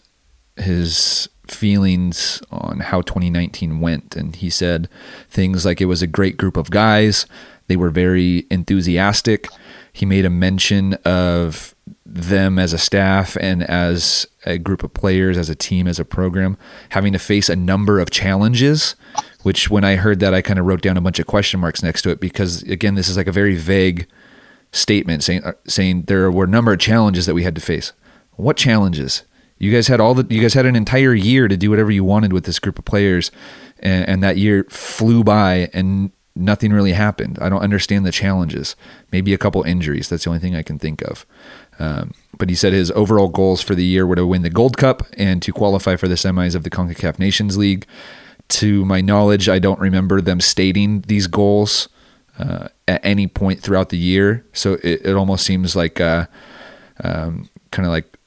his 0.56 1.28
feelings 1.48 2.42
on 2.52 2.80
how 2.80 3.02
2019 3.02 3.82
went, 3.82 4.16
and 4.16 4.36
he 4.36 4.50
said 4.50 4.88
things 5.30 5.66
like 5.66 5.82
it 5.82 5.86
was 5.86 6.02
a 6.02 6.08
great 6.08 6.38
group 6.38 6.58
of 6.58 6.72
guys. 6.72 7.26
They 7.68 7.76
were 7.76 7.90
very 7.90 8.46
enthusiastic. 8.50 9.48
He 9.92 10.06
made 10.06 10.26
a 10.26 10.30
mention 10.30 10.94
of 11.06 11.76
them 12.06 12.58
as 12.60 12.74
a 12.74 12.78
staff 12.78 13.38
and 13.40 13.64
as 13.64 14.26
a 14.46 14.58
group 14.58 14.84
of 14.84 14.94
players, 14.94 15.38
as 15.38 15.50
a 15.50 15.56
team, 15.56 15.88
as 15.88 16.00
a 16.00 16.06
program, 16.06 16.58
having 16.90 17.14
to 17.14 17.20
face 17.20 17.50
a 17.50 17.56
number 17.56 18.00
of 18.00 18.10
challenges. 18.10 18.96
Which, 19.44 19.70
when 19.70 19.84
I 19.84 19.98
heard 19.98 20.20
that, 20.22 20.34
I 20.34 20.42
kind 20.42 20.58
of 20.58 20.66
wrote 20.66 20.82
down 20.82 20.96
a 20.96 21.02
bunch 21.02 21.20
of 21.20 21.28
question 21.28 21.60
marks 21.60 21.84
next 21.84 22.04
to 22.04 22.10
it 22.10 22.22
because, 22.22 22.64
again, 22.64 22.96
this 22.96 23.10
is 23.10 23.18
like 23.18 23.28
a 23.28 23.32
very 23.32 23.56
vague 23.56 24.08
statement 24.74 25.24
saying 25.24 25.44
uh, 25.44 25.54
saying 25.66 26.04
there 26.04 26.30
were 26.30 26.44
a 26.44 26.50
number 26.50 26.74
of 26.74 26.80
challenges 26.80 27.26
that 27.26 27.34
we 27.34 27.44
had 27.44 27.56
to 27.56 27.62
face. 27.62 27.94
What 28.34 28.58
challenges? 28.58 29.24
You 29.58 29.72
guys 29.72 29.88
had 29.88 30.02
all 30.02 30.14
the 30.14 30.26
you 30.34 30.42
guys 30.42 30.56
had 30.56 30.66
an 30.66 30.76
entire 30.76 31.14
year 31.14 31.48
to 31.48 31.56
do 31.56 31.70
whatever 31.70 31.92
you 31.92 32.04
wanted 32.04 32.34
with 32.34 32.44
this 32.44 32.60
group 32.60 32.78
of 32.78 32.84
players, 32.84 33.32
and, 33.80 34.08
and 34.10 34.24
that 34.24 34.38
year 34.38 34.66
flew 34.70 35.24
by 35.24 35.70
and 35.74 36.12
nothing 36.36 36.74
really 36.74 36.94
happened. 36.94 37.38
I 37.40 37.48
don't 37.48 37.62
understand 37.62 38.06
the 38.06 38.12
challenges. 38.12 38.76
Maybe 39.12 39.34
a 39.34 39.38
couple 39.38 39.62
injuries. 39.64 40.10
That's 40.10 40.24
the 40.24 40.32
only 40.32 40.40
thing 40.40 40.56
I 40.56 40.64
can 40.64 40.80
think 40.80 41.04
of. 41.04 41.26
Um, 41.78 42.14
but 42.38 42.50
he 42.50 42.56
said 42.56 42.74
his 42.74 42.92
overall 42.92 43.28
goals 43.28 43.62
for 43.62 43.76
the 43.76 43.86
year 43.86 44.08
were 44.08 44.16
to 44.16 44.26
win 44.26 44.42
the 44.42 44.50
Gold 44.50 44.76
Cup 44.76 45.04
and 45.16 45.42
to 45.44 45.52
qualify 45.52 45.96
for 45.96 46.08
the 46.08 46.16
semis 46.16 46.56
of 46.56 46.64
the 46.64 46.72
CONCACAF 46.72 47.20
Nations 47.20 47.56
League. 47.56 47.86
To 48.50 48.84
my 48.84 49.00
knowledge, 49.00 49.48
I 49.48 49.60
don't 49.60 49.80
remember 49.80 50.22
them 50.22 50.42
stating 50.42 51.02
these 51.02 51.28
goals 51.28 51.88
uh, 52.40 52.68
at 52.88 53.04
any 53.06 53.28
point 53.28 53.62
throughout 53.62 53.90
the 53.90 53.98
year. 53.98 54.46
So 54.54 54.74
it, 54.84 55.06
it 55.06 55.16
almost 55.16 55.46
seems 55.46 55.76
like 55.76 56.02
uh, 56.02 56.28
um, 57.04 57.50
kind 57.72 57.86
of 57.86 57.92
like 57.92 58.18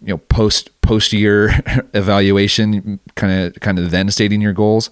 you 0.00 0.08
know 0.08 0.18
post 0.18 0.80
post 0.80 1.12
year 1.12 1.50
evaluation 1.94 2.98
kind 3.14 3.46
of 3.46 3.60
kind 3.60 3.78
of 3.78 3.90
then 3.90 4.10
stating 4.10 4.40
your 4.40 4.52
goals. 4.52 4.90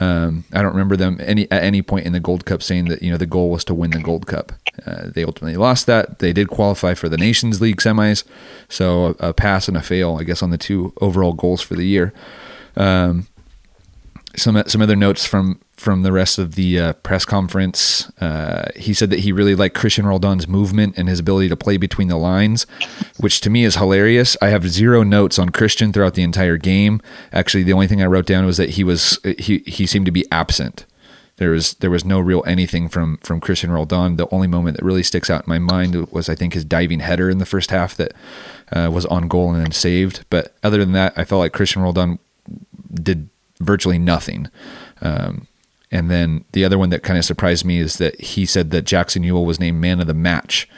Um, 0.00 0.44
i 0.52 0.60
don't 0.60 0.72
remember 0.72 0.96
them 0.96 1.18
any 1.20 1.50
at 1.50 1.62
any 1.62 1.82
point 1.82 2.06
in 2.06 2.12
the 2.12 2.20
gold 2.20 2.44
cup 2.44 2.62
saying 2.62 2.86
that 2.86 3.02
you 3.02 3.10
know 3.10 3.16
the 3.16 3.26
goal 3.26 3.50
was 3.50 3.64
to 3.64 3.74
win 3.74 3.92
the 3.92 4.00
gold 4.00 4.26
cup. 4.26 4.52
Uh, 4.84 5.08
they 5.14 5.24
ultimately 5.24 5.56
lost 5.56 5.86
that. 5.86 6.18
They 6.18 6.32
did 6.32 6.48
qualify 6.48 6.94
for 6.94 7.08
the 7.08 7.16
nations 7.16 7.60
league 7.60 7.78
semis. 7.78 8.24
So 8.68 9.16
a, 9.20 9.28
a 9.28 9.34
pass 9.34 9.68
and 9.68 9.76
a 9.76 9.82
fail 9.82 10.16
i 10.20 10.24
guess 10.24 10.42
on 10.42 10.50
the 10.50 10.58
two 10.58 10.92
overall 11.00 11.32
goals 11.32 11.60
for 11.60 11.74
the 11.74 11.86
year. 11.86 12.12
Um, 12.76 13.27
some 14.36 14.62
some 14.66 14.82
other 14.82 14.96
notes 14.96 15.24
from 15.24 15.60
from 15.76 16.02
the 16.02 16.12
rest 16.12 16.38
of 16.38 16.54
the 16.54 16.78
uh, 16.78 16.92
press 16.94 17.24
conference. 17.24 18.10
Uh, 18.20 18.68
he 18.76 18.92
said 18.92 19.10
that 19.10 19.20
he 19.20 19.32
really 19.32 19.54
liked 19.54 19.76
Cristian 19.76 20.04
Roldan's 20.04 20.48
movement 20.48 20.98
and 20.98 21.08
his 21.08 21.20
ability 21.20 21.48
to 21.48 21.56
play 21.56 21.76
between 21.76 22.08
the 22.08 22.16
lines, 22.16 22.66
which 23.18 23.40
to 23.42 23.50
me 23.50 23.64
is 23.64 23.76
hilarious. 23.76 24.36
I 24.42 24.48
have 24.48 24.68
zero 24.68 25.02
notes 25.02 25.38
on 25.38 25.50
Cristian 25.50 25.92
throughout 25.92 26.14
the 26.14 26.22
entire 26.22 26.56
game. 26.56 27.00
Actually, 27.32 27.62
the 27.62 27.72
only 27.72 27.86
thing 27.86 28.02
I 28.02 28.06
wrote 28.06 28.26
down 28.26 28.44
was 28.44 28.56
that 28.56 28.70
he 28.70 28.84
was 28.84 29.18
he 29.38 29.58
he 29.66 29.86
seemed 29.86 30.06
to 30.06 30.12
be 30.12 30.26
absent. 30.30 30.84
There 31.36 31.50
was 31.50 31.74
there 31.74 31.90
was 31.90 32.04
no 32.04 32.18
real 32.18 32.42
anything 32.46 32.88
from 32.88 33.18
from 33.18 33.40
Cristian 33.40 33.70
Roldan. 33.70 34.16
The 34.16 34.28
only 34.30 34.48
moment 34.48 34.76
that 34.76 34.84
really 34.84 35.04
sticks 35.04 35.30
out 35.30 35.46
in 35.46 35.48
my 35.48 35.60
mind 35.60 36.08
was 36.10 36.28
I 36.28 36.34
think 36.34 36.54
his 36.54 36.64
diving 36.64 37.00
header 37.00 37.30
in 37.30 37.38
the 37.38 37.46
first 37.46 37.70
half 37.70 37.96
that 37.96 38.12
uh, 38.72 38.90
was 38.92 39.06
on 39.06 39.28
goal 39.28 39.54
and 39.54 39.64
then 39.64 39.72
saved. 39.72 40.24
But 40.30 40.54
other 40.62 40.78
than 40.78 40.92
that, 40.92 41.12
I 41.16 41.24
felt 41.24 41.38
like 41.38 41.52
Cristian 41.52 41.82
Roldan 41.82 42.18
did 42.92 43.28
virtually 43.60 43.98
nothing. 43.98 44.48
Um, 45.00 45.46
and 45.90 46.10
then 46.10 46.44
the 46.52 46.64
other 46.64 46.78
one 46.78 46.90
that 46.90 47.02
kind 47.02 47.18
of 47.18 47.24
surprised 47.24 47.64
me 47.64 47.78
is 47.78 47.96
that 47.96 48.20
he 48.20 48.44
said 48.44 48.70
that 48.70 48.82
Jackson 48.82 49.22
Yueill 49.22 49.46
was 49.46 49.58
named 49.58 49.80
man 49.80 50.00
of 50.00 50.06
the 50.06 50.14
match, 50.14 50.68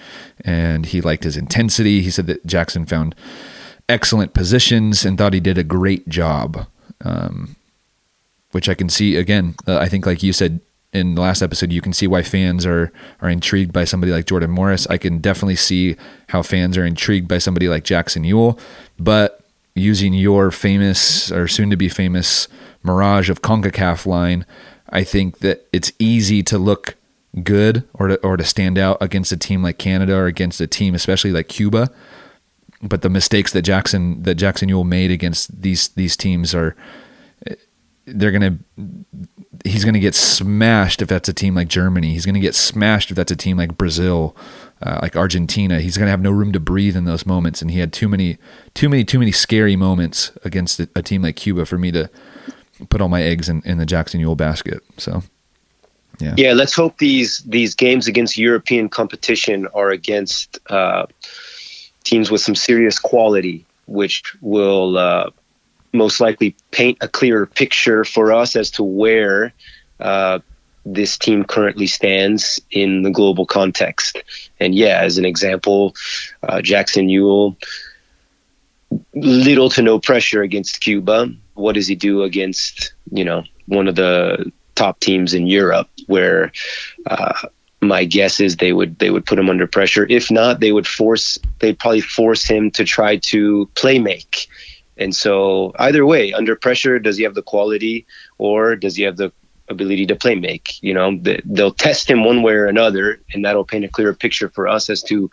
and 0.44 0.86
he 0.86 1.00
liked 1.00 1.24
his 1.24 1.36
intensity. 1.36 2.00
He 2.02 2.10
said 2.10 2.26
that 2.28 2.46
Jackson 2.46 2.86
found 2.86 3.14
excellent 3.88 4.34
positions 4.34 5.04
and 5.04 5.18
thought 5.18 5.34
he 5.34 5.40
did 5.40 5.58
a 5.58 5.64
great 5.64 6.08
job, 6.08 6.66
um, 7.04 7.56
which 8.52 8.68
I 8.68 8.74
can 8.74 8.88
see 8.88 9.16
again. 9.16 9.56
Uh, 9.66 9.78
I 9.78 9.88
think, 9.88 10.06
like 10.06 10.22
you 10.22 10.32
said 10.32 10.60
in 10.92 11.16
the 11.16 11.20
last 11.20 11.42
episode, 11.42 11.72
you 11.72 11.80
can 11.80 11.92
see 11.92 12.06
why 12.06 12.22
fans 12.22 12.64
are 12.64 12.92
are 13.20 13.28
intrigued 13.28 13.72
by 13.72 13.84
somebody 13.84 14.12
like 14.12 14.26
Jordan 14.26 14.50
Morris. 14.50 14.86
I 14.86 14.96
can 14.96 15.18
definitely 15.18 15.56
see 15.56 15.96
how 16.28 16.42
fans 16.42 16.78
are 16.78 16.86
intrigued 16.86 17.26
by 17.26 17.38
somebody 17.38 17.68
like 17.68 17.82
Jackson 17.82 18.22
Yueill. 18.22 18.58
but 18.98 19.40
using 19.74 20.12
your 20.12 20.50
famous 20.50 21.30
or 21.30 21.46
soon 21.46 21.70
to 21.70 21.76
be 21.76 21.88
famous 21.88 22.48
mirage 22.82 23.30
of 23.30 23.42
CONCACAF 23.42 24.06
line, 24.06 24.46
I 24.88 25.04
think 25.04 25.38
that 25.38 25.66
it's 25.72 25.92
easy 25.98 26.42
to 26.44 26.58
look 26.58 26.96
good 27.42 27.84
or 27.94 28.08
to, 28.08 28.16
or 28.20 28.36
to 28.36 28.44
stand 28.44 28.76
out 28.76 28.98
against 29.00 29.32
a 29.32 29.36
team 29.36 29.62
like 29.62 29.78
Canada 29.78 30.14
or 30.14 30.26
against 30.26 30.60
a 30.60 30.66
team 30.66 30.94
especially 30.94 31.30
like 31.30 31.48
Cuba. 31.48 31.90
But 32.82 33.02
the 33.02 33.10
mistakes 33.10 33.52
that 33.52 33.62
Jackson 33.62 34.22
that 34.22 34.36
Jackson 34.36 34.68
Yueill 34.68 34.86
made 34.86 35.10
against 35.10 35.62
these 35.62 35.88
these 35.88 36.16
teams 36.16 36.54
are 36.54 36.74
they're 38.06 38.30
gonna 38.30 38.58
he's 39.64 39.84
gonna 39.84 40.00
get 40.00 40.14
smashed 40.14 41.02
if 41.02 41.08
that's 41.08 41.28
a 41.28 41.32
team 41.32 41.54
like 41.54 41.68
Germany. 41.68 42.12
He's 42.12 42.26
gonna 42.26 42.40
get 42.40 42.54
smashed 42.54 43.10
if 43.10 43.16
that's 43.16 43.30
a 43.30 43.36
team 43.36 43.56
like 43.56 43.76
Brazil, 43.76 44.34
uh, 44.82 44.98
like 45.02 45.16
Argentina. 45.16 45.80
He's 45.80 45.98
gonna 45.98 46.10
have 46.10 46.22
no 46.22 46.30
room 46.30 46.52
to 46.52 46.60
breathe 46.60 46.96
in 46.96 47.04
those 47.04 47.26
moments, 47.26 47.60
and 47.60 47.70
he 47.70 47.80
had 47.80 47.92
too 47.92 48.08
many, 48.08 48.38
too 48.74 48.88
many, 48.88 49.04
too 49.04 49.18
many 49.18 49.32
scary 49.32 49.76
moments 49.76 50.32
against 50.44 50.80
a, 50.80 50.88
a 50.96 51.02
team 51.02 51.22
like 51.22 51.36
Cuba 51.36 51.66
for 51.66 51.78
me 51.78 51.92
to 51.92 52.10
put 52.88 53.00
all 53.00 53.08
my 53.08 53.22
eggs 53.22 53.48
in, 53.48 53.62
in 53.64 53.78
the 53.78 53.86
Jackson 53.86 54.20
Yueill 54.20 54.36
basket. 54.36 54.82
So, 54.96 55.22
yeah. 56.20 56.34
Yeah. 56.36 56.52
Let's 56.52 56.74
hope 56.74 56.98
these 56.98 57.38
these 57.38 57.74
games 57.74 58.06
against 58.06 58.38
European 58.38 58.88
competition 58.88 59.66
are 59.74 59.90
against 59.90 60.58
uh, 60.68 61.06
teams 62.04 62.30
with 62.30 62.40
some 62.40 62.54
serious 62.54 62.98
quality, 62.98 63.64
which 63.86 64.22
will 64.40 64.98
uh, 64.98 65.30
most 65.92 66.20
likely 66.20 66.54
paint 66.70 66.98
a 67.00 67.08
clearer 67.08 67.46
picture 67.46 68.04
for 68.04 68.32
us 68.32 68.56
as 68.56 68.70
to 68.72 68.82
where 68.82 69.52
uh, 69.98 70.38
this 70.84 71.18
team 71.18 71.44
currently 71.44 71.86
stands 71.86 72.60
in 72.70 73.02
the 73.02 73.10
global 73.10 73.46
context. 73.46 74.22
And 74.58 74.74
yeah, 74.74 75.00
as 75.00 75.18
an 75.18 75.24
example, 75.24 75.94
uh, 76.42 76.62
Jackson 76.62 77.08
Yueill 77.08 77.56
little 79.14 79.70
to 79.70 79.82
no 79.82 79.98
pressure 79.98 80.42
against 80.42 80.80
Cuba 80.80 81.30
what 81.60 81.74
does 81.74 81.86
he 81.86 81.94
do 81.94 82.22
against 82.22 82.92
you 83.12 83.24
know 83.24 83.44
one 83.66 83.88
of 83.88 83.94
the 83.94 84.50
top 84.74 84.98
teams 85.00 85.34
in 85.34 85.46
Europe 85.46 85.88
where 86.06 86.52
uh, 87.06 87.48
my 87.80 88.04
guess 88.04 88.40
is 88.40 88.56
they 88.56 88.72
would 88.72 88.98
they 88.98 89.10
would 89.10 89.26
put 89.26 89.38
him 89.38 89.50
under 89.50 89.66
pressure. 89.66 90.06
If 90.08 90.30
not, 90.30 90.60
they 90.60 90.72
would 90.72 90.86
force 90.86 91.38
they'd 91.58 91.78
probably 91.78 92.00
force 92.00 92.44
him 92.44 92.70
to 92.72 92.84
try 92.84 93.16
to 93.16 93.70
play 93.74 93.98
make. 93.98 94.48
And 94.96 95.16
so 95.16 95.72
either 95.78 96.04
way, 96.04 96.32
under 96.32 96.56
pressure, 96.56 96.98
does 96.98 97.16
he 97.16 97.24
have 97.24 97.34
the 97.34 97.42
quality 97.42 98.06
or 98.36 98.76
does 98.76 98.96
he 98.96 99.04
have 99.04 99.16
the 99.16 99.32
ability 99.68 100.06
to 100.06 100.16
play 100.16 100.34
make? 100.34 100.82
You 100.82 100.92
know, 100.92 101.18
they'll 101.44 101.72
test 101.72 102.10
him 102.10 102.24
one 102.24 102.42
way 102.42 102.52
or 102.52 102.66
another, 102.66 103.20
and 103.32 103.44
that'll 103.44 103.64
paint 103.64 103.86
a 103.86 103.88
clearer 103.88 104.12
picture 104.12 104.50
for 104.50 104.68
us 104.68 104.90
as 104.90 105.02
to 105.04 105.30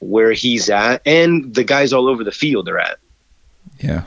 where 0.00 0.32
he's 0.32 0.68
at 0.70 1.02
and 1.06 1.54
the 1.54 1.64
guys 1.64 1.92
all 1.92 2.08
over 2.08 2.22
the 2.22 2.32
field 2.32 2.68
are 2.68 2.78
at. 2.78 2.98
Yeah, 3.78 4.04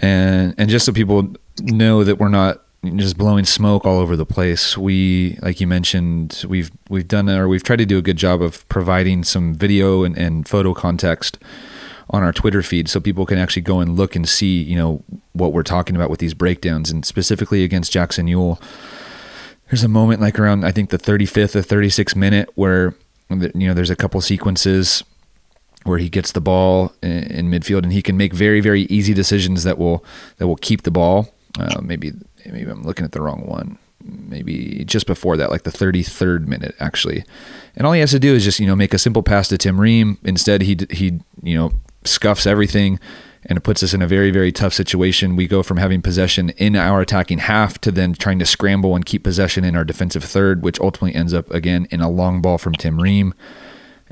and 0.00 0.54
and 0.58 0.70
just 0.70 0.86
so 0.86 0.92
people 0.92 1.34
know 1.60 2.04
that 2.04 2.16
we're 2.16 2.28
not 2.28 2.62
just 2.96 3.18
blowing 3.18 3.44
smoke 3.44 3.84
all 3.84 3.98
over 3.98 4.16
the 4.16 4.24
place. 4.24 4.76
We, 4.76 5.38
like 5.42 5.60
you 5.60 5.66
mentioned, 5.66 6.44
we've 6.48 6.70
we've 6.88 7.08
done 7.08 7.28
or 7.28 7.48
we've 7.48 7.62
tried 7.62 7.76
to 7.76 7.86
do 7.86 7.98
a 7.98 8.02
good 8.02 8.16
job 8.16 8.40
of 8.40 8.66
providing 8.68 9.24
some 9.24 9.54
video 9.54 10.04
and, 10.04 10.16
and 10.16 10.48
photo 10.48 10.72
context 10.72 11.38
on 12.08 12.22
our 12.22 12.32
Twitter 12.32 12.62
feed 12.62 12.88
so 12.88 12.98
people 12.98 13.26
can 13.26 13.38
actually 13.38 13.62
go 13.62 13.80
and 13.80 13.96
look 13.96 14.16
and 14.16 14.28
see, 14.28 14.62
you 14.62 14.74
know, 14.74 15.02
what 15.32 15.52
we're 15.52 15.62
talking 15.62 15.94
about 15.94 16.10
with 16.10 16.18
these 16.18 16.34
breakdowns 16.34 16.90
and 16.90 17.04
specifically 17.04 17.62
against 17.62 17.92
Jackson 17.92 18.26
Yueill. 18.26 18.60
There's 19.68 19.84
a 19.84 19.88
moment 19.88 20.20
like 20.20 20.38
around 20.38 20.64
I 20.64 20.72
think 20.72 20.90
the 20.90 20.98
35th 20.98 21.54
or 21.54 21.62
36th 21.62 22.16
minute 22.16 22.50
where 22.54 22.94
you 23.28 23.68
know 23.68 23.74
there's 23.74 23.90
a 23.90 23.96
couple 23.96 24.20
sequences 24.20 25.04
where 25.84 25.98
he 25.98 26.08
gets 26.08 26.32
the 26.32 26.40
ball 26.40 26.92
in, 27.02 27.22
in, 27.24 27.50
midfield 27.50 27.82
and 27.82 27.92
he 27.92 28.02
can 28.02 28.16
make 28.16 28.32
very 28.32 28.60
very 28.60 28.82
easy 28.82 29.14
decisions 29.14 29.64
that 29.64 29.78
will 29.78 30.04
that 30.36 30.46
will 30.46 30.56
keep 30.56 30.82
the 30.82 30.90
ball. 30.90 31.32
Uh, 31.58 31.80
maybe 31.80 32.12
maybe 32.46 32.70
I'm 32.70 32.82
looking 32.82 33.04
at 33.04 33.12
the 33.12 33.22
wrong 33.22 33.46
one. 33.46 33.78
maybe 34.02 34.84
just 34.86 35.06
before 35.06 35.36
that, 35.36 35.50
like 35.50 35.64
the 35.64 35.70
33rd 35.70 36.46
minute 36.46 36.74
actually. 36.80 37.24
And 37.76 37.86
all 37.86 37.92
he 37.92 38.00
has 38.00 38.10
to 38.10 38.18
do 38.18 38.34
is 38.34 38.44
just 38.44 38.60
you 38.60 38.66
know 38.66 38.76
make 38.76 38.94
a 38.94 38.98
simple 38.98 39.22
pass 39.22 39.48
to 39.48 39.58
Tim 39.58 39.80
Ream. 39.80 40.18
Instead, 40.24 40.62
he 40.62 40.76
he 40.90 41.20
you 41.42 41.56
know 41.56 41.72
scuffs 42.04 42.46
everything, 42.46 42.98
and 43.44 43.56
it 43.56 43.62
puts 43.62 43.82
us 43.82 43.94
in 43.94 44.02
a 44.02 44.06
very 44.06 44.30
very 44.30 44.52
tough 44.52 44.74
situation. 44.74 45.36
We 45.36 45.46
go 45.46 45.62
from 45.62 45.78
having 45.78 46.02
possession 46.02 46.50
in 46.50 46.76
our 46.76 47.00
attacking 47.00 47.38
half 47.38 47.80
to 47.82 47.90
then 47.90 48.14
trying 48.14 48.38
to 48.40 48.46
scramble 48.46 48.94
and 48.94 49.06
keep 49.06 49.24
possession 49.24 49.64
in 49.64 49.76
our 49.76 49.84
defensive 49.84 50.24
third, 50.24 50.62
which 50.62 50.80
ultimately 50.80 51.14
ends 51.14 51.32
up 51.32 51.50
again 51.50 51.86
in 51.90 52.00
a 52.00 52.10
long 52.10 52.42
ball 52.42 52.58
from 52.58 52.74
Tim 52.74 53.00
Ream 53.00 53.34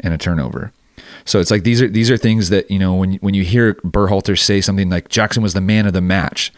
and 0.01 0.15
a 0.15 0.19
turnover. 0.19 0.73
So 1.29 1.41
it's 1.41 1.51
like 1.51 1.63
these 1.63 1.83
are 1.83 1.89
these 1.89 2.11
are 2.11 2.17
things 2.17 2.49
that 2.49 2.71
you 2.71 2.79
know 2.79 2.95
when 2.95 3.15
when 3.17 3.35
you 3.35 3.45
hear 3.45 3.75
Berhalter 3.75 4.39
say 4.39 4.63
something 4.63 4.89
like 4.89 5.11
Jackson 5.11 5.43
was 5.43 5.53
the 5.53 5.61
man 5.61 5.87
of 5.87 5.93
the 5.93 6.01
match, 6.01 6.51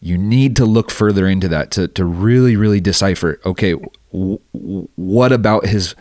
you 0.00 0.18
need 0.18 0.56
to 0.56 0.66
look 0.66 0.90
further 0.90 1.28
into 1.28 1.46
that 1.48 1.70
to 1.72 1.86
to 1.86 2.04
really 2.04 2.56
really 2.56 2.80
decipher. 2.80 3.40
Okay, 3.46 3.76
w- 4.12 4.40
what 4.96 5.30
about 5.30 5.66
his 5.66 5.94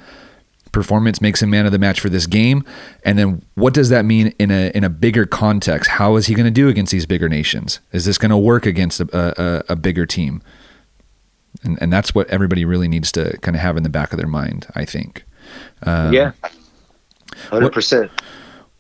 performance 0.72 1.22
makes 1.22 1.43
him 1.43 1.51
man 1.51 1.68
of 1.68 1.72
the 1.72 1.78
match 1.78 1.99
for 1.99 2.10
this 2.10 2.26
game, 2.26 2.66
and 3.05 3.20
then 3.20 3.43
what 3.53 3.76
does 3.76 3.89
that 3.89 4.05
mean 4.05 4.34
in 4.39 4.49
a 4.49 4.72
in 4.74 4.84
a 4.84 4.89
bigger 4.89 5.28
context? 5.28 5.91
How 5.91 6.16
is 6.16 6.26
he 6.26 6.34
going 6.34 6.45
to 6.45 6.51
do 6.51 6.68
against 6.68 6.91
these 6.91 7.05
bigger 7.05 7.30
nations? 7.30 7.80
Is 7.91 8.05
this 8.05 8.18
going 8.18 8.32
to 8.32 8.38
work 8.38 8.66
against 8.66 8.99
a, 9.01 9.07
a, 9.14 9.64
a 9.74 9.76
bigger 9.76 10.07
team? 10.07 10.41
And 11.62 11.78
and 11.80 11.93
that's 11.93 12.16
what 12.16 12.28
everybody 12.30 12.66
really 12.66 12.88
needs 12.88 13.12
to 13.12 13.38
kind 13.41 13.55
of 13.55 13.62
have 13.62 13.78
in 13.78 13.84
the 13.84 13.89
back 13.89 14.14
of 14.14 14.18
their 14.18 14.28
mind. 14.28 14.66
I 14.74 14.86
think. 14.86 15.26
Um, 15.84 16.12
yeah, 16.12 16.32
hundred 17.49 17.73
percent. 17.73 18.11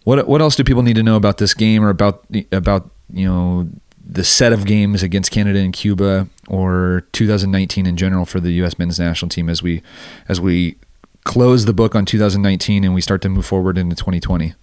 What 0.03 0.27
what 0.27 0.41
else 0.41 0.55
do 0.55 0.63
people 0.63 0.83
need 0.83 0.95
to 0.95 1.03
know 1.03 1.15
about 1.15 1.37
this 1.37 1.53
game 1.53 1.83
or 1.83 1.89
about 1.89 2.25
about 2.51 2.89
you 3.11 3.25
know 3.25 3.69
the 4.09 4.23
set 4.23 4.51
of 4.51 4.65
games 4.65 5.03
against 5.03 5.31
Canada 5.31 5.59
and 5.59 5.71
Cuba 5.71 6.27
or 6.47 7.05
2019 7.11 7.85
in 7.85 7.95
general 7.95 8.25
for 8.25 8.39
the 8.39 8.51
U.S. 8.53 8.79
men's 8.79 8.99
national 8.99 9.29
team 9.29 9.49
as 9.49 9.61
we 9.61 9.83
as 10.27 10.41
we 10.41 10.77
close 11.25 11.65
the 11.65 11.73
book 11.73 11.93
on 11.93 12.05
2019 12.05 12.83
and 12.83 12.93
we 12.93 13.01
start 13.01 13.21
to 13.21 13.29
move 13.29 13.45
forward 13.45 13.77
into 13.77 13.95
2020? 13.95 14.53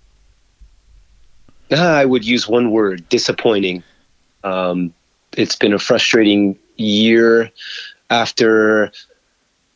I 1.70 2.05
would 2.05 2.24
use 2.24 2.49
one 2.49 2.70
word: 2.70 3.09
disappointing. 3.09 3.82
Um, 4.42 4.92
it's 5.36 5.57
been 5.57 5.72
a 5.72 5.78
frustrating 5.78 6.59
year. 6.76 7.51
After 8.09 8.92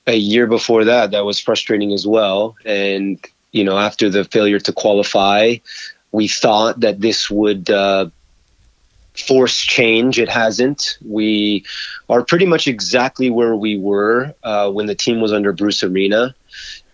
a 0.06 0.14
year 0.14 0.46
before 0.46 0.84
that, 0.84 1.10
that 1.10 1.24
was 1.24 1.40
frustrating 1.40 1.92
as 1.92 2.06
well, 2.06 2.56
and 2.64 3.18
you 3.53 3.64
know, 3.64 3.78
after 3.78 4.09
the 4.09 4.24
failure 4.24 4.61
to 4.61 4.72
qualify, 4.72 5.57
we 6.12 6.28
thought 6.28 6.80
that 6.80 7.01
this 7.01 7.30
would 7.30 7.70
uh, 7.70 8.11
force 9.14 9.59
change. 9.59 10.18
It 10.18 10.28
hasn't. 10.28 10.98
We 11.05 11.64
are 12.09 12.24
pretty 12.24 12.46
much 12.46 12.66
exactly 12.66 13.30
where 13.30 13.57
we 13.57 13.78
were 13.78 14.34
uh, 14.42 14.70
when 14.70 14.86
the 14.86 14.94
team 14.94 15.20
was 15.20 15.32
under 15.32 15.53
Bruce 15.53 15.82
Arena, 15.82 16.34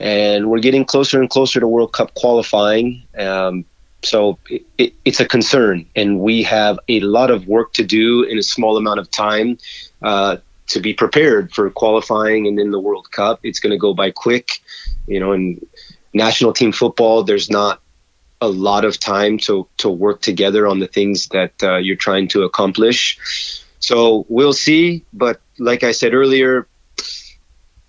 and 0.00 0.50
we're 0.50 0.60
getting 0.60 0.84
closer 0.84 1.20
and 1.20 1.30
closer 1.30 1.60
to 1.60 1.68
World 1.68 1.92
Cup 1.92 2.14
qualifying. 2.14 3.02
Um, 3.18 3.64
so 4.02 4.38
it, 4.48 4.64
it, 4.78 4.94
it's 5.04 5.20
a 5.20 5.26
concern, 5.26 5.86
and 5.96 6.20
we 6.20 6.42
have 6.44 6.78
a 6.88 7.00
lot 7.00 7.30
of 7.30 7.48
work 7.48 7.72
to 7.74 7.84
do 7.84 8.22
in 8.22 8.38
a 8.38 8.42
small 8.42 8.76
amount 8.76 9.00
of 9.00 9.10
time. 9.10 9.58
Uh, 10.02 10.36
to 10.68 10.80
be 10.80 10.92
prepared 10.92 11.52
for 11.52 11.70
qualifying 11.70 12.46
and 12.46 12.58
in 12.58 12.72
the 12.72 12.80
World 12.80 13.10
Cup, 13.12 13.38
it's 13.44 13.60
going 13.60 13.70
to 13.70 13.78
go 13.78 13.94
by 13.94 14.10
quick, 14.10 14.60
you 15.06 15.20
know, 15.20 15.30
and 15.30 15.64
national 16.16 16.52
team 16.52 16.72
football, 16.72 17.22
there's 17.22 17.50
not 17.50 17.80
a 18.40 18.48
lot 18.48 18.84
of 18.84 18.98
time 18.98 19.38
to 19.38 19.66
to 19.78 19.88
work 19.88 20.20
together 20.20 20.66
on 20.66 20.80
the 20.80 20.86
things 20.86 21.28
that 21.28 21.52
uh, 21.62 21.76
you're 21.76 21.96
trying 21.96 22.28
to 22.28 22.42
accomplish. 22.42 23.18
So 23.78 24.26
we'll 24.28 24.52
see. 24.52 25.04
But 25.12 25.40
like 25.58 25.84
I 25.84 25.92
said 25.92 26.14
earlier, 26.14 26.66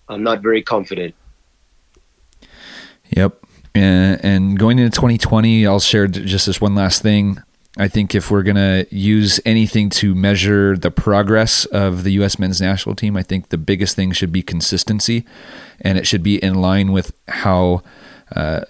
I'm 0.08 0.24
not 0.24 0.42
very 0.42 0.62
confident. 0.62 1.16
Yep. 3.16 3.40
And 3.74 4.58
going 4.58 4.80
into 4.80 4.96
2020, 4.96 5.68
I'll 5.68 5.80
share 5.80 6.08
just 6.08 6.48
this 6.48 6.60
one 6.60 6.76
last 6.76 7.02
thing. 7.04 7.38
I 7.78 7.88
think 7.88 8.16
if 8.16 8.32
we're 8.32 8.42
going 8.42 8.56
to 8.56 8.88
use 8.90 9.40
anything 9.46 9.90
to 10.02 10.16
measure 10.16 10.76
the 10.76 10.90
progress 10.90 11.66
of 11.66 12.04
the 12.04 12.10
U.S. 12.14 12.40
men's 12.40 12.60
national 12.60 12.96
team, 12.96 13.16
I 13.16 13.22
think 13.22 13.50
the 13.50 13.58
biggest 13.58 13.96
thing 13.96 14.12
should 14.14 14.32
be 14.32 14.42
consistency, 14.42 15.26
and 15.80 15.96
it 15.96 16.08
should 16.08 16.24
be 16.24 16.44
in 16.44 16.56
line 16.56 16.92
with 16.92 17.14
how 17.28 17.84
uh, 18.36 18.62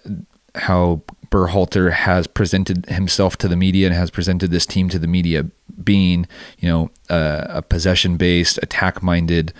how 0.55 1.01
Berhalter 1.29 1.91
has 1.91 2.27
presented 2.27 2.85
himself 2.87 3.37
to 3.37 3.47
the 3.47 3.55
media 3.55 3.87
and 3.87 3.95
has 3.95 4.09
presented 4.09 4.51
this 4.51 4.65
team 4.65 4.89
to 4.89 4.99
the 4.99 5.07
media, 5.07 5.45
being 5.83 6.27
you 6.59 6.69
know 6.69 6.89
uh, 7.09 7.45
a 7.49 7.61
possession 7.61 8.17
based, 8.17 8.59
attack 8.61 9.03
minded, 9.03 9.53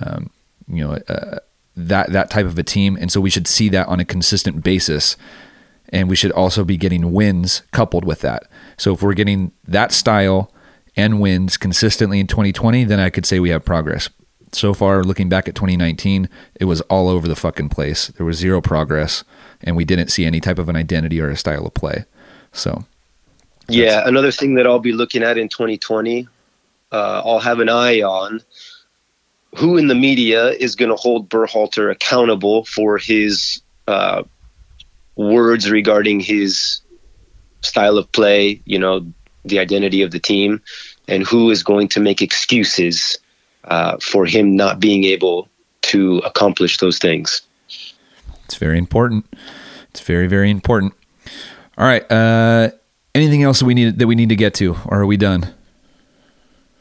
um, 0.00 0.30
you 0.68 0.84
know 0.84 0.94
uh, 1.08 1.38
that 1.76 2.12
that 2.12 2.30
type 2.30 2.46
of 2.46 2.58
a 2.58 2.62
team, 2.62 2.96
and 3.00 3.10
so 3.10 3.20
we 3.20 3.30
should 3.30 3.46
see 3.46 3.68
that 3.68 3.86
on 3.88 4.00
a 4.00 4.04
consistent 4.04 4.62
basis, 4.62 5.16
and 5.88 6.08
we 6.08 6.16
should 6.16 6.32
also 6.32 6.64
be 6.64 6.76
getting 6.76 7.12
wins 7.12 7.62
coupled 7.72 8.04
with 8.04 8.20
that. 8.20 8.44
So 8.76 8.94
if 8.94 9.02
we're 9.02 9.14
getting 9.14 9.52
that 9.66 9.92
style 9.92 10.52
and 10.96 11.20
wins 11.20 11.56
consistently 11.56 12.20
in 12.20 12.26
2020, 12.26 12.84
then 12.84 13.00
I 13.00 13.10
could 13.10 13.26
say 13.26 13.40
we 13.40 13.50
have 13.50 13.64
progress 13.64 14.08
so 14.52 14.74
far, 14.74 15.02
looking 15.04 15.28
back 15.28 15.48
at 15.48 15.54
2019, 15.54 16.28
it 16.60 16.64
was 16.64 16.80
all 16.82 17.08
over 17.08 17.28
the 17.28 17.36
fucking 17.36 17.68
place. 17.68 18.08
There 18.08 18.26
was 18.26 18.36
zero 18.36 18.60
progress, 18.60 19.24
and 19.62 19.76
we 19.76 19.84
didn't 19.84 20.08
see 20.08 20.24
any 20.24 20.40
type 20.40 20.58
of 20.58 20.68
an 20.68 20.76
identity 20.76 21.20
or 21.20 21.28
a 21.28 21.36
style 21.36 21.66
of 21.66 21.74
play. 21.74 22.04
So, 22.52 22.84
yeah, 23.68 24.06
another 24.06 24.30
thing 24.30 24.54
that 24.54 24.66
I'll 24.66 24.78
be 24.78 24.92
looking 24.92 25.22
at 25.22 25.38
in 25.38 25.48
2020, 25.48 26.26
uh, 26.90 27.22
I'll 27.24 27.40
have 27.40 27.60
an 27.60 27.68
eye 27.68 28.02
on 28.02 28.40
who 29.56 29.76
in 29.76 29.86
the 29.86 29.94
media 29.94 30.50
is 30.50 30.76
going 30.76 30.90
to 30.90 30.96
hold 30.96 31.28
Berhalter 31.28 31.90
accountable 31.90 32.64
for 32.64 32.98
his 32.98 33.62
uh, 33.86 34.22
words 35.16 35.70
regarding 35.70 36.20
his 36.20 36.80
style 37.62 37.98
of 37.98 38.10
play, 38.12 38.60
you 38.64 38.78
know, 38.78 39.06
the 39.44 39.58
identity 39.58 40.02
of 40.02 40.10
the 40.10 40.20
team, 40.20 40.62
and 41.06 41.26
who 41.26 41.50
is 41.50 41.62
going 41.62 41.88
to 41.88 42.00
make 42.00 42.20
excuses 42.20 43.18
uh, 43.68 43.96
for 43.98 44.26
him 44.26 44.56
not 44.56 44.80
being 44.80 45.04
able 45.04 45.48
to 45.82 46.18
accomplish 46.18 46.78
those 46.78 46.98
things. 46.98 47.42
It's 48.44 48.56
very 48.56 48.78
important. 48.78 49.26
It's 49.90 50.00
very 50.00 50.26
very 50.26 50.50
important. 50.50 50.94
All 51.76 51.86
right. 51.86 52.10
Uh, 52.10 52.70
anything 53.14 53.42
else 53.42 53.60
that 53.60 53.66
we 53.66 53.74
need 53.74 53.98
that 53.98 54.06
we 54.06 54.14
need 54.14 54.28
to 54.30 54.36
get 54.36 54.54
to, 54.54 54.76
or 54.86 55.00
are 55.00 55.06
we 55.06 55.16
done? 55.16 55.54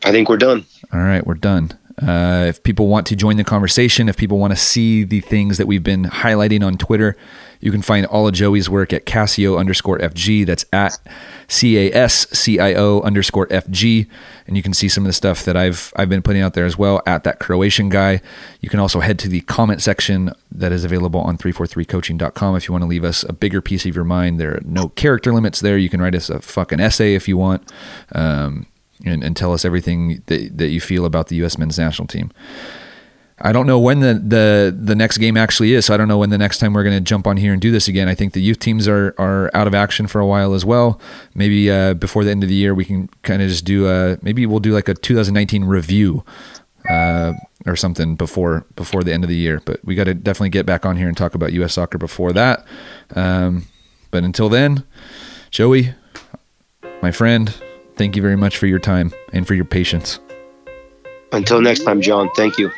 I 0.04 0.12
think 0.12 0.30
we're 0.30 0.38
done. 0.38 0.66
All 0.94 1.00
right, 1.00 1.26
we're 1.26 1.34
done. 1.34 1.72
Uh, 2.02 2.46
if 2.48 2.62
people 2.62 2.88
want 2.88 3.08
to 3.08 3.16
join 3.16 3.38
the 3.38 3.44
conversation, 3.44 4.08
if 4.08 4.18
people 4.18 4.38
want 4.38 4.52
to 4.52 4.58
see 4.58 5.04
the 5.04 5.20
things 5.22 5.58
that 5.58 5.66
we've 5.66 5.84
been 5.84 6.06
highlighting 6.06 6.66
on 6.66 6.78
Twitter, 6.78 7.18
you 7.60 7.72
can 7.72 7.82
find 7.82 8.05
all 8.05 8.28
of 8.28 8.34
Joey's 8.34 8.70
work 8.70 8.93
at 8.93 9.05
Cascio 9.05 9.60
underscore 9.60 9.97
FG. 9.99 10.45
That's 10.45 10.66
at 10.72 10.99
C 11.47 11.78
A 11.78 11.93
S 11.93 12.28
C 12.30 12.60
I 12.60 12.74
O 12.74 13.01
underscore 13.01 13.47
FG. 13.47 14.08
And 14.45 14.55
you 14.55 14.64
can 14.64 14.74
see 14.74 14.89
some 14.89 15.03
of 15.03 15.08
the 15.08 15.14
stuff 15.14 15.43
that 15.45 15.58
I've 15.58 15.91
I've 15.95 16.10
been 16.10 16.22
putting 16.22 16.41
out 16.41 16.53
there 16.53 16.66
as 16.66 16.78
well 16.78 17.01
at 17.05 17.24
that 17.24 17.39
Croatian 17.39 17.89
guy. 17.89 18.22
You 18.62 18.70
can 18.70 18.80
also 18.80 18.99
head 18.99 19.20
to 19.20 19.30
the 19.30 19.41
comment 19.41 19.82
section 19.82 20.32
that 20.51 20.72
is 20.72 20.84
available 20.84 21.22
on 21.22 21.38
343coaching.com 21.38 22.55
if 22.55 22.68
you 22.68 22.72
want 22.72 22.84
to 22.84 22.88
leave 22.88 23.03
us 23.03 23.24
a 23.24 23.34
bigger 23.34 23.62
piece 23.62 23.86
of 23.86 23.95
your 23.95 24.05
mind. 24.05 24.39
There 24.39 24.55
are 24.55 24.62
no 24.64 24.89
character 24.89 25.34
limits 25.34 25.60
there. 25.60 25.78
You 25.78 25.89
can 25.89 26.01
write 26.01 26.16
us 26.16 26.30
a 26.30 26.39
fucking 26.39 26.80
essay 26.80 27.16
if 27.16 27.28
you 27.28 27.38
want. 27.38 27.72
Um, 28.14 28.68
and, 29.05 29.24
and 29.24 29.38
tell 29.38 29.53
us 29.53 29.64
everything 29.64 30.24
that, 30.26 30.58
that 30.58 30.70
you 30.70 30.82
feel 30.82 31.05
about 31.05 31.28
the 31.28 31.36
U.S. 31.38 31.58
men's 31.58 31.78
national 31.78 32.08
team. 32.08 32.32
I 33.40 33.52
don't 33.52 33.68
know 33.68 33.80
when 33.80 34.00
the, 34.00 34.16
the, 34.16 34.76
the 34.78 34.96
next 34.96 35.18
game 35.20 35.38
actually 35.38 35.74
is, 35.74 35.86
so 35.86 35.94
I 35.94 35.98
don't 35.98 36.08
know 36.08 36.18
when 36.18 36.32
the 36.32 36.38
next 36.38 36.58
time 36.58 36.74
we're 36.74 36.84
going 36.84 36.98
to 36.98 37.02
jump 37.02 37.28
on 37.28 37.38
here 37.38 37.54
and 37.54 37.62
do 37.62 37.72
this 37.72 37.88
again. 37.88 38.08
I 38.08 38.16
think 38.16 38.34
the 38.34 38.42
youth 38.42 38.60
teams 38.60 38.88
are, 38.88 39.14
are 39.20 39.52
out 39.54 39.68
of 39.68 39.76
action 39.76 40.08
for 40.08 40.20
a 40.20 40.26
while 40.26 40.54
as 40.54 40.66
well. 40.66 41.00
Maybe 41.36 41.70
uh, 41.70 41.94
before 41.94 42.24
the 42.24 42.32
end 42.32 42.44
of 42.44 42.50
the 42.50 42.56
year, 42.56 42.74
we 42.74 42.84
can 42.84 43.10
kind 43.22 43.42
of 43.42 43.50
just 43.50 43.64
do 43.64 43.88
a 43.88 44.18
maybe 44.22 44.46
we'll 44.46 44.60
do 44.60 44.74
like 44.74 44.90
a 44.90 44.96
2019 44.96 45.66
review 45.66 46.26
uh, 46.90 47.34
or 47.66 47.76
something 47.76 48.16
before 48.16 48.66
before 48.76 49.04
the 49.04 49.14
end 49.14 49.24
of 49.24 49.30
the 49.30 49.36
year. 49.36 49.62
But 49.66 49.86
we 49.86 49.94
got 49.94 50.06
to 50.06 50.16
definitely 50.16 50.50
get 50.50 50.66
back 50.66 50.86
on 50.86 50.98
here 50.98 51.08
and 51.08 51.16
talk 51.16 51.36
about 51.36 51.54
U.S. 51.54 51.74
soccer 51.74 51.98
before 51.98 52.34
that. 52.34 52.66
Um, 53.16 53.68
but 54.10 54.24
until 54.24 54.50
then, 54.50 54.84
Joey, 55.52 55.94
my 57.02 57.12
friend, 57.12 57.54
Thank 57.98 58.16
you 58.16 58.22
very 58.22 58.36
much 58.36 58.58
for 58.58 58.68
your 58.68 58.80
time 58.80 59.12
and 59.34 59.48
for 59.48 59.56
your 59.56 59.66
patience. 59.66 60.20
Until 61.32 61.62
next 61.62 61.84
time, 61.84 62.00
John, 62.00 62.30
thank 62.36 62.58
you. 62.60 62.72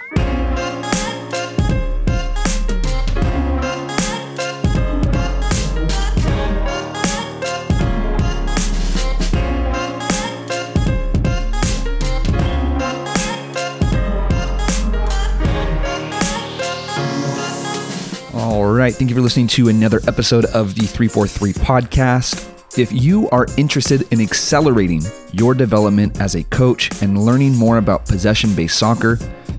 All 18.70 18.76
right. 18.76 18.94
Thank 18.94 19.10
you 19.10 19.16
for 19.16 19.22
listening 19.24 19.48
to 19.48 19.70
another 19.70 20.00
episode 20.08 20.46
of 20.46 20.76
the 20.76 20.86
343 20.86 21.54
podcast. 21.54 22.78
If 22.78 22.92
you 22.92 23.28
are 23.32 23.48
interested 23.58 24.04
in 24.14 24.22
accelerating 24.22 25.02
your 25.32 25.56
development 25.56 26.22
as 26.22 26.36
a 26.36 26.44
coach 26.44 27.02
and 27.02 27.18
learning 27.18 27.56
more 27.56 27.80
about 27.80 28.06
possession 28.06 28.54
based 28.54 28.78
soccer, 28.78 29.18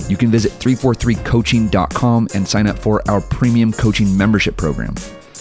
you 0.09 0.17
can 0.17 0.31
visit 0.31 0.53
343coaching.com 0.53 2.29
and 2.37 2.47
sign 2.47 2.69
up 2.69 2.79
for 2.79 3.03
our 3.11 3.21
premium 3.21 3.73
coaching 3.73 4.17
membership 4.17 4.57
program. 4.57 4.95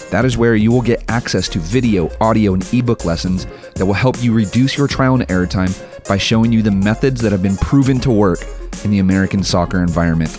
That 0.10 0.26
is 0.26 0.36
where 0.36 0.56
you 0.56 0.72
will 0.72 0.82
get 0.82 1.04
access 1.08 1.48
to 1.50 1.60
video, 1.60 2.10
audio, 2.20 2.56
and 2.56 2.74
ebook 2.74 3.06
lessons 3.06 3.46
that 3.76 3.86
will 3.86 3.94
help 3.94 4.24
you 4.24 4.34
reduce 4.34 4.80
your 4.80 4.88
trial 4.88 5.14
and 5.14 5.30
error 5.30 5.46
time 5.46 5.76
by 6.08 6.18
showing 6.18 6.52
you 6.52 6.64
the 6.64 6.72
methods 6.72 7.22
that 7.22 7.32
have 7.32 7.44
been 7.44 7.58
proven 7.58 8.00
to 8.00 8.10
work 8.10 8.40
in 8.84 8.90
the 8.90 8.98
American 8.98 9.44
soccer 9.44 9.84
environment. 9.84 10.36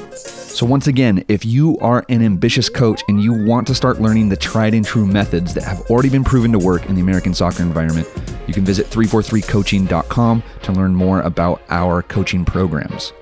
So, 0.53 0.67
once 0.67 0.89
again, 0.89 1.25
if 1.29 1.45
you 1.45 1.79
are 1.79 2.05
an 2.09 2.23
ambitious 2.23 2.69
coach 2.69 3.03
and 3.09 3.23
you 3.23 3.47
want 3.47 3.69
to 3.69 3.75
start 3.75 4.01
learning 4.01 4.29
the 4.29 4.37
tried 4.37 4.75
and 4.75 4.85
true 4.85 5.07
methods 5.07 5.55
that 5.55 5.63
have 5.63 5.81
already 5.91 6.11
been 6.11 6.25
proven 6.25 6.51
to 6.53 6.59
work 6.59 6.85
in 6.87 6.97
the 6.97 7.01
American 7.01 7.33
soccer 7.33 7.63
environment, 7.63 8.07
you 8.47 8.53
can 8.53 8.65
visit 8.65 8.91
343coaching.com 8.91 10.43
to 10.63 10.73
learn 10.73 10.95
more 10.95 11.23
about 11.23 11.63
our 11.71 12.03
coaching 12.03 12.45
programs. 12.45 13.15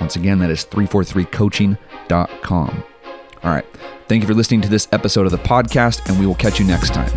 Once 0.00 0.16
again, 0.16 0.38
that 0.40 0.50
is 0.50 0.66
343coaching.com. 0.66 2.84
All 3.44 3.50
right. 3.50 3.64
Thank 4.08 4.22
you 4.22 4.26
for 4.26 4.34
listening 4.34 4.60
to 4.62 4.68
this 4.68 4.88
episode 4.92 5.24
of 5.24 5.32
the 5.32 5.38
podcast, 5.38 6.06
and 6.08 6.18
we 6.18 6.26
will 6.26 6.34
catch 6.34 6.58
you 6.58 6.66
next 6.66 6.92
time. 6.92 7.10